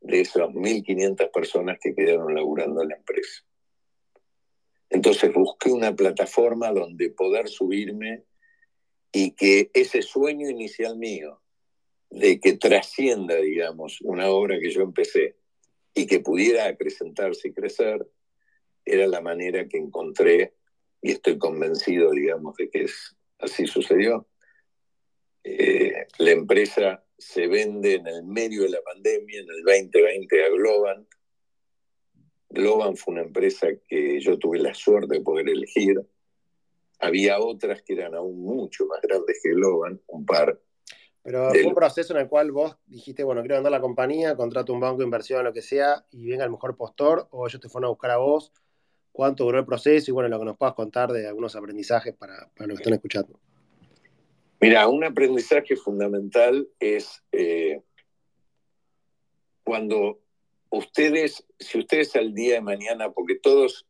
de 0.00 0.20
esas 0.20 0.48
1.500 0.48 1.30
personas 1.32 1.78
que 1.80 1.94
quedaron 1.94 2.34
laburando 2.34 2.82
en 2.82 2.88
la 2.90 2.96
empresa. 2.96 3.42
Entonces 4.90 5.32
busqué 5.32 5.70
una 5.70 5.96
plataforma 5.96 6.70
donde 6.70 7.10
poder 7.10 7.48
subirme 7.48 8.24
y 9.10 9.32
que 9.32 9.70
ese 9.72 10.02
sueño 10.02 10.50
inicial 10.50 10.98
mío 10.98 11.40
de 12.10 12.38
que 12.38 12.52
trascienda, 12.52 13.36
digamos, 13.36 14.00
una 14.02 14.28
obra 14.28 14.60
que 14.60 14.70
yo 14.70 14.82
empecé 14.82 15.36
y 15.96 16.06
que 16.06 16.20
pudiera 16.20 16.66
acrecentarse 16.66 17.48
y 17.48 17.52
crecer, 17.54 18.06
era 18.84 19.06
la 19.06 19.22
manera 19.22 19.66
que 19.66 19.78
encontré 19.78 20.54
y 21.00 21.12
estoy 21.12 21.38
convencido, 21.38 22.10
digamos, 22.10 22.54
de 22.56 22.68
que 22.68 22.82
es, 22.82 23.16
así 23.38 23.66
sucedió. 23.66 24.28
Eh, 25.42 26.06
la 26.18 26.30
empresa 26.32 27.02
se 27.16 27.46
vende 27.46 27.94
en 27.94 28.06
el 28.08 28.24
medio 28.24 28.64
de 28.64 28.68
la 28.68 28.82
pandemia, 28.82 29.40
en 29.40 29.48
el 29.48 29.62
2020 29.64 30.44
a 30.44 30.48
Globant. 30.50 31.08
Globant 32.50 32.98
fue 32.98 33.14
una 33.14 33.22
empresa 33.22 33.68
que 33.88 34.20
yo 34.20 34.38
tuve 34.38 34.58
la 34.58 34.74
suerte 34.74 35.14
de 35.14 35.22
poder 35.22 35.48
elegir. 35.48 35.98
Había 36.98 37.40
otras 37.40 37.80
que 37.80 37.94
eran 37.94 38.14
aún 38.14 38.42
mucho 38.42 38.84
más 38.84 39.00
grandes 39.00 39.40
que 39.42 39.48
Globant, 39.48 40.02
un 40.08 40.26
par. 40.26 40.60
Pero 41.26 41.50
fue 41.50 41.66
un 41.66 41.74
proceso 41.74 42.14
en 42.14 42.20
el 42.20 42.28
cual 42.28 42.52
vos 42.52 42.76
dijiste, 42.86 43.24
bueno, 43.24 43.40
quiero 43.40 43.56
vender 43.56 43.72
la 43.72 43.80
compañía, 43.80 44.36
contrato 44.36 44.72
un 44.72 44.78
banco 44.78 44.98
de 44.98 45.06
inversión, 45.06 45.42
lo 45.42 45.52
que 45.52 45.60
sea, 45.60 46.06
y 46.12 46.24
venga 46.28 46.44
el 46.44 46.52
mejor 46.52 46.76
postor, 46.76 47.26
o 47.32 47.48
ellos 47.48 47.60
te 47.60 47.68
fueron 47.68 47.86
a 47.86 47.88
buscar 47.88 48.12
a 48.12 48.18
vos. 48.18 48.52
¿Cuánto 49.10 49.42
duró 49.42 49.58
el 49.58 49.66
proceso? 49.66 50.08
Y 50.08 50.14
bueno, 50.14 50.28
lo 50.28 50.38
que 50.38 50.44
nos 50.44 50.56
puedas 50.56 50.76
contar 50.76 51.10
de 51.10 51.26
algunos 51.26 51.56
aprendizajes 51.56 52.14
para, 52.14 52.48
para 52.54 52.68
los 52.68 52.78
que 52.78 52.82
están 52.82 52.94
escuchando. 52.94 53.40
Mira, 54.60 54.86
un 54.86 55.02
aprendizaje 55.02 55.74
fundamental 55.74 56.68
es 56.78 57.24
eh, 57.32 57.82
cuando 59.64 60.20
ustedes, 60.70 61.44
si 61.58 61.80
ustedes 61.80 62.14
al 62.14 62.34
día 62.34 62.54
de 62.54 62.60
mañana, 62.60 63.10
porque 63.10 63.34
todos, 63.34 63.84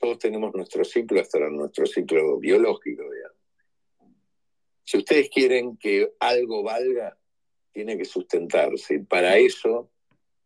todos 0.00 0.18
tenemos 0.18 0.54
nuestro 0.54 0.86
ciclo, 0.86 1.20
hasta 1.20 1.38
nuestro 1.50 1.84
ciclo 1.84 2.38
biológico, 2.38 3.02
Si 4.88 4.96
ustedes 4.96 5.28
quieren 5.28 5.76
que 5.76 6.14
algo 6.18 6.62
valga, 6.62 7.18
tiene 7.72 7.98
que 7.98 8.06
sustentarse. 8.06 9.00
Para 9.00 9.36
eso 9.36 9.90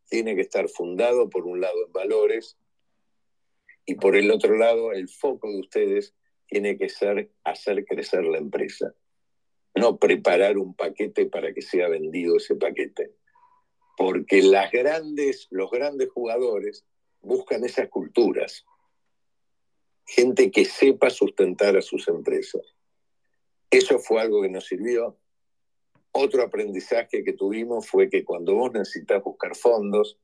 tiene 0.09 0.35
que 0.35 0.41
estar 0.41 0.69
fundado, 0.69 1.31
por 1.31 1.47
un 1.47 1.61
lado, 1.61 1.87
en 1.87 1.93
valores, 1.93 2.59
y 3.87 3.95
por 3.95 4.17
el 4.17 4.33
otro 4.33 4.57
lado, 4.57 4.93
el 4.93 5.09
foco 5.09 5.49
de 5.49 5.61
ustedes 5.61 6.17
tiene 6.47 6.77
que 6.77 6.89
ser 6.89 7.31
hacer 7.45 7.85
crecer 7.85 8.25
la 8.25 8.39
empresa 8.39 8.93
no 9.77 9.97
preparar 9.97 10.59
un 10.59 10.75
paquete 10.75 11.27
para 11.27 11.55
que 11.55 11.63
sea 11.63 11.89
vendido 11.89 12.37
ese 12.37 12.57
paquete. 12.57 13.13
Porque 13.97 14.43
las 14.43 14.73
grandes, 14.73 15.47
los 15.51 15.71
grandes 15.71 16.11
jugadores 16.11 16.85
buscan 17.21 17.65
esas 17.65 17.89
culturas. 17.89 18.65
Gente 20.05 20.51
que 20.51 20.65
sepa 20.65 21.11
sustentar 21.11 21.77
a 21.77 21.81
sus 21.81 22.09
empresas. 22.09 22.75
Eso 23.73 23.99
fue 23.99 24.21
algo 24.21 24.43
que 24.43 24.51
nos 24.51 24.67
sirvió. 24.67 25.19
Otro 26.13 26.43
aprendizaje 26.43 27.25
que 27.25 27.33
tuvimos 27.33 27.89
fue 27.89 28.11
que 28.11 28.23
cuando 28.23 28.55
vos 28.55 28.71
necesitas 28.71 29.25
buscar 29.25 29.57
fondos, 29.57 30.19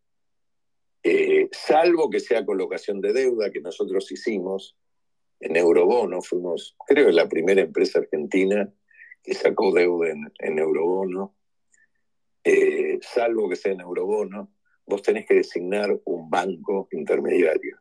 eh, 1.02 1.48
salvo 1.50 2.10
que 2.10 2.20
sea 2.20 2.44
colocación 2.44 3.00
de 3.00 3.14
deuda 3.14 3.50
que 3.50 3.62
nosotros 3.62 4.12
hicimos 4.12 4.76
en 5.40 5.56
Eurobono, 5.56 6.20
fuimos, 6.20 6.76
creo, 6.86 7.10
la 7.10 7.26
primera 7.26 7.62
empresa 7.62 8.00
argentina 8.00 8.70
que 9.22 9.32
sacó 9.32 9.72
deuda 9.72 10.10
en, 10.10 10.58
eurobono, 10.58 11.34
eh, 12.44 12.98
salvo 13.00 13.48
que 13.48 13.56
sea 13.56 13.72
en 13.72 13.80
eurobono, 13.80 14.52
vos 14.84 15.00
tenés 15.00 15.24
que 15.24 15.36
designar 15.36 15.98
un 16.04 16.28
banco 16.28 16.88
intermediario. 16.92 17.78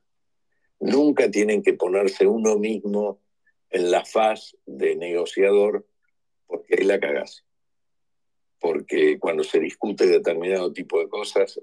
Nunca 0.80 1.30
tienen 1.30 1.62
que 1.62 1.74
ponerse 1.74 2.26
uno 2.26 2.58
mismo 2.58 3.20
en 3.70 3.92
la 3.92 4.06
faz 4.06 4.56
de 4.66 4.96
negociador 4.96 5.86
porque 6.46 6.76
ahí 6.80 6.86
la 6.86 7.00
cagás. 7.00 7.46
Porque 8.60 9.20
cuando 9.20 9.44
se 9.44 9.60
discute 9.60 10.08
determinado 10.08 10.74
tipo 10.74 11.00
de 11.00 11.10
cosas, 11.10 11.60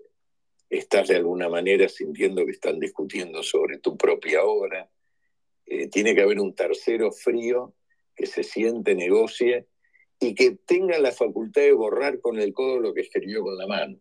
estás 0.69 1.09
de 1.09 1.17
alguna 1.17 1.49
manera 1.49 1.89
sintiendo 1.89 2.45
que 2.45 2.53
están 2.53 2.79
discutiendo 2.79 3.43
sobre 3.43 3.79
tu 3.79 3.97
propia 3.97 4.45
obra. 4.45 4.91
Eh, 5.67 5.89
tiene 5.89 6.15
que 6.15 6.23
haber 6.23 6.41
un 6.41 6.55
tercero 6.55 7.11
frío 7.11 7.75
que 8.15 8.27
se 8.27 8.43
siente, 8.43 8.95
negocie 8.95 9.67
y 10.21 10.35
que 10.35 10.53
tenga 10.53 10.99
la 10.99 11.13
facultad 11.13 11.63
de 11.63 11.73
borrar 11.73 12.21
con 12.21 12.39
el 12.39 12.53
codo 12.53 12.81
lo 12.81 12.95
que 12.95 13.01
escribió 13.01 13.43
con 13.43 13.57
la 13.59 13.67
mano. 13.67 13.99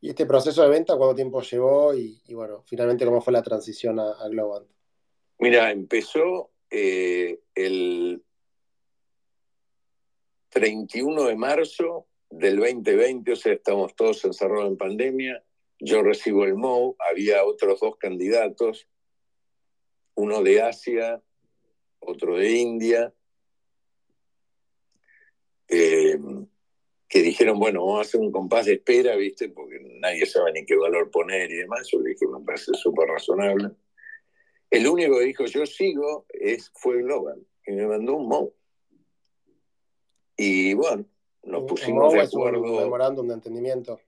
¿Y 0.00 0.08
este 0.08 0.24
proceso 0.24 0.62
de 0.62 0.70
venta 0.70 0.96
cuánto 0.96 1.14
tiempo 1.14 1.42
llevó 1.42 1.94
y, 1.94 2.22
bueno, 2.30 2.62
finalmente 2.66 3.04
cómo 3.04 3.20
fue 3.20 3.34
la 3.34 3.42
transición 3.42 4.00
a, 4.00 4.28
Globant? 4.28 4.66
Mira, 5.40 5.70
empezó 5.70 6.50
eh, 6.70 7.40
el 7.54 8.22
31 10.50 11.24
de 11.24 11.36
marzo 11.36 12.08
del 12.28 12.58
2020, 12.58 13.32
o 13.32 13.36
sea, 13.36 13.54
estamos 13.54 13.96
todos 13.96 14.22
encerrados 14.26 14.68
en 14.68 14.76
pandemia. 14.76 15.42
Yo 15.78 16.02
recibo 16.02 16.44
el 16.44 16.56
MOU, 16.56 16.94
había 17.10 17.42
otros 17.44 17.80
dos 17.80 17.96
candidatos, 17.96 18.86
uno 20.14 20.42
de 20.42 20.60
Asia, 20.60 21.22
otro 22.00 22.36
de 22.36 22.50
India, 22.50 23.14
eh, 25.68 26.18
que 27.08 27.22
dijeron, 27.22 27.58
bueno, 27.58 27.80
vamos 27.80 27.98
a 28.00 28.02
hacer 28.02 28.20
un 28.20 28.30
compás 28.30 28.66
de 28.66 28.74
espera, 28.74 29.16
¿viste? 29.16 29.48
Porque 29.48 29.80
nadie 30.00 30.26
sabe 30.26 30.52
ni 30.52 30.66
qué 30.66 30.76
valor 30.76 31.10
poner 31.10 31.50
y 31.50 31.56
demás. 31.56 31.88
Yo 31.90 31.98
le 32.00 32.10
dije, 32.10 32.26
me 32.26 32.44
parece 32.44 32.74
súper 32.74 33.08
razonable. 33.08 33.70
El 34.70 34.86
único 34.86 35.18
que 35.18 35.24
dijo, 35.24 35.44
yo 35.46 35.66
sigo, 35.66 36.26
es, 36.28 36.70
fue 36.74 37.02
Global, 37.02 37.44
y 37.66 37.72
me 37.72 37.86
mandó 37.86 38.16
un 38.16 38.28
MOU. 38.28 38.54
Y 40.36 40.74
bueno, 40.74 41.04
nos 41.42 41.64
pusimos 41.64 42.12
de 42.12 42.20
acuerdo. 42.20 42.62
un 42.62 42.76
memorándum 42.76 43.26
de 43.28 43.34
entendimiento. 43.34 44.00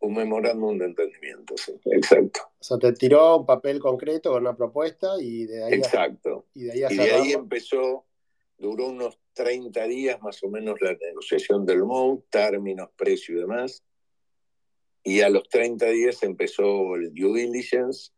Un 0.00 0.14
memorándum 0.14 0.78
de 0.78 0.86
entendimiento, 0.86 1.54
sí, 1.58 1.78
exacto. 1.84 2.40
O 2.58 2.64
sea, 2.64 2.78
te 2.78 2.92
tiró 2.94 3.36
un 3.36 3.46
papel 3.46 3.78
concreto 3.78 4.32
con 4.32 4.42
una 4.42 4.56
propuesta 4.56 5.08
y 5.20 5.44
de 5.44 5.64
ahí. 5.64 5.74
Exacto. 5.74 6.46
y 6.54 6.64
de 6.64 6.72
ahí, 6.72 6.94
y 6.94 6.96
de 6.96 7.12
ahí 7.12 7.32
empezó, 7.32 8.06
duró 8.56 8.86
unos 8.86 9.20
30 9.34 9.84
días 9.84 10.20
más 10.22 10.42
o 10.42 10.48
menos 10.48 10.80
la 10.80 10.94
negociación 10.94 11.66
del 11.66 11.84
MOU, 11.84 12.24
términos, 12.30 12.88
precio 12.96 13.36
y 13.36 13.40
demás. 13.40 13.84
Y 15.02 15.20
a 15.20 15.28
los 15.28 15.48
30 15.48 15.86
días 15.86 16.22
empezó 16.22 16.96
el 16.96 17.12
due 17.14 17.42
diligence, 17.42 18.12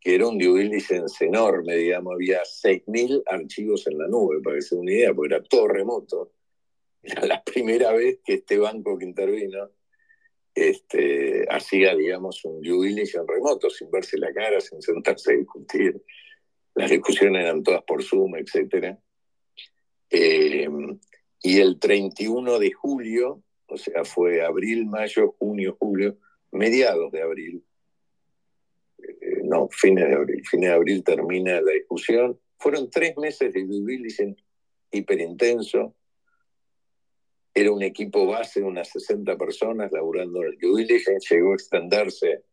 que 0.00 0.14
era 0.14 0.26
un 0.26 0.38
due 0.38 0.62
diligence 0.62 1.24
enorme, 1.24 1.76
digamos, 1.76 2.14
había 2.14 2.40
6.000 2.42 3.22
archivos 3.26 3.86
en 3.86 3.98
la 3.98 4.08
nube, 4.08 4.40
para 4.42 4.56
que 4.56 4.62
se 4.62 4.74
una 4.74 4.92
idea, 4.92 5.12
porque 5.12 5.34
era 5.34 5.44
todo 5.44 5.68
remoto. 5.68 6.32
Era 7.02 7.26
la 7.26 7.42
primera 7.42 7.92
vez 7.92 8.18
que 8.22 8.34
este 8.34 8.58
banco 8.58 8.98
que 8.98 9.06
intervino 9.06 9.70
este, 10.54 11.46
hacía, 11.48 11.94
digamos, 11.94 12.44
un 12.44 12.60
due 12.60 12.88
diligence 12.88 13.24
remoto, 13.26 13.70
sin 13.70 13.90
verse 13.90 14.18
la 14.18 14.32
cara, 14.34 14.60
sin 14.60 14.82
sentarse 14.82 15.32
a 15.32 15.36
discutir. 15.36 16.02
Las 16.74 16.90
discusiones 16.90 17.42
eran 17.42 17.62
todas 17.62 17.82
por 17.84 18.02
Zoom, 18.02 18.36
etcétera. 18.36 18.98
Eh, 20.10 20.68
y 21.42 21.58
el 21.58 21.78
31 21.78 22.58
de 22.58 22.72
julio, 22.72 23.42
o 23.66 23.78
sea, 23.78 24.04
fue 24.04 24.42
abril, 24.44 24.86
mayo, 24.86 25.34
junio, 25.38 25.76
julio, 25.78 26.18
mediados 26.52 27.10
de 27.12 27.22
abril, 27.22 27.64
no, 29.50 29.68
fines 29.70 30.08
de 30.08 30.14
abril, 30.14 30.42
fines 30.48 30.70
de 30.70 30.74
abril 30.74 31.02
termina 31.04 31.60
la 31.60 31.72
discusión. 31.72 32.38
Fueron 32.58 32.88
tres 32.88 33.16
meses 33.16 33.52
de 33.52 33.64
due 33.64 33.84
diligence 33.84 34.42
hiperintenso. 34.92 35.94
Era 37.52 37.72
un 37.72 37.82
equipo 37.82 38.26
base 38.26 38.60
de 38.60 38.66
unas 38.66 38.88
60 38.90 39.36
personas 39.36 39.90
laburando 39.90 40.42
en 40.42 40.52
el 40.52 40.58
due 40.58 40.84
diligence, 40.84 41.34
llegó 41.34 41.52
a 41.52 41.54
extenderse, 41.54 42.44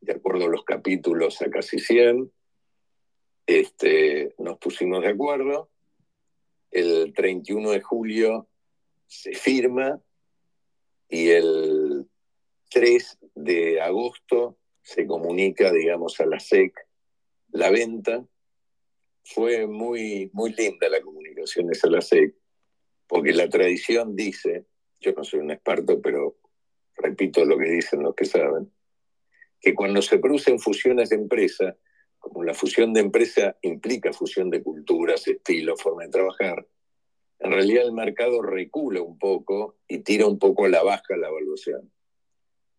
de 0.00 0.12
acuerdo 0.12 0.46
a 0.46 0.48
los 0.48 0.64
capítulos, 0.64 1.40
a 1.40 1.50
casi 1.50 1.78
100. 1.78 2.32
Este, 3.46 4.34
nos 4.38 4.58
pusimos 4.58 5.02
de 5.02 5.08
acuerdo 5.08 5.70
el 6.70 7.12
31 7.14 7.70
de 7.70 7.80
julio 7.80 8.48
se 9.06 9.32
firma 9.32 10.00
y 11.08 11.30
el 11.30 12.08
3 12.70 13.18
de 13.34 13.80
agosto 13.80 14.56
se 14.82 15.06
comunica, 15.06 15.72
digamos, 15.72 16.20
a 16.20 16.26
la 16.26 16.40
SEC 16.40 16.74
la 17.52 17.70
venta. 17.70 18.24
Fue 19.24 19.66
muy, 19.66 20.30
muy 20.32 20.52
linda 20.52 20.88
la 20.88 21.00
comunicación 21.00 21.70
esa 21.70 21.88
a 21.88 21.90
la 21.90 22.00
SEC, 22.00 22.34
porque 23.06 23.32
la 23.32 23.48
tradición 23.48 24.16
dice, 24.16 24.66
yo 25.00 25.12
no 25.12 25.24
soy 25.24 25.40
un 25.40 25.50
experto, 25.50 26.00
pero 26.00 26.36
repito 26.96 27.44
lo 27.44 27.58
que 27.58 27.70
dicen 27.70 28.02
los 28.02 28.14
que 28.14 28.24
saben, 28.24 28.72
que 29.60 29.74
cuando 29.74 30.02
se 30.02 30.18
producen 30.18 30.58
fusiones 30.58 31.10
de 31.10 31.16
empresa, 31.16 31.76
como 32.18 32.44
la 32.44 32.54
fusión 32.54 32.92
de 32.92 33.00
empresa 33.00 33.56
implica 33.62 34.12
fusión 34.12 34.50
de 34.50 34.62
culturas, 34.62 35.26
estilos, 35.26 35.82
forma 35.82 36.04
de 36.04 36.10
trabajar, 36.10 36.66
en 37.38 37.52
realidad 37.52 37.84
el 37.84 37.92
mercado 37.92 38.42
recula 38.42 39.00
un 39.00 39.18
poco 39.18 39.78
y 39.88 39.98
tira 39.98 40.26
un 40.26 40.38
poco 40.38 40.66
a 40.66 40.68
la 40.68 40.82
baja 40.82 41.16
la 41.16 41.28
evaluación. 41.28 41.90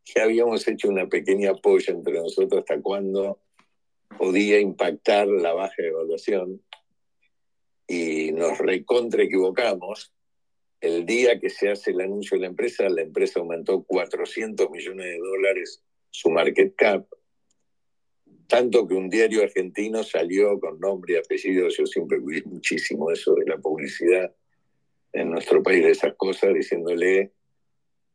Ya 0.06 0.24
habíamos 0.24 0.68
hecho 0.68 0.90
una 0.90 1.08
pequeña 1.08 1.52
apoyo 1.52 1.94
entre 1.94 2.14
nosotros 2.14 2.62
hasta 2.62 2.82
cuándo 2.82 3.40
podía 4.18 4.60
impactar 4.60 5.28
la 5.28 5.54
baja 5.54 5.76
evaluación 5.78 6.62
y 7.88 8.32
nos 8.32 8.58
recontra 8.58 9.24
equivocamos. 9.24 10.14
El 10.80 11.06
día 11.06 11.40
que 11.40 11.50
se 11.50 11.70
hace 11.70 11.92
el 11.92 12.02
anuncio 12.02 12.38
de 12.38 12.42
la 12.42 12.48
empresa, 12.48 12.90
la 12.90 13.02
empresa 13.02 13.40
aumentó 13.40 13.84
400 13.84 14.70
millones 14.72 15.06
de 15.06 15.18
dólares 15.18 15.84
su 16.10 16.30
market 16.30 16.76
cap, 16.76 17.08
tanto 18.48 18.88
que 18.88 18.96
un 18.96 19.10
diario 19.10 19.44
argentino 19.44 20.04
salió 20.04 20.60
con 20.60 20.80
nombre 20.80 21.14
y 21.14 21.18
apellido, 21.18 21.70
yo 21.70 21.86
siempre 21.86 22.20
cuidé 22.20 22.44
muchísimo 22.46 23.10
eso 23.12 23.34
de 23.36 23.46
la 23.46 23.58
publicidad 23.58 24.36
en 25.14 25.32
nuestro 25.32 25.64
país 25.64 25.84
de 25.84 25.92
esas 25.92 26.16
cosas, 26.16 26.54
diciéndole, 26.54 27.32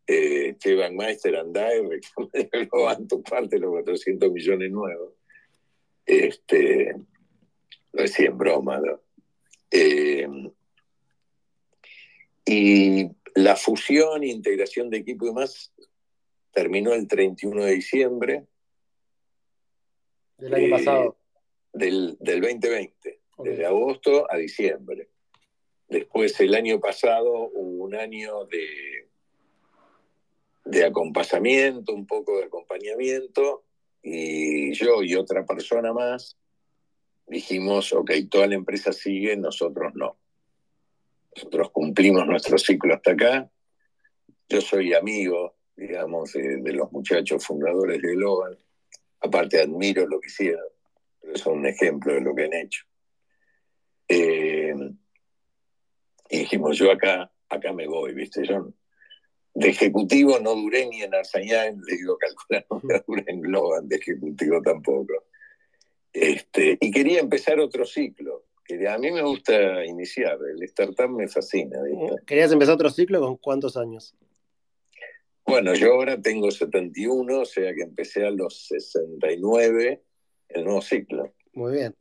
eh, 0.07 0.57
Van 0.77 0.97
Meister, 0.97 1.37
andá 1.37 1.69
y 1.75 1.83
reclaman 2.53 3.09
tu 3.09 3.23
parte 3.23 3.59
los 3.59 3.71
400 3.71 4.31
millones 4.31 4.71
nuevos. 4.71 5.15
Este, 6.05 6.95
lo 7.93 8.03
decía 8.03 8.27
en 8.27 8.39
broma, 8.39 8.79
¿no? 8.79 9.01
Eh, 9.71 10.29
y 12.45 13.09
la 13.35 13.57
fusión, 13.57 14.23
integración 14.23 14.89
de 14.89 14.99
equipo 14.99 15.27
y 15.27 15.33
más 15.33 15.73
terminó 16.53 16.95
el 16.95 17.09
31 17.09 17.65
de 17.65 17.73
diciembre. 17.73 18.47
Del 20.39 20.55
año 20.55 20.71
pasado. 20.71 21.19
Eh, 21.19 21.27
del, 21.73 22.17
del 22.21 22.41
2020, 22.41 23.21
desde 23.39 23.67
agosto 23.67 24.31
a 24.31 24.37
diciembre. 24.37 25.11
Después, 25.89 26.39
el 26.41 26.55
año 26.55 26.81
pasado, 26.81 27.51
hubo 27.53 27.85
un 27.85 27.95
año 27.95 28.47
de, 28.47 29.06
de 30.67 30.85
acompasamiento, 30.85 31.95
un 31.95 32.07
poco 32.07 32.39
de 32.39 32.45
acompañamiento, 32.45 33.65
y 34.03 34.73
yo 34.75 35.03
y 35.03 35.15
otra 35.15 35.45
persona 35.45 35.93
más 35.93 36.37
dijimos, 37.27 37.93
ok, 37.93 38.13
toda 38.31 38.47
la 38.47 38.55
empresa 38.55 38.93
sigue, 38.93 39.37
nosotros 39.37 39.93
no. 39.95 40.17
Nosotros 41.35 41.71
cumplimos 41.71 42.27
nuestro 42.27 42.57
ciclo 42.57 42.95
hasta 42.95 43.13
acá. 43.13 43.51
Yo 44.49 44.61
soy 44.61 44.95
amigo 44.95 45.57
digamos, 45.77 46.33
de, 46.33 46.73
los 46.73 46.91
muchachos 46.91 47.45
fundadores 47.45 48.01
de 48.01 48.13
Global. 48.13 48.59
Aparte 49.21 49.61
admiro 49.61 50.07
lo 50.07 50.21
que 50.21 50.29
hicieron, 50.29 50.65
pero 51.21 51.37
son 51.37 51.59
un 51.59 51.67
ejemplo 51.67 52.15
de 52.15 52.21
lo 52.21 52.35
que 52.35 52.45
han 52.45 52.55
hecho. 52.55 52.85
Eh, 54.09 54.75
y 56.31 56.39
dijimos, 56.39 56.79
yo 56.79 56.91
acá, 56.91 57.31
acá 57.49 57.73
me 57.73 57.87
voy, 57.87 58.15
¿viste? 58.15 58.45
Yo 58.47 58.73
de 59.57 59.71
ejecutivo 59.71 60.39
no 60.39 60.55
duré 60.55 60.87
ni 60.87 61.03
en 61.03 61.15
Arsañán, 61.15 61.81
le 61.87 61.97
digo, 61.97 62.19
calcular, 62.19 62.67
no 62.71 63.05
duré 63.07 63.25
en 63.27 63.41
Global 63.41 63.89
de 63.89 63.97
ejecutivo 63.97 64.61
tampoco. 64.61 65.15
Este, 66.13 66.77
y 66.79 66.91
quería 66.91 67.21
empezar 67.21 67.59
otro 67.59 67.87
ciclo. 67.87 68.45
Que 68.65 68.87
a 68.89 68.99
mí 68.99 69.13
me 69.13 69.23
gusta 69.23 69.85
iniciar, 69.85 70.39
el 70.51 70.63
startup 70.65 71.09
me 71.09 71.29
fascina. 71.29 71.79
¿Querías 72.27 72.53
empezar 72.53 72.75
otro 72.75 72.91
ciclo 72.91 73.21
con 73.21 73.37
cuántos 73.37 73.77
años? 73.77 74.15
Bueno, 75.47 75.73
yo 75.75 75.95
ahora 75.95 76.21
tengo 76.21 76.51
71, 76.51 77.41
o 77.41 77.45
sea 77.45 77.73
que 77.73 77.83
empecé 77.83 78.27
a 78.27 78.31
los 78.31 78.67
69 78.67 80.03
el 80.49 80.65
nuevo 80.65 80.83
ciclo. 80.83 81.33
Muy 81.53 81.75
bien. 81.75 81.97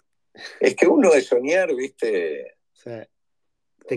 Es 0.60 0.76
que 0.76 0.88
uno 0.88 1.12
de 1.12 1.22
soñar, 1.22 1.74
viste. 1.74 2.58
Sí. 2.74 2.89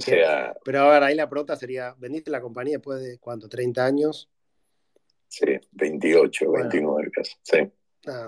Sea, 0.01 0.57
Pero 0.65 0.81
a 0.81 0.93
ver, 0.93 1.03
ahí 1.03 1.15
la 1.15 1.29
pregunta 1.29 1.57
sería: 1.57 1.95
¿vendiste 1.99 2.31
la 2.31 2.41
compañía 2.41 2.75
después 2.75 3.01
de 3.01 3.19
cuánto? 3.19 3.49
¿30 3.49 3.79
años? 3.79 4.31
Sí, 5.29 5.47
28, 5.73 6.53
29 6.53 7.11
casi. 7.13 7.35
Sí. 7.43 7.71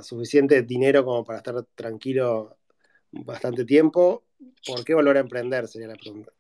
suficiente 0.03 0.63
dinero 0.63 1.05
como 1.05 1.25
para 1.25 1.39
estar 1.39 1.63
tranquilo 1.75 2.59
bastante 3.11 3.65
tiempo. 3.65 4.25
¿Por 4.67 4.85
qué 4.85 4.95
volver 4.95 5.17
a 5.17 5.21
emprender? 5.21 5.67
Sería 5.69 5.89
la 5.89 5.97
pregunta. 5.97 6.33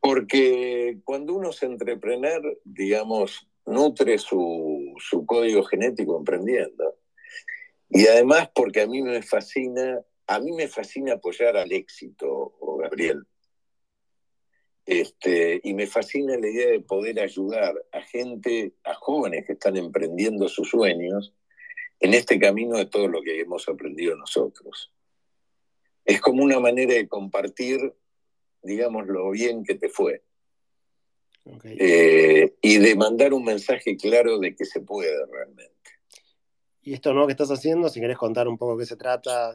Porque 0.00 0.98
cuando 1.04 1.34
uno 1.34 1.50
es 1.50 1.62
entrepreneur, 1.62 2.60
digamos, 2.64 3.48
nutre 3.66 4.18
su, 4.18 4.94
código 5.26 5.64
genético 5.64 6.16
emprendiendo. 6.16 6.98
Y 7.90 8.06
además 8.06 8.50
porque 8.54 8.82
a 8.82 8.86
mí 8.86 9.02
me 9.02 9.22
fascina, 9.22 10.00
a 10.26 10.40
mí 10.40 10.52
me 10.52 10.68
fascina 10.68 11.14
apoyar 11.14 11.56
al 11.56 11.72
éxito, 11.72 12.54
Gabriel. 12.80 13.26
Este, 14.88 15.60
y 15.64 15.74
me 15.74 15.86
fascina 15.86 16.38
la 16.38 16.48
idea 16.48 16.70
de 16.70 16.80
poder 16.80 17.20
ayudar 17.20 17.74
a 17.92 18.00
gente, 18.00 18.72
a 18.84 18.94
jóvenes 18.94 19.44
que 19.44 19.52
están 19.52 19.76
emprendiendo 19.76 20.48
sus 20.48 20.70
sueños 20.70 21.34
en 22.00 22.14
este 22.14 22.38
camino 22.38 22.78
de 22.78 22.86
todo 22.86 23.06
lo 23.06 23.20
que 23.20 23.38
hemos 23.38 23.68
aprendido 23.68 24.16
nosotros. 24.16 24.90
Es 26.06 26.22
como 26.22 26.42
una 26.42 26.58
manera 26.58 26.94
de 26.94 27.06
compartir, 27.06 27.94
digamos, 28.62 29.06
lo 29.08 29.30
bien 29.30 29.62
que 29.62 29.74
te 29.74 29.90
fue. 29.90 30.22
Eh, 31.64 32.56
y 32.62 32.78
de 32.78 32.96
mandar 32.96 33.34
un 33.34 33.44
mensaje 33.44 33.94
claro 33.94 34.38
de 34.38 34.56
que 34.56 34.64
se 34.64 34.80
puede 34.80 35.26
realmente. 35.26 35.76
Y 36.80 36.94
esto 36.94 37.12
nuevo 37.12 37.26
que 37.26 37.32
estás 37.32 37.50
haciendo, 37.50 37.90
si 37.90 38.00
querés 38.00 38.16
contar 38.16 38.48
un 38.48 38.56
poco 38.56 38.78
qué 38.78 38.86
se 38.86 38.96
trata. 38.96 39.54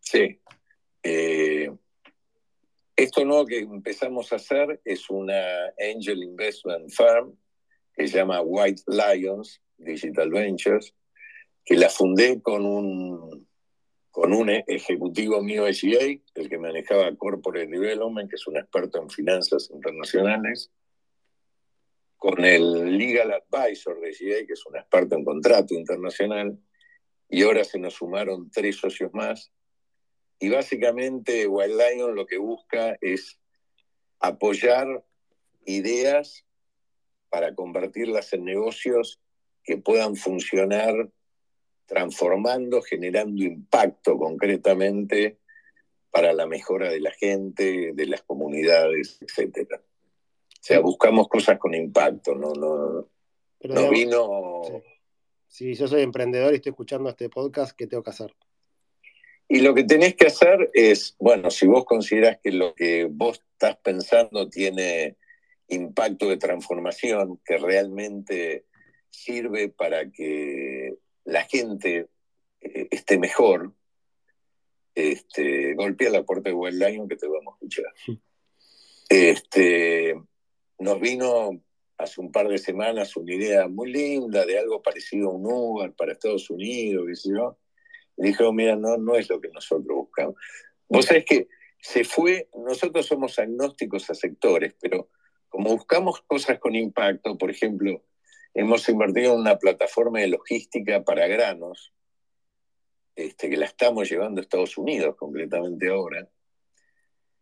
Sí. 0.00 0.38
Eh, 1.02 1.45
esto 2.96 3.24
nuevo 3.24 3.46
que 3.46 3.58
empezamos 3.58 4.32
a 4.32 4.36
hacer 4.36 4.80
es 4.84 5.10
una 5.10 5.66
Angel 5.94 6.22
Investment 6.22 6.90
Firm 6.90 7.36
que 7.94 8.08
se 8.08 8.18
llama 8.18 8.40
White 8.40 8.82
Lions 8.86 9.60
Digital 9.78 10.30
Ventures, 10.30 10.94
que 11.64 11.76
la 11.76 11.88
fundé 11.88 12.40
con 12.42 12.64
un 12.64 13.46
con 14.10 14.32
un 14.32 14.48
ejecutivo 14.48 15.42
mío 15.42 15.64
de 15.64 15.72
GA, 15.72 16.22
el 16.36 16.48
que 16.48 16.56
manejaba 16.56 17.14
Corporate 17.16 17.66
Development, 17.66 18.30
que 18.30 18.36
es 18.36 18.46
un 18.46 18.56
experto 18.56 19.02
en 19.02 19.10
finanzas 19.10 19.68
internacionales, 19.70 20.70
con 22.16 22.42
el 22.42 22.96
Legal 22.96 23.30
Advisor 23.30 24.00
de 24.00 24.12
GA, 24.12 24.46
que 24.46 24.54
es 24.54 24.64
un 24.64 24.78
experto 24.78 25.16
en 25.16 25.24
contrato 25.24 25.74
internacional, 25.74 26.58
y 27.28 27.42
ahora 27.42 27.62
se 27.62 27.78
nos 27.78 27.92
sumaron 27.92 28.50
tres 28.50 28.76
socios 28.76 29.12
más. 29.12 29.52
Y 30.38 30.50
básicamente 30.50 31.46
Wild 31.46 31.80
Lion 31.80 32.14
lo 32.14 32.26
que 32.26 32.38
busca 32.38 32.96
es 33.00 33.38
apoyar 34.20 35.04
ideas 35.64 36.44
para 37.28 37.54
convertirlas 37.54 38.32
en 38.32 38.44
negocios 38.44 39.20
que 39.64 39.78
puedan 39.78 40.16
funcionar 40.16 41.10
transformando, 41.86 42.82
generando 42.82 43.42
impacto 43.42 44.16
concretamente 44.18 45.38
para 46.10 46.32
la 46.32 46.46
mejora 46.46 46.90
de 46.90 47.00
la 47.00 47.10
gente, 47.10 47.92
de 47.94 48.06
las 48.06 48.22
comunidades, 48.22 49.18
etc. 49.20 49.72
O 49.74 49.78
sea, 50.60 50.80
buscamos 50.80 51.28
cosas 51.28 51.58
con 51.58 51.74
impacto, 51.74 52.34
no, 52.34 52.52
no, 52.54 53.08
no 53.62 53.90
vino... 53.90 54.62
Si 55.46 55.74
yo 55.74 55.86
soy 55.86 56.02
emprendedor 56.02 56.52
y 56.52 56.56
estoy 56.56 56.70
escuchando 56.70 57.08
este 57.08 57.28
podcast, 57.28 57.76
¿qué 57.76 57.86
tengo 57.86 58.02
que 58.02 58.10
hacer? 58.10 58.34
Y 59.48 59.60
lo 59.60 59.74
que 59.74 59.84
tenés 59.84 60.16
que 60.16 60.26
hacer 60.26 60.70
es, 60.74 61.14
bueno, 61.18 61.50
si 61.50 61.66
vos 61.66 61.84
considerás 61.84 62.38
que 62.42 62.50
lo 62.50 62.74
que 62.74 63.08
vos 63.10 63.42
estás 63.52 63.76
pensando 63.76 64.48
tiene 64.48 65.16
impacto 65.68 66.28
de 66.28 66.36
transformación, 66.36 67.40
que 67.44 67.56
realmente 67.56 68.66
sirve 69.10 69.68
para 69.68 70.10
que 70.10 70.94
la 71.24 71.44
gente 71.44 72.08
eh, 72.60 72.88
esté 72.90 73.18
mejor, 73.18 73.72
este, 74.94 75.74
golpea 75.74 76.10
la 76.10 76.24
puerta 76.24 76.48
de 76.48 76.54
Wild 76.54 76.82
Lion 76.82 77.08
que 77.08 77.16
te 77.16 77.28
vamos 77.28 77.54
a 77.54 77.56
escuchar. 77.56 77.84
Este, 79.08 80.14
nos 80.78 81.00
vino 81.00 81.62
hace 81.98 82.20
un 82.20 82.32
par 82.32 82.48
de 82.48 82.58
semanas 82.58 83.16
una 83.16 83.34
idea 83.34 83.68
muy 83.68 83.92
linda 83.92 84.44
de 84.44 84.58
algo 84.58 84.82
parecido 84.82 85.30
a 85.30 85.34
un 85.34 85.46
Uber 85.46 85.92
para 85.92 86.12
Estados 86.12 86.50
Unidos, 86.50 87.04
qué 87.06 87.14
sé 87.14 87.30
yo. 87.30 87.56
Dijo, 88.16 88.52
mira, 88.52 88.76
no, 88.76 88.96
no 88.96 89.14
es 89.16 89.28
lo 89.28 89.40
que 89.40 89.48
nosotros 89.48 89.96
buscamos. 89.96 90.36
Vos 90.88 91.06
sabés 91.06 91.24
que 91.24 91.48
se 91.80 92.04
fue, 92.04 92.48
nosotros 92.54 93.06
somos 93.06 93.38
agnósticos 93.38 94.08
a 94.10 94.14
sectores, 94.14 94.74
pero 94.80 95.10
como 95.48 95.70
buscamos 95.70 96.22
cosas 96.22 96.58
con 96.58 96.74
impacto, 96.74 97.36
por 97.36 97.50
ejemplo, 97.50 98.02
Hemos 98.58 98.88
invertido 98.88 99.34
en 99.34 99.40
una 99.40 99.58
plataforma 99.58 100.20
de 100.20 100.28
logística 100.28 101.04
para 101.04 101.26
granos, 101.26 101.92
este, 103.14 103.50
que 103.50 103.58
la 103.58 103.66
estamos 103.66 104.08
llevando 104.08 104.40
a 104.40 104.44
Estados 104.44 104.78
Unidos 104.78 105.14
completamente 105.14 105.90
ahora, 105.90 106.26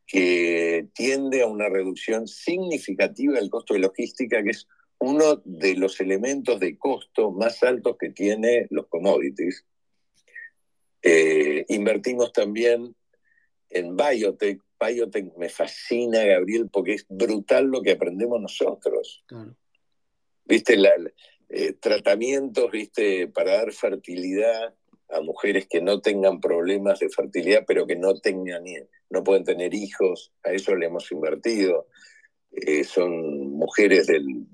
que 0.04 0.88
tiende 0.92 1.42
a 1.42 1.46
una 1.46 1.68
reducción 1.68 2.26
significativa 2.26 3.34
del 3.34 3.48
costo 3.48 3.74
de 3.74 3.80
logística, 3.80 4.42
que 4.42 4.50
es 4.50 4.66
uno 4.98 5.40
de 5.44 5.76
los 5.76 6.00
elementos 6.00 6.58
de 6.58 6.76
costo 6.76 7.30
más 7.30 7.62
altos 7.62 7.96
que 7.96 8.10
tiene 8.10 8.66
los 8.70 8.88
commodities. 8.88 9.64
Eh, 11.06 11.66
invertimos 11.68 12.32
también 12.32 12.96
en 13.68 13.94
biotech. 13.94 14.58
Biotech 14.80 15.36
me 15.36 15.50
fascina, 15.50 16.24
Gabriel, 16.24 16.68
porque 16.72 16.94
es 16.94 17.06
brutal 17.08 17.66
lo 17.66 17.82
que 17.82 17.92
aprendemos 17.92 18.40
nosotros. 18.40 19.22
Viste, 20.46 20.76
la, 20.78 20.92
eh, 21.50 21.74
tratamientos, 21.74 22.70
viste, 22.70 23.28
para 23.28 23.52
dar 23.58 23.72
fertilidad 23.72 24.74
a 25.10 25.20
mujeres 25.20 25.66
que 25.68 25.82
no 25.82 26.00
tengan 26.00 26.40
problemas 26.40 27.00
de 27.00 27.10
fertilidad, 27.10 27.64
pero 27.66 27.86
que 27.86 27.96
no 27.96 28.18
tengan, 28.18 28.64
no 29.10 29.22
pueden 29.22 29.44
tener 29.44 29.74
hijos, 29.74 30.32
a 30.42 30.52
eso 30.52 30.74
le 30.74 30.86
hemos 30.86 31.12
invertido. 31.12 31.86
Eh, 32.50 32.84
son 32.84 33.50
mujeres 33.50 34.06
del, 34.06 34.46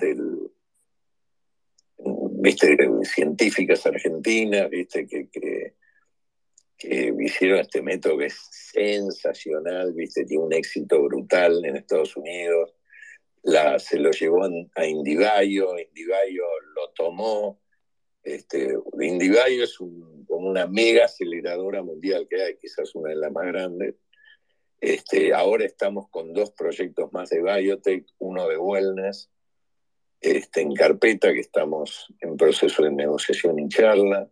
viste, 2.41 2.77
científicas 3.05 3.87
argentinas, 3.87 4.69
viste, 4.69 5.07
que, 5.07 5.29
que, 5.29 5.75
hicieron 6.83 7.59
este 7.59 7.83
método 7.83 8.19
que 8.19 8.27
es 8.27 8.39
sensacional, 8.51 9.93
viste, 9.93 10.25
tiene 10.25 10.45
un 10.45 10.53
éxito 10.53 11.03
brutal 11.03 11.65
en 11.65 11.77
Estados 11.77 12.17
Unidos. 12.17 12.75
La, 13.43 13.79
se 13.79 13.99
lo 13.99 14.11
llevó 14.11 14.45
a 14.75 14.87
Indivayo, 14.87 15.79
Indivayo 15.79 16.45
lo 16.75 16.91
tomó. 16.91 17.61
Este, 18.23 18.75
es 18.75 19.77
como 19.79 20.51
una 20.51 20.67
mega 20.67 21.07
aceleradora 21.07 21.83
mundial 21.83 22.27
que 22.29 22.43
hay, 22.43 22.57
quizás 22.59 22.95
una 22.95 23.11
de 23.11 23.17
las 23.17 23.33
más 23.33 23.47
grandes 23.47 23.95
este, 24.81 25.35
ahora 25.35 25.67
estamos 25.67 26.09
con 26.09 26.33
dos 26.33 26.53
proyectos 26.53 27.13
más 27.13 27.29
de 27.29 27.43
biotech, 27.43 28.07
uno 28.19 28.49
de 28.49 28.57
wellness, 28.57 29.31
este, 30.21 30.63
en 30.63 30.75
carpeta, 30.75 31.33
que 31.35 31.41
estamos 31.41 32.13
en 32.21 32.37
proceso 32.37 32.83
de 32.83 32.91
negociación 32.91 33.59
y 33.59 33.69
charla. 33.69 34.29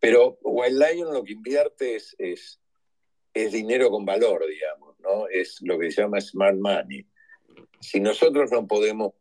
Pero 0.00 0.38
Wild 0.42 0.82
Lion 0.82 1.12
lo 1.12 1.24
que 1.24 1.32
invierte 1.32 1.96
es, 1.96 2.14
es, 2.18 2.60
dinero 3.52 3.90
con 3.90 4.04
valor, 4.04 4.46
digamos, 4.46 4.98
¿no? 5.00 5.28
Es 5.28 5.58
lo 5.60 5.78
que 5.78 5.90
se 5.90 6.02
llama 6.02 6.20
smart 6.20 6.56
money. 6.56 7.06
Si 7.80 8.00
nosotros 8.00 8.50
no 8.50 8.66
podemos 8.66 9.12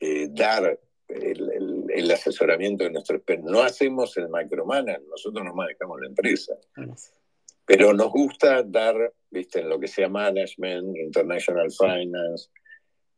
eh, 0.00 0.28
dar 0.30 0.78
el, 1.08 2.10
asesoramiento 2.10 2.84
de 2.84 2.90
nuestro 2.90 3.22
no 3.42 3.62
hacemos 3.62 4.16
el 4.16 4.28
micromanagement, 4.28 5.08
nosotros 5.08 5.44
no 5.44 5.54
manejamos 5.54 6.00
la 6.00 6.08
empresa. 6.08 6.54
Pero 7.64 7.92
nos 7.92 8.10
gusta 8.10 8.62
dar, 8.62 9.12
viste, 9.30 9.60
en 9.60 9.68
lo 9.68 9.78
que 9.78 9.88
sea 9.88 10.08
management, 10.08 10.96
international 10.96 11.68
finance, 11.70 12.48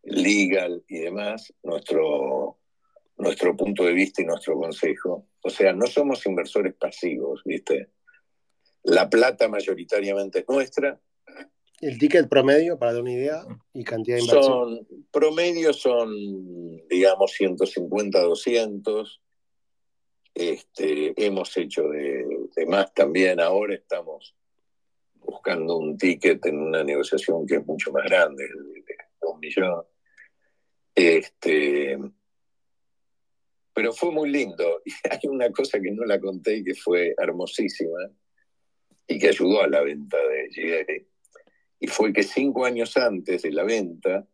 legal 0.03 0.83
y 0.89 1.01
demás, 1.01 1.53
nuestro, 1.62 2.57
nuestro 3.18 3.56
punto 3.56 3.84
de 3.84 3.92
vista 3.92 4.22
y 4.22 4.24
nuestro 4.24 4.54
consejo. 4.54 5.26
O 5.42 5.50
sea, 5.50 5.72
no 5.72 5.86
somos 5.86 6.24
inversores 6.26 6.74
pasivos, 6.74 7.42
viste. 7.44 7.90
La 8.84 9.10
plata 9.10 9.48
mayoritariamente 9.48 10.40
es 10.40 10.48
nuestra. 10.48 11.00
¿El 11.80 11.98
ticket 11.98 12.28
promedio, 12.28 12.78
para 12.78 12.92
dar 12.92 13.02
una 13.02 13.12
idea, 13.12 13.44
y 13.72 13.84
cantidad 13.84 14.16
de 14.16 14.22
inversión? 14.22 14.44
Son, 14.44 14.88
promedio 15.12 15.72
son, 15.72 16.10
digamos, 16.88 17.32
150, 17.32 18.20
200. 18.20 19.22
Este, 20.34 21.14
hemos 21.24 21.56
hecho 21.56 21.88
de, 21.88 22.24
de, 22.56 22.66
más 22.66 22.92
también. 22.94 23.40
Ahora 23.40 23.74
estamos 23.74 24.34
buscando 25.14 25.76
un 25.76 25.98
ticket 25.98 26.44
en 26.46 26.60
una 26.60 26.82
negociación 26.82 27.46
que 27.46 27.56
es 27.56 27.66
mucho 27.66 27.92
más 27.92 28.04
grande, 28.04 28.44
de 28.44 29.26
un 29.26 29.38
millón. 29.40 29.84
Este, 30.94 31.96
pero 33.79 33.93
fue 33.93 34.11
muy 34.11 34.29
lindo. 34.29 34.83
Y 34.85 34.93
hay 35.09 35.20
una 35.29 35.53
cosa 35.53 35.79
que 35.79 35.93
no 35.93 36.05
la 36.05 36.18
conté 36.18 36.57
y 36.57 36.64
que 36.64 36.74
fue 36.74 37.14
hermosísima 37.16 38.11
y 39.07 39.20
que 39.20 39.29
ayudó 39.29 39.62
a 39.62 39.68
la 39.68 39.83
venta 39.83 40.16
de 40.16 40.49
GA. 40.49 41.05
Y 41.79 41.87
fue 41.87 42.12
que 42.12 42.24
cinco 42.24 42.64
años 42.64 42.97
antes 42.97 43.43
de 43.43 43.53
la 43.53 43.62
venta, 43.62 44.26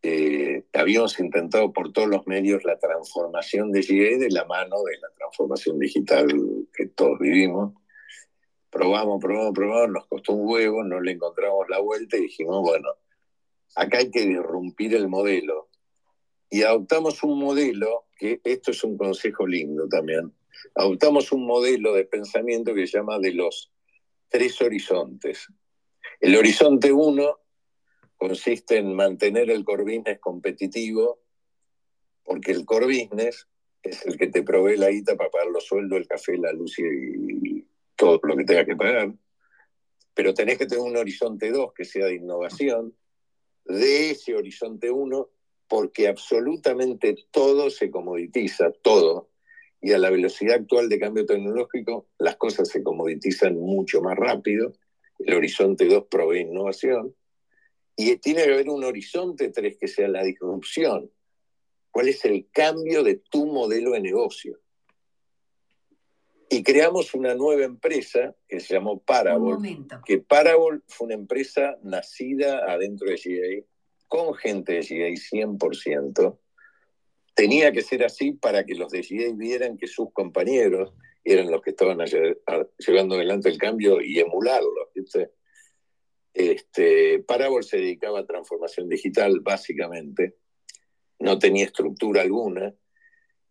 eh, 0.00 0.64
habíamos 0.72 1.20
intentado 1.20 1.70
por 1.70 1.92
todos 1.92 2.08
los 2.08 2.26
medios 2.26 2.64
la 2.64 2.78
transformación 2.78 3.72
de 3.72 3.82
GA 3.82 4.16
de 4.24 4.30
la 4.30 4.46
mano 4.46 4.82
de 4.84 5.00
la 5.02 5.08
transformación 5.18 5.78
digital 5.78 6.26
que 6.72 6.86
todos 6.86 7.18
vivimos 7.18 7.74
probamos, 8.70 9.20
probamos, 9.20 9.52
probamos, 9.54 9.90
nos 9.90 10.06
costó 10.06 10.32
un 10.32 10.48
huevo, 10.50 10.82
no 10.82 10.98
le 11.00 11.12
encontramos 11.12 11.68
la 11.68 11.80
vuelta 11.80 12.16
y 12.16 12.22
dijimos, 12.22 12.62
bueno, 12.62 12.88
acá 13.74 13.98
hay 13.98 14.10
que 14.10 14.22
irrumpir 14.22 14.94
el 14.94 15.08
modelo. 15.08 15.68
Y 16.50 16.62
adoptamos 16.62 17.22
un 17.22 17.38
modelo, 17.38 18.06
que 18.16 18.40
esto 18.44 18.70
es 18.70 18.84
un 18.84 18.96
consejo 18.96 19.46
lindo 19.46 19.88
también, 19.88 20.32
adoptamos 20.74 21.32
un 21.32 21.46
modelo 21.46 21.92
de 21.94 22.04
pensamiento 22.04 22.74
que 22.74 22.86
se 22.86 22.98
llama 22.98 23.18
de 23.18 23.32
los 23.32 23.72
tres 24.28 24.60
horizontes. 24.60 25.48
El 26.20 26.36
horizonte 26.36 26.92
uno 26.92 27.38
consiste 28.16 28.78
en 28.78 28.94
mantener 28.94 29.50
el 29.50 29.64
core 29.64 29.84
business 29.84 30.18
competitivo, 30.20 31.20
porque 32.24 32.52
el 32.52 32.64
core 32.64 32.86
business 32.86 33.46
es 33.82 34.04
el 34.06 34.16
que 34.16 34.28
te 34.28 34.42
provee 34.42 34.76
la 34.76 34.90
guita 34.90 35.16
para 35.16 35.30
pagar 35.30 35.48
los 35.48 35.64
sueldos, 35.64 35.98
el 35.98 36.08
café, 36.08 36.36
la 36.38 36.52
luz 36.52 36.78
y, 36.78 37.64
todo 37.94 38.20
lo 38.24 38.36
que 38.36 38.44
tenga 38.44 38.66
que 38.66 38.76
pagar, 38.76 39.14
pero 40.12 40.34
tenés 40.34 40.58
que 40.58 40.66
tener 40.66 40.84
un 40.84 40.98
horizonte 40.98 41.50
2 41.50 41.72
que 41.74 41.86
sea 41.86 42.04
de 42.04 42.16
innovación, 42.16 42.94
de 43.64 44.10
ese 44.10 44.34
horizonte 44.34 44.90
1, 44.90 45.30
porque 45.68 46.08
absolutamente 46.08 47.16
todo 47.30 47.70
se 47.70 47.90
comoditiza, 47.90 48.70
todo, 48.82 49.30
y 49.80 49.92
a 49.92 49.98
la 49.98 50.10
velocidad 50.10 50.56
actual 50.56 50.88
de 50.88 50.98
cambio 50.98 51.26
tecnológico 51.26 52.08
las 52.18 52.36
cosas 52.36 52.68
se 52.68 52.82
comoditizan 52.82 53.56
mucho 53.56 54.00
más 54.00 54.16
rápido, 54.16 54.72
el 55.18 55.34
horizonte 55.34 55.86
2 55.86 56.06
provee 56.10 56.40
innovación, 56.40 57.14
y 57.96 58.16
tiene 58.16 58.44
que 58.44 58.52
haber 58.52 58.68
un 58.68 58.84
horizonte 58.84 59.50
3 59.50 59.78
que 59.78 59.88
sea 59.88 60.08
la 60.08 60.22
disrupción. 60.22 61.10
¿Cuál 61.90 62.08
es 62.08 62.24
el 62.26 62.48
cambio 62.50 63.02
de 63.02 63.16
tu 63.16 63.46
modelo 63.46 63.92
de 63.92 64.00
negocio? 64.00 64.60
y 66.48 66.62
creamos 66.62 67.14
una 67.14 67.34
nueva 67.34 67.64
empresa 67.64 68.34
que 68.48 68.60
se 68.60 68.74
llamó 68.74 69.00
Parabol. 69.00 69.58
Que 70.04 70.18
Parabol 70.18 70.84
fue 70.86 71.06
una 71.06 71.14
empresa 71.14 71.76
nacida 71.82 72.70
adentro 72.70 73.08
de 73.08 73.16
GA, 73.16 73.66
con 74.08 74.34
gente 74.34 74.74
de 74.74 74.80
GA 74.80 75.08
100%. 75.10 76.38
Tenía 77.34 77.72
que 77.72 77.82
ser 77.82 78.04
así 78.04 78.32
para 78.32 78.64
que 78.64 78.74
los 78.74 78.90
de 78.90 79.02
GA 79.02 79.32
vieran 79.34 79.76
que 79.76 79.86
sus 79.86 80.12
compañeros 80.12 80.94
eran 81.24 81.50
los 81.50 81.60
que 81.60 81.70
estaban 81.70 81.98
llevando 82.78 83.16
adelante 83.16 83.48
el 83.48 83.58
cambio 83.58 84.00
y 84.00 84.18
emularlo. 84.18 84.90
Este, 86.32 87.20
Parabol 87.26 87.64
se 87.64 87.78
dedicaba 87.78 88.20
a 88.20 88.26
transformación 88.26 88.88
digital, 88.88 89.40
básicamente. 89.40 90.36
No 91.18 91.38
tenía 91.38 91.64
estructura 91.64 92.22
alguna 92.22 92.74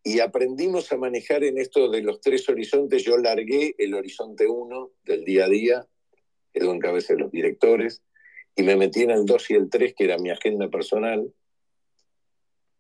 y 0.04 0.20
aprendimos 0.20 0.92
a 0.92 0.98
manejar 0.98 1.44
en 1.44 1.58
esto 1.58 1.90
de 1.90 2.04
los 2.04 2.22
tres 2.22 2.48
horizontes. 2.48 3.04
Yo 3.04 3.18
largué 3.18 3.74
el 3.80 3.96
horizonte 3.96 4.48
uno 4.48 4.92
del 5.04 5.26
día 5.26 5.46
a 5.46 5.50
día, 5.50 5.88
quedó 6.54 6.72
en 6.72 6.80
cabeza 6.80 7.14
de 7.14 7.20
los 7.22 7.32
directores, 7.32 8.04
y 8.56 8.64
me 8.64 8.76
metí 8.76 9.02
en 9.04 9.12
el 9.12 9.26
2 9.26 9.52
y 9.52 9.54
el 9.56 9.70
3, 9.70 9.94
que 9.96 10.06
era 10.06 10.18
mi 10.18 10.30
agenda 10.30 10.70
personal, 10.70 11.32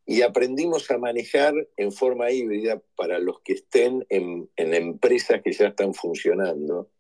y 0.06 0.22
aprendimos 0.22 0.90
a 0.92 0.98
manejar 0.98 1.54
en 1.78 1.92
forma 1.92 2.32
híbrida 2.32 2.82
para 2.96 3.20
los 3.20 3.42
que 3.42 3.54
estén 3.54 4.06
en, 4.10 4.50
en 4.56 4.74
empresas 4.74 5.42
que 5.44 5.52
ya 5.52 5.68
están 5.68 5.94
funcionando, 5.94 6.92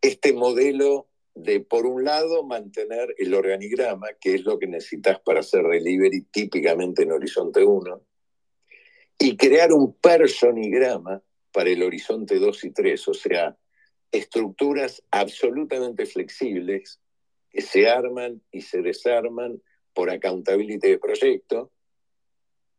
este 0.00 0.32
modelo 0.32 1.08
de, 1.34 1.60
por 1.60 1.86
un 1.86 2.04
lado, 2.04 2.44
mantener 2.44 3.14
el 3.18 3.34
organigrama, 3.34 4.08
que 4.20 4.34
es 4.34 4.44
lo 4.44 4.58
que 4.58 4.68
necesitas 4.68 5.20
para 5.20 5.40
hacer 5.40 5.64
delivery 5.64 6.22
típicamente 6.30 7.02
en 7.02 7.12
Horizonte 7.12 7.64
1, 7.64 8.00
y 9.18 9.36
crear 9.36 9.72
un 9.72 9.94
personigrama 9.94 11.22
para 11.52 11.70
el 11.70 11.82
horizonte 11.82 12.38
2 12.38 12.64
y 12.64 12.70
3, 12.70 13.08
o 13.08 13.14
sea, 13.14 13.56
estructuras 14.10 15.02
absolutamente 15.10 16.06
flexibles 16.06 17.00
que 17.54 17.62
se 17.62 17.88
arman 17.88 18.42
y 18.50 18.62
se 18.62 18.82
desarman 18.82 19.62
por 19.92 20.10
accountability 20.10 20.88
de 20.88 20.98
proyecto, 20.98 21.70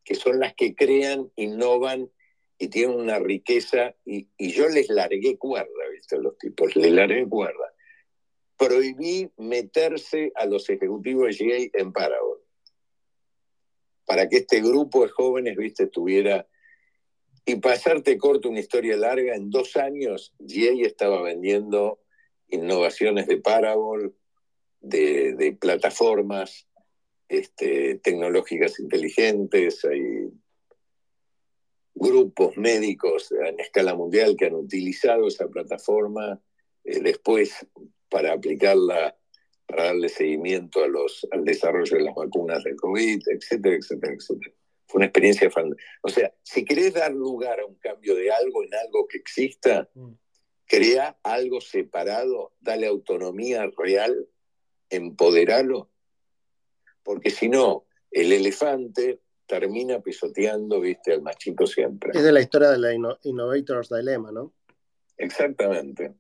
que 0.04 0.16
son 0.16 0.38
las 0.38 0.54
que 0.54 0.76
crean, 0.76 1.32
innovan 1.38 2.12
y 2.58 2.68
tienen 2.68 3.00
una 3.00 3.18
riqueza, 3.18 3.96
y, 4.04 4.28
yo 4.38 4.68
les 4.68 4.90
largué 4.90 5.38
cuerda, 5.38 5.90
¿viste? 5.94 6.18
Los 6.20 6.38
tipos, 6.38 6.76
les 6.76 6.92
largué 6.92 7.26
cuerda. 7.28 7.74
Prohibí 8.58 9.32
meterse 9.38 10.34
a 10.36 10.46
los 10.46 10.70
ejecutivos 10.70 11.38
de 11.38 11.46
GA 11.46 11.80
en 11.80 11.94
Parabol 11.94 12.42
para 14.04 14.28
que 14.28 14.38
este 14.38 14.62
grupo 14.62 15.04
de 15.04 15.10
jóvenes, 15.10 15.56
viste, 15.56 15.88
tuviera... 15.88 16.48
Y 17.48 17.58
pasarte 17.58 18.18
corto 18.18 18.50
una 18.50 18.60
historia 18.60 18.98
larga, 18.98 19.36
en 19.36 19.52
dos 19.52 19.78
años 19.78 20.34
GA 20.40 20.86
estaba 20.86 21.22
vendiendo 21.22 22.02
innovaciones 22.48 23.28
de 23.28 23.38
Parabol, 23.38 24.16
de, 24.86 25.58
plataformas, 25.60 26.68
este, 27.28 27.96
tecnológicas 27.96 28.80
inteligentes, 28.80 29.84
hay 29.86 30.30
grupos 31.96 32.58
médicos 32.58 33.32
en 33.32 33.60
escala 33.60 33.96
mundial 33.96 34.36
que 34.38 34.46
han 34.46 34.56
utilizado 34.56 35.28
esa 35.28 35.48
plataforma 35.48 36.40
eh, 36.84 37.00
después 37.00 37.66
para 38.10 38.34
aplicarla, 38.34 39.18
para 39.66 39.86
darle 39.86 40.10
seguimiento 40.10 40.84
a 40.84 40.88
los, 40.88 41.26
al 41.32 41.44
desarrollo 41.44 41.98
de 41.98 42.04
las 42.04 42.16
vacunas 42.16 42.64
de 42.64 42.76
COVID, 42.76 43.22
etcétera, 43.28 43.76
etcétera, 43.76 44.14
etcétera. 44.14 44.54
Fue 44.88 45.00
una 45.00 45.06
experiencia 45.06 45.50
fantástica. 45.50 45.90
O 46.04 46.10
sea, 46.10 46.34
si 46.44 46.64
querés 46.64 46.94
dar 46.94 47.12
lugar 47.12 47.60
a 47.60 47.66
un 47.66 47.76
cambio 47.76 48.16
de 48.16 48.32
algo 48.32 48.64
en 48.64 48.76
algo 48.76 49.08
que 49.08 49.18
exista, 49.18 49.90
mm. 49.96 50.12
crea 50.68 51.18
algo 51.24 51.60
separado, 51.62 52.54
dale 52.60 52.86
autonomía 52.86 53.72
real, 53.78 54.28
empoderalo, 54.96 55.90
porque 57.04 57.30
si 57.30 57.50
no, 57.50 57.86
el 58.12 58.32
elefante 58.32 59.22
termina 59.46 60.00
pisoteando, 60.00 60.80
viste, 60.82 61.14
al 61.14 61.22
más 61.22 61.38
chico 61.38 61.68
siempre. 61.68 62.12
Es 62.14 62.24
de 62.24 62.32
la 62.32 62.42
historia 62.42 62.70
de 62.70 62.80
la 62.80 62.94
Innovators 63.24 63.90
Dilemma, 63.90 64.32
¿no? 64.32 64.54
Exactamente. 65.18 66.14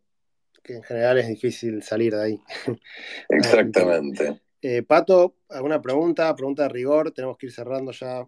Que 0.61 0.75
en 0.75 0.83
general 0.83 1.17
es 1.17 1.27
difícil 1.27 1.81
salir 1.83 2.13
de 2.13 2.23
ahí. 2.23 2.41
Exactamente. 3.29 4.41
Eh, 4.61 4.83
Pato, 4.83 5.35
¿alguna 5.49 5.81
pregunta? 5.81 6.33
Pregunta 6.35 6.63
de 6.63 6.69
rigor, 6.69 7.11
tenemos 7.11 7.37
que 7.37 7.47
ir 7.47 7.51
cerrando 7.51 7.91
ya 7.91 8.27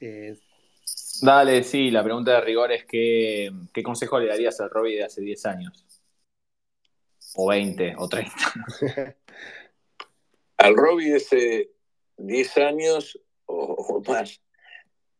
eh, 0.00 0.36
Dale, 1.22 1.62
sí, 1.62 1.90
la 1.90 2.02
pregunta 2.02 2.32
de 2.32 2.40
rigor 2.40 2.72
es 2.72 2.84
¿qué, 2.84 3.50
qué 3.72 3.82
consejo 3.82 4.18
le 4.18 4.26
darías 4.26 4.60
al 4.60 4.70
Robbie 4.70 4.96
de 4.96 5.04
hace 5.04 5.22
10 5.22 5.46
años? 5.46 5.83
O 7.34 7.48
20, 7.48 7.94
o 7.98 8.08
30. 8.08 8.32
al 10.64 10.76
Robbie 10.76 11.14
hace 11.14 11.70
10 12.16 12.56
años 12.58 13.20
o, 13.46 14.02
más, 14.06 14.40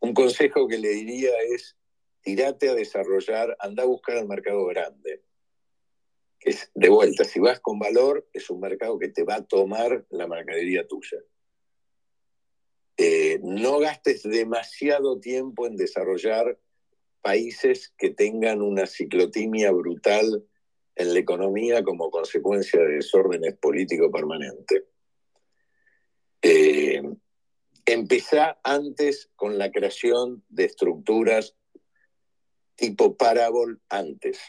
un 0.01 0.15
consejo 0.15 0.67
que 0.69 0.79
le 0.79 0.89
diría 0.89 1.31
es 1.55 1.77
tirate 2.23 2.71
a 2.71 2.75
desarrollar, 2.75 3.57
anda 3.61 3.83
a 3.83 3.87
buscar 3.87 4.17
el 4.17 4.27
mercado 4.27 4.65
grande. 4.67 5.23
es, 6.41 6.71
de 6.75 6.89
vuelta, 6.89 7.25
si 7.25 7.41
vas 7.41 7.61
con 7.61 7.79
valor, 7.79 8.27
es 8.33 8.49
un 8.49 8.61
mercado 8.61 8.99
que 8.99 9.09
te 9.09 9.25
va 9.25 9.37
a 9.37 9.45
tomar 9.45 10.07
la 10.11 10.27
mercadería 10.27 10.87
tuya. 10.87 11.19
Eh, 12.97 13.41
no 13.43 13.79
gastes 13.81 14.23
demasiado 14.23 15.21
tiempo 15.21 15.67
en 15.67 15.77
desarrollar 15.77 16.59
países 17.21 17.93
que 17.99 18.11
tengan 18.11 18.63
una 18.63 18.87
ciclotimia 18.87 19.73
brutal 19.73 20.45
en 20.97 21.13
la 21.13 21.21
economía 21.21 21.83
como 21.83 22.11
consecuencia 22.11 22.81
de 22.81 22.97
desórdenes 22.97 23.57
políticos 23.57 24.11
permanentes. 24.13 24.85
Eh, 26.43 27.03
antes 28.63 29.31
con 29.37 29.59
la 29.59 29.71
creación 29.71 30.45
de 30.49 30.65
estructuras 30.65 31.55
tipo 32.77 33.17
Parabol 33.17 33.81
antes. 33.89 34.41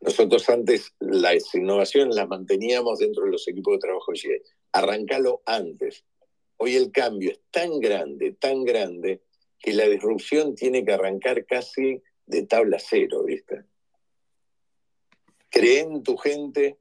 Nosotros 0.00 0.48
antes 0.50 0.92
las 0.98 1.54
innovaciones 1.54 2.16
las 2.16 2.28
manteníamos 2.28 2.98
dentro 2.98 3.24
de 3.24 3.30
los 3.30 3.46
equipos 3.48 3.74
de 3.74 3.78
trabajo 3.78 4.12
de 4.12 4.42
Arrancalo 4.72 5.42
antes. 5.46 6.04
Hoy 6.56 6.76
el 6.76 6.90
cambio 6.90 7.32
es 7.32 7.40
tan 7.50 7.78
grande, 7.80 8.32
tan 8.32 8.64
grande, 8.64 9.22
que 9.58 9.72
la 9.72 9.88
disrupción 9.88 10.54
tiene 10.54 10.84
que 10.84 10.92
arrancar 10.92 11.46
casi 11.46 12.02
de 12.26 12.46
tabla 12.46 12.78
cero, 12.80 13.22
¿viste? 13.24 13.64
Cree 15.52 15.80
en 15.80 16.02
tu 16.02 16.16
gente, 16.16 16.78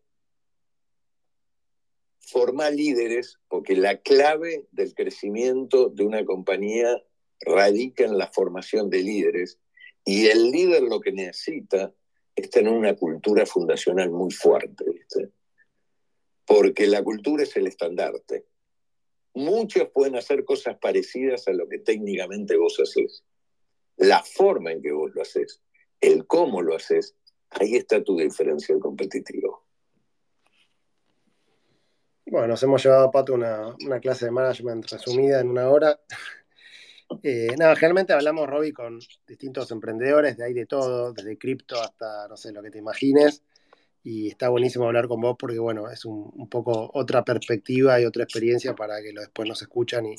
forma 2.22 2.70
líderes, 2.70 3.38
porque 3.50 3.76
la 3.76 3.98
clave 3.98 4.66
del 4.72 4.96
crecimiento 4.96 5.90
de 5.90 6.06
una 6.06 6.24
compañía 6.24 7.04
radica 7.42 8.06
en 8.06 8.18
la 8.18 8.32
formación 8.32 8.90
de 8.90 9.04
líderes, 9.04 9.60
y 10.06 10.28
el 10.28 10.52
líder 10.52 10.84
lo 10.84 11.02
que 11.02 11.12
necesita 11.12 11.94
es 12.34 12.50
tener 12.50 12.72
una 12.72 12.96
cultura 12.96 13.46
fundacional 13.46 14.10
muy 14.10 14.32
fuerte. 14.32 14.86
Porque 16.46 16.88
la 16.88 17.04
cultura 17.04 17.44
es 17.44 17.54
el 17.58 17.68
estandarte. 17.68 18.46
Muchos 19.34 19.90
pueden 19.90 20.16
hacer 20.16 20.46
cosas 20.46 20.78
parecidas 20.78 21.46
a 21.50 21.52
lo 21.52 21.68
que 21.68 21.80
técnicamente 21.80 22.56
vos 22.56 22.80
haces. 22.80 23.26
La 23.98 24.24
forma 24.24 24.72
en 24.72 24.82
que 24.82 24.94
vos 24.94 25.12
lo 25.14 25.24
haces, 25.24 25.62
el 26.00 26.26
cómo 26.26 26.62
lo 26.62 26.74
haces, 26.74 27.18
ahí 27.52 27.76
está 27.76 28.04
tu 28.04 28.18
diferencia 28.18 28.78
competitivo. 28.80 29.64
Bueno, 32.26 32.48
nos 32.48 32.64
hemos 32.64 32.84
llevado 32.84 33.06
a 33.06 33.12
Pato 33.12 33.34
una, 33.34 33.76
clase 34.00 34.26
de 34.26 34.32
management 34.32 34.90
resumida 34.90 35.40
en 35.42 35.50
una 35.50 35.70
hora. 35.70 36.00
Eh, 37.24 37.54
nada, 37.58 37.76
generalmente 37.76 38.14
hablamos, 38.14 38.48
Robbie, 38.48 38.72
con 38.72 38.98
distintos 39.28 39.70
emprendedores, 39.72 40.38
de 40.38 40.46
ahí 40.46 40.54
de 40.54 40.66
todo, 40.66 41.12
desde 41.12 41.38
cripto 41.38 41.78
hasta, 41.82 42.26
no 42.30 42.38
sé, 42.38 42.54
lo 42.54 42.64
que 42.64 42.72
te 42.72 42.78
imagines 42.78 43.44
y 44.04 44.28
está 44.30 44.50
buenísimo 44.50 44.86
hablar 44.86 45.08
con 45.08 45.22
vos 45.22 45.36
porque, 45.38 45.60
bueno, 45.60 45.90
es 45.90 46.06
un, 46.06 46.50
poco 46.50 46.90
otra 46.94 47.24
perspectiva 47.24 48.00
y 48.02 48.06
otra 48.06 48.24
experiencia 48.24 48.76
para 48.76 49.02
que 49.02 49.14
lo 49.14 49.22
después 49.22 49.48
nos 49.48 49.62
escuchan 49.62 50.06
y 50.06 50.16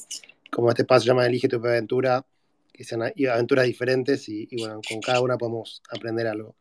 como 0.50 0.68
este 0.68 0.84
paso 0.84 1.02
se 1.02 1.08
llama 1.08 1.26
Elige 1.26 1.48
tu 1.48 1.56
aventura, 1.56 2.24
que 2.72 2.84
sean 2.84 3.02
aventuras 3.02 3.64
diferentes 3.66 4.28
y, 4.28 4.48
bueno, 4.58 4.80
con 4.88 5.00
cada 5.00 5.20
una 5.20 5.36
podemos 5.36 5.82
aprender 5.90 6.26
algo. 6.26 6.54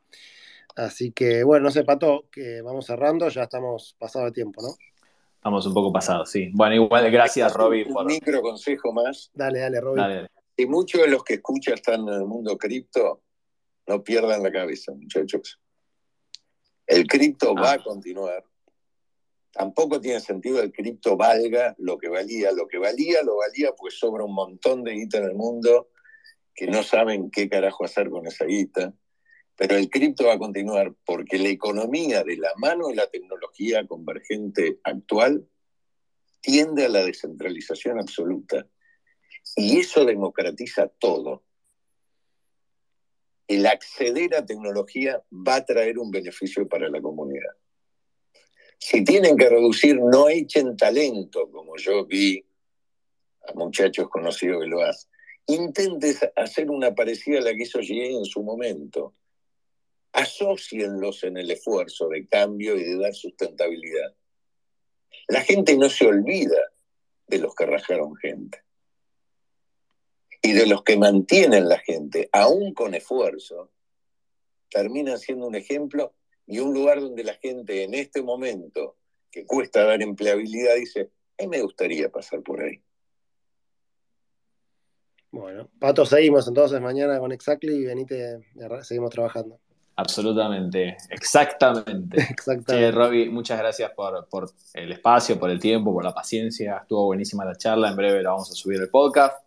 Así 0.75 1.11
que, 1.11 1.43
bueno, 1.43 1.65
no 1.65 1.71
sé, 1.71 1.83
Pato, 1.83 2.25
que 2.31 2.61
vamos 2.61 2.85
cerrando, 2.85 3.27
ya 3.29 3.43
estamos 3.43 3.95
pasado 3.99 4.25
de 4.25 4.31
tiempo, 4.31 4.61
¿no? 4.61 4.69
Estamos 5.35 5.65
un 5.65 5.73
poco 5.73 5.91
pasados, 5.91 6.29
sí. 6.29 6.49
Bueno, 6.53 6.75
igual, 6.75 7.09
gracias, 7.11 7.53
Robbie. 7.53 7.85
Un 7.85 8.05
micro 8.05 8.41
consejo 8.41 8.93
más. 8.93 9.31
Dale, 9.33 9.59
dale, 9.59 9.81
Robbie. 9.81 10.27
Y 10.55 10.65
muchos 10.65 11.01
de 11.01 11.07
los 11.07 11.23
que 11.23 11.35
escuchan 11.35 11.73
están 11.73 12.07
en 12.07 12.13
el 12.13 12.25
mundo 12.25 12.57
cripto, 12.57 13.23
no 13.87 14.03
pierdan 14.03 14.43
la 14.43 14.51
cabeza, 14.51 14.93
muchachos. 14.93 15.59
El 16.85 17.07
cripto 17.07 17.55
va 17.55 17.71
a 17.71 17.73
ah. 17.73 17.83
continuar. 17.83 18.43
Tampoco 19.51 19.99
tiene 19.99 20.19
sentido 20.19 20.61
el 20.61 20.71
cripto 20.71 21.17
valga 21.17 21.75
lo 21.79 21.97
que 21.97 22.07
valía. 22.07 22.51
Lo 22.51 22.67
que 22.67 22.77
valía, 22.77 23.23
lo 23.23 23.37
valía, 23.37 23.71
pues 23.75 23.97
sobra 23.97 24.23
un 24.23 24.33
montón 24.33 24.83
de 24.83 24.93
guita 24.93 25.17
en 25.17 25.25
el 25.25 25.35
mundo 25.35 25.89
que 26.53 26.67
no 26.67 26.83
saben 26.83 27.31
qué 27.31 27.49
carajo 27.49 27.83
hacer 27.83 28.09
con 28.09 28.27
esa 28.27 28.45
guita. 28.45 28.93
Pero 29.61 29.77
el 29.77 29.91
cripto 29.91 30.25
va 30.25 30.33
a 30.33 30.39
continuar 30.39 30.91
porque 31.05 31.37
la 31.37 31.49
economía 31.49 32.23
de 32.23 32.35
la 32.35 32.51
mano 32.57 32.89
y 32.89 32.95
la 32.95 33.07
tecnología 33.11 33.85
convergente 33.85 34.79
actual 34.83 35.47
tiende 36.41 36.85
a 36.85 36.89
la 36.89 37.05
descentralización 37.05 37.99
absoluta. 37.99 38.65
Y 39.55 39.77
eso 39.77 40.03
democratiza 40.03 40.87
todo 40.87 41.43
el 43.47 43.67
acceder 43.67 44.33
a 44.33 44.43
tecnología 44.43 45.21
va 45.31 45.57
a 45.57 45.65
traer 45.65 45.99
un 45.99 46.09
beneficio 46.09 46.67
para 46.67 46.89
la 46.89 46.99
comunidad. 46.99 47.53
Si 48.79 49.03
tienen 49.03 49.37
que 49.37 49.47
reducir, 49.47 49.95
no 49.99 50.27
echen 50.27 50.75
talento, 50.75 51.51
como 51.51 51.77
yo 51.77 52.03
vi 52.07 52.43
a 53.47 53.53
muchachos 53.53 54.09
conocidos 54.09 54.63
que 54.63 54.69
lo 54.69 54.81
hacen. 54.81 55.11
Intenten 55.45 56.15
hacer 56.35 56.71
una 56.71 56.95
parecida 56.95 57.37
a 57.37 57.41
la 57.43 57.51
que 57.51 57.61
hizo 57.61 57.79
GE 57.79 58.17
en 58.17 58.25
su 58.25 58.41
momento. 58.41 59.13
Asocienlos 60.13 61.23
en 61.23 61.37
el 61.37 61.51
esfuerzo 61.51 62.09
de 62.09 62.27
cambio 62.27 62.75
y 62.75 62.83
de 62.83 62.97
dar 62.97 63.13
sustentabilidad. 63.13 64.15
La 65.27 65.41
gente 65.41 65.77
no 65.77 65.89
se 65.89 66.07
olvida 66.07 66.59
de 67.27 67.39
los 67.39 67.55
que 67.55 67.65
rajaron 67.65 68.15
gente 68.15 68.63
y 70.41 70.53
de 70.53 70.65
los 70.65 70.83
que 70.83 70.97
mantienen 70.97 71.69
la 71.69 71.77
gente, 71.79 72.29
aún 72.31 72.73
con 72.73 72.95
esfuerzo, 72.95 73.71
terminan 74.69 75.19
siendo 75.19 75.47
un 75.47 75.55
ejemplo 75.55 76.15
y 76.47 76.59
un 76.59 76.73
lugar 76.73 76.99
donde 76.99 77.23
la 77.23 77.35
gente 77.35 77.83
en 77.83 77.93
este 77.93 78.21
momento, 78.21 78.97
que 79.29 79.45
cuesta 79.45 79.85
dar 79.85 80.01
empleabilidad, 80.01 80.75
dice, 80.75 81.11
a 81.37 81.43
mí 81.43 81.47
me 81.47 81.61
gustaría 81.61 82.09
pasar 82.09 82.41
por 82.41 82.61
ahí. 82.61 82.81
Bueno, 85.31 85.69
Pato, 85.79 86.05
seguimos 86.05 86.47
entonces 86.47 86.81
mañana 86.81 87.19
con 87.19 87.31
Exactly 87.31 87.75
y 87.75 87.85
venite, 87.85 88.39
seguimos 88.81 89.11
trabajando. 89.11 89.60
Absolutamente, 90.01 90.97
exactamente. 91.09 92.21
exactamente. 92.31 92.91
Robbie, 92.91 93.29
muchas 93.29 93.59
gracias 93.59 93.91
por, 93.91 94.27
por, 94.27 94.49
el 94.73 94.91
espacio, 94.91 95.39
por 95.39 95.51
el 95.51 95.59
tiempo, 95.59 95.93
por 95.93 96.03
la 96.03 96.13
paciencia. 96.13 96.77
Estuvo 96.81 97.05
buenísima 97.05 97.45
la 97.45 97.55
charla. 97.55 97.89
En 97.89 97.95
breve 97.95 98.23
la 98.23 98.31
vamos 98.31 98.49
a 98.49 98.55
subir 98.55 98.81
el 98.81 98.89
podcast. 98.89 99.45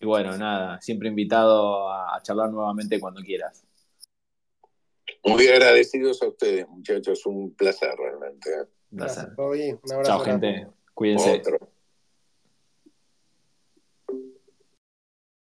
Y 0.00 0.06
bueno, 0.06 0.36
nada, 0.36 0.80
siempre 0.80 1.08
invitado 1.08 1.88
a, 1.88 2.20
charlar 2.22 2.50
nuevamente 2.50 2.98
cuando 2.98 3.22
quieras. 3.22 3.64
Muy 5.24 5.46
agradecidos 5.46 6.20
a 6.22 6.26
ustedes, 6.26 6.68
muchachos. 6.68 7.24
Un 7.26 7.54
placer 7.54 7.94
realmente. 7.96 8.50
Un 8.90 8.98
placer. 8.98 9.28
Chao, 10.02 10.18
gente. 10.18 10.66
Cuídense. 10.94 11.42